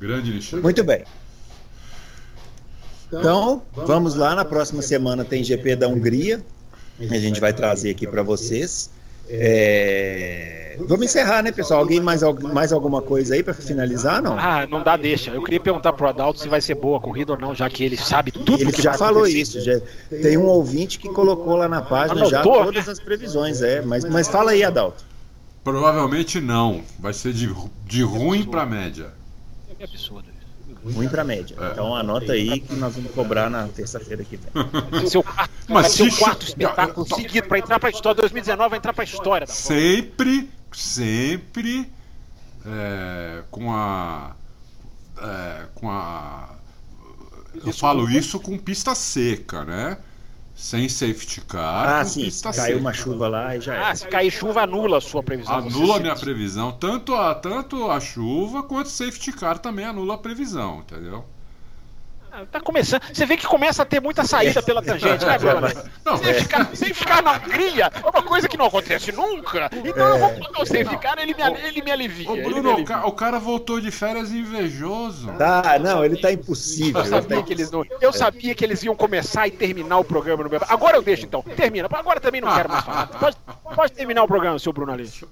Grande 0.00 0.32
Nishan. 0.32 0.60
Muito 0.60 0.82
bem. 0.82 1.04
Então, 3.08 3.62
vamos 3.72 4.14
lá, 4.14 4.34
na 4.34 4.44
próxima 4.44 4.82
semana 4.82 5.24
tem 5.24 5.44
GP 5.44 5.76
da 5.76 5.86
Hungria. 5.86 6.42
A 6.98 7.18
gente 7.18 7.40
vai 7.40 7.52
trazer 7.52 7.90
aqui 7.90 8.06
para 8.06 8.22
vocês. 8.22 8.90
É... 9.28 10.76
Vamos 10.80 11.06
encerrar, 11.06 11.42
né, 11.42 11.50
pessoal? 11.50 11.80
Alguém 11.80 12.00
mais, 12.00 12.20
mais 12.52 12.72
alguma 12.72 13.00
coisa 13.00 13.34
aí 13.34 13.42
para 13.42 13.54
finalizar, 13.54 14.22
não? 14.22 14.38
Ah, 14.38 14.66
não 14.66 14.82
dá, 14.82 14.96
deixa. 14.96 15.30
Eu 15.30 15.42
queria 15.42 15.58
perguntar 15.58 15.92
pro 15.92 16.08
Adalto 16.08 16.38
se 16.40 16.48
vai 16.48 16.60
ser 16.60 16.74
boa 16.74 16.98
a 16.98 17.00
corrida 17.00 17.32
ou 17.32 17.38
não, 17.38 17.54
já 17.54 17.68
que 17.70 17.82
ele 17.82 17.96
sabe 17.96 18.30
tudo 18.30 18.60
ele 18.60 18.72
que 18.72 18.82
já 18.82 18.92
falou 18.92 19.24
acontecer. 19.24 19.38
isso. 19.40 19.60
Já... 19.60 19.80
Tem 20.10 20.36
um 20.36 20.46
ouvinte 20.46 20.98
que 20.98 21.08
colocou 21.08 21.56
lá 21.56 21.68
na 21.68 21.80
página 21.80 22.20
Anotou, 22.20 22.30
já 22.30 22.42
todas 22.42 22.86
né? 22.86 22.92
as 22.92 23.00
previsões, 23.00 23.62
é. 23.62 23.80
Mas, 23.80 24.04
mas 24.04 24.28
fala 24.28 24.50
aí, 24.50 24.62
Adalto. 24.62 25.04
Provavelmente 25.64 26.40
não. 26.40 26.82
Vai 26.98 27.12
ser 27.12 27.32
de, 27.32 27.52
de 27.84 28.02
ruim 28.02 28.44
para 28.44 28.66
média. 28.66 29.12
É 29.80 29.84
absurdo. 29.84 30.35
Ruim 30.92 31.08
para 31.08 31.24
média. 31.24 31.56
É. 31.58 31.72
Então 31.72 31.94
anota 31.94 32.32
aí 32.32 32.60
que 32.60 32.74
nós 32.74 32.94
vamos 32.94 33.10
cobrar 33.12 33.50
na 33.50 33.66
terça-feira 33.68 34.24
que 34.24 34.36
vem. 34.36 34.50
Vai 34.90 35.06
ser 35.06 35.18
o 35.18 35.22
quarto, 35.22 35.50
Mas 35.68 35.98
o 35.98 36.18
quarto 36.18 36.46
espetáculo 36.46 37.06
seguido 37.06 37.48
para 37.48 37.58
entrar 37.58 37.80
para 37.80 37.88
a 37.88 37.92
história. 37.92 38.20
2019 38.20 38.70
vai 38.70 38.78
entrar 38.78 38.92
para 38.92 39.02
a 39.02 39.04
história. 39.04 39.46
sempre, 39.46 40.48
sempre 40.72 41.90
é, 42.66 43.42
com 43.50 43.72
a. 43.72 44.34
É, 45.18 45.66
com 45.74 45.90
a. 45.90 46.50
Eu 47.64 47.72
falo 47.72 48.08
isso 48.10 48.38
com 48.38 48.58
pista 48.58 48.94
seca, 48.94 49.64
né? 49.64 49.98
Sem 50.56 50.88
safety 50.88 51.42
car. 51.42 52.00
Ah, 52.00 52.04
sim. 52.04 52.30
Caiu 52.54 52.78
uma 52.78 52.92
chuva 52.92 53.28
lá 53.28 53.54
e 53.54 53.60
já 53.60 53.90
Ah, 53.90 53.94
se 53.94 54.08
cair 54.08 54.30
chuva, 54.30 54.62
anula 54.62 54.96
a 54.96 55.00
sua 55.02 55.22
previsão. 55.22 55.54
Anula 55.54 55.96
a 55.98 56.00
minha 56.00 56.16
previsão. 56.16 56.72
Tanto 56.72 57.14
a, 57.14 57.34
tanto 57.34 57.90
a 57.90 58.00
chuva 58.00 58.62
quanto 58.62 58.86
o 58.86 58.90
safety 58.90 59.32
car 59.32 59.58
também 59.58 59.84
anula 59.84 60.14
a 60.14 60.18
previsão, 60.18 60.78
entendeu? 60.78 61.26
Tá 62.44 62.60
começando. 62.60 63.02
Você 63.12 63.24
vê 63.24 63.36
que 63.36 63.46
começa 63.46 63.82
a 63.82 63.86
ter 63.86 64.00
muita 64.00 64.24
saída 64.24 64.62
pela 64.62 64.82
tangente, 64.82 65.24
né, 65.24 65.38
Bruno? 65.38 65.68
Não, 66.04 66.16
sem, 66.18 66.34
ficar, 66.34 66.76
sem 66.76 66.94
ficar 66.94 67.22
na 67.22 67.38
trilha 67.38 67.90
é 67.94 68.00
uma 68.00 68.22
coisa 68.22 68.48
que 68.48 68.56
não 68.56 68.66
acontece 68.66 69.12
nunca. 69.12 69.70
Então 69.72 70.08
eu 70.08 70.18
vou 70.18 70.30
colocar 70.30 70.62
o 70.62 70.66
sem 70.66 70.84
ficar, 70.84 71.18
ele 71.18 71.34
me, 71.34 71.42
ele 71.66 71.82
me 71.82 71.90
alivia. 71.90 72.30
Ô, 72.30 72.36
Bruno, 72.36 72.70
alivia. 72.70 73.06
O, 73.06 73.12
cara 73.12 73.38
voltou 73.38 73.80
de 73.80 73.90
férias 73.90 74.30
invejoso. 74.30 75.32
Tá, 75.38 75.78
não, 75.78 76.04
ele 76.04 76.16
tá 76.16 76.30
impossível. 76.32 77.00
Eu 77.00 77.06
sabia, 77.06 77.36
tá 77.36 77.42
que, 77.42 77.52
eles 77.52 77.70
não, 77.70 77.84
eu 78.00 78.12
sabia 78.12 78.54
que 78.54 78.64
eles 78.64 78.82
iam 78.82 78.94
começar 78.94 79.46
e 79.46 79.50
terminar 79.50 79.98
o 79.98 80.04
programa 80.04 80.44
no 80.44 80.50
meu. 80.50 80.60
Agora 80.68 80.96
eu 80.96 81.02
deixo 81.02 81.24
então. 81.24 81.42
Termina. 81.42 81.88
Agora 81.90 82.20
também 82.20 82.40
não 82.40 82.54
quero 82.54 82.68
mais 82.68 82.84
falar. 82.84 83.06
Pode, 83.06 83.36
pode 83.74 83.92
terminar 83.92 84.22
o 84.22 84.28
programa, 84.28 84.58
seu 84.58 84.72
Bruno 84.72 84.92
Aleixo. 84.92 85.28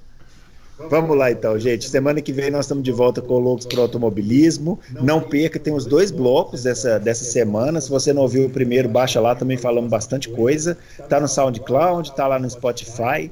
Vamos 0.79 1.17
lá 1.17 1.31
então, 1.31 1.59
gente. 1.59 1.89
Semana 1.89 2.21
que 2.21 2.33
vem 2.33 2.51
nós 2.51 2.65
estamos 2.65 2.83
de 2.83 2.91
volta 2.91 3.23
com 3.23 3.35
o 3.35 3.39
Loucos 3.39 3.67
para 3.67 3.81
Automobilismo. 3.81 4.79
Não 4.91 5.21
perca, 5.21 5.59
tem 5.59 5.73
os 5.73 5.87
dois 5.87 6.11
blocos 6.11 6.65
dessa, 6.65 6.99
dessa 6.99 7.25
semana. 7.25 7.81
Se 7.81 7.89
você 7.89 8.13
não 8.13 8.23
ouviu 8.23 8.47
o 8.47 8.51
primeiro, 8.51 8.89
baixa 8.89 9.21
lá, 9.21 9.35
também 9.35 9.57
falamos 9.57 9.91
bastante 9.91 10.29
coisa. 10.29 10.77
Tá 11.09 11.21
no 11.21 11.29
SoundCloud, 11.29 12.15
tá 12.15 12.27
lá 12.27 12.39
no 12.39 12.51
Spotify. 12.51 13.31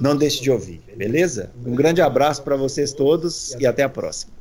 Não 0.00 0.16
deixe 0.16 0.42
de 0.42 0.50
ouvir, 0.50 0.80
beleza? 0.96 1.50
Um 1.64 1.74
grande 1.74 2.00
abraço 2.00 2.42
para 2.42 2.56
vocês 2.56 2.92
todos 2.92 3.56
e 3.58 3.66
até 3.66 3.82
a 3.82 3.88
próxima. 3.88 4.39